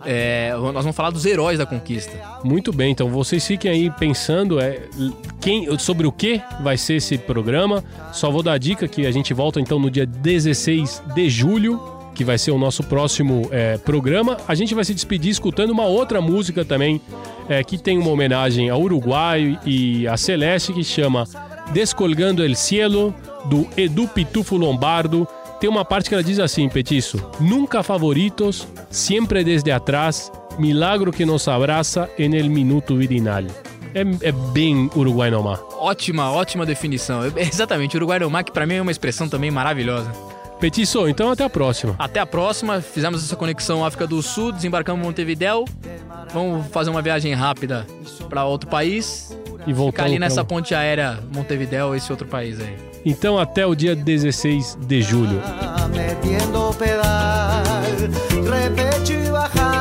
É, 0.06 0.54
nós 0.54 0.84
vamos 0.84 0.96
falar 0.96 1.10
dos 1.10 1.26
heróis 1.26 1.58
da 1.58 1.66
conquista. 1.66 2.18
Muito 2.44 2.72
bem, 2.72 2.92
então 2.92 3.10
vocês 3.10 3.46
fiquem 3.46 3.70
aí 3.70 3.92
pensando 3.92 4.60
é, 4.60 4.80
quem, 5.42 5.78
sobre 5.78 6.08
o 6.08 6.12
que 6.12 6.42
vai 6.62 6.78
ser 6.78 6.96
esse 6.96 7.18
programa. 7.18 7.84
Só 8.14 8.32
vou 8.32 8.42
dar 8.42 8.54
a 8.54 8.58
dica 8.58 8.88
que 8.88 9.06
a 9.06 9.12
gente 9.12 9.34
volta 9.34 9.60
então 9.60 9.78
no 9.78 9.92
dia 9.92 10.06
16 10.06 11.04
de 11.14 11.30
julho, 11.30 11.82
que 12.16 12.24
vai 12.24 12.38
ser 12.38 12.52
o 12.52 12.58
nosso 12.58 12.82
próximo 12.84 13.48
é, 13.52 13.78
programa. 13.78 14.38
A 14.48 14.56
gente 14.56 14.74
vai 14.74 14.86
se 14.86 14.94
despedir 14.94 15.32
escutando 15.32 15.72
uma 15.72 15.86
outra 15.86 16.22
música 16.22 16.64
também, 16.64 17.02
é, 17.50 17.64
que 17.64 17.78
tem 17.78 17.98
uma 17.98 18.10
homenagem 18.10 18.70
ao 18.70 18.82
Uruguai 18.82 19.60
e 19.66 20.08
a 20.08 20.16
Celeste, 20.16 20.72
que 20.72 20.84
chama 20.84 21.26
Descolgando 21.74 22.44
el 22.44 22.56
Cielo, 22.56 23.14
do 23.46 23.68
Edu 23.78 24.08
Pitufo 24.08 24.58
Lombardo. 24.58 25.28
Tem 25.60 25.70
uma 25.70 25.86
parte 25.86 26.10
que 26.10 26.16
ela 26.16 26.24
diz 26.24 26.40
assim, 26.40 26.68
Petiço: 26.70 27.24
Nunca 27.40 27.84
favoritos, 27.84 28.68
sempre 28.90 29.44
desde 29.44 29.72
atrás, 29.72 30.32
milagro 30.58 31.12
que 31.12 31.26
nos 31.26 31.48
abraça 31.48 32.10
en 32.18 32.34
el 32.34 32.50
minuto 32.50 32.96
virinal. 32.96 33.46
É, 33.94 34.02
é 34.30 34.32
bem 34.54 34.90
Uruguai 34.96 35.32
no 35.32 35.44
mar. 35.44 35.60
Ótima, 35.78 36.32
ótima 36.32 36.66
definição. 36.66 37.24
É, 37.24 37.42
Exatamente, 37.42 37.98
Uruguai 37.98 38.20
no 38.20 38.30
Mar, 38.30 38.44
que 38.44 38.52
pra 38.52 38.66
mim 38.66 38.76
é 38.76 38.82
uma 38.82 38.92
expressão 38.92 39.28
também 39.28 39.50
maravilhosa. 39.50 40.12
Petiço, 40.60 41.08
então 41.08 41.32
até 41.32 41.44
a 41.44 41.50
próxima. 41.50 41.96
Até 41.98 42.20
a 42.20 42.26
próxima. 42.26 42.82
Fizemos 42.82 43.24
essa 43.24 43.36
conexão 43.36 43.86
África 43.86 44.06
do 44.06 44.22
Sul, 44.22 44.52
desembarcamos 44.52 45.02
em 45.02 45.06
Montevidéu. 45.06 45.66
Vamos 46.34 46.68
fazer 46.68 46.90
uma 46.90 47.02
viagem 47.02 47.34
rápida 47.34 47.88
para 48.30 48.44
outro 48.44 48.70
país. 48.70 49.36
E 49.70 49.74
voltar 49.74 49.92
Ficar 49.92 50.06
ali 50.06 50.18
nessa 50.18 50.44
ponte 50.44 50.74
aérea 50.74 51.20
Montevidéu, 51.32 51.94
esse 51.94 52.12
outro 52.12 52.28
país 52.28 52.60
aí. 52.60 52.76
Então 53.06 53.38
até 53.38 53.68
o 53.68 53.76
dia 53.76 53.96
16 53.96 54.80
de 54.82 55.02
julho. 55.04 55.40
metiendo 55.94 56.74
pedal, 56.74 57.62
repetiendo 58.52 59.79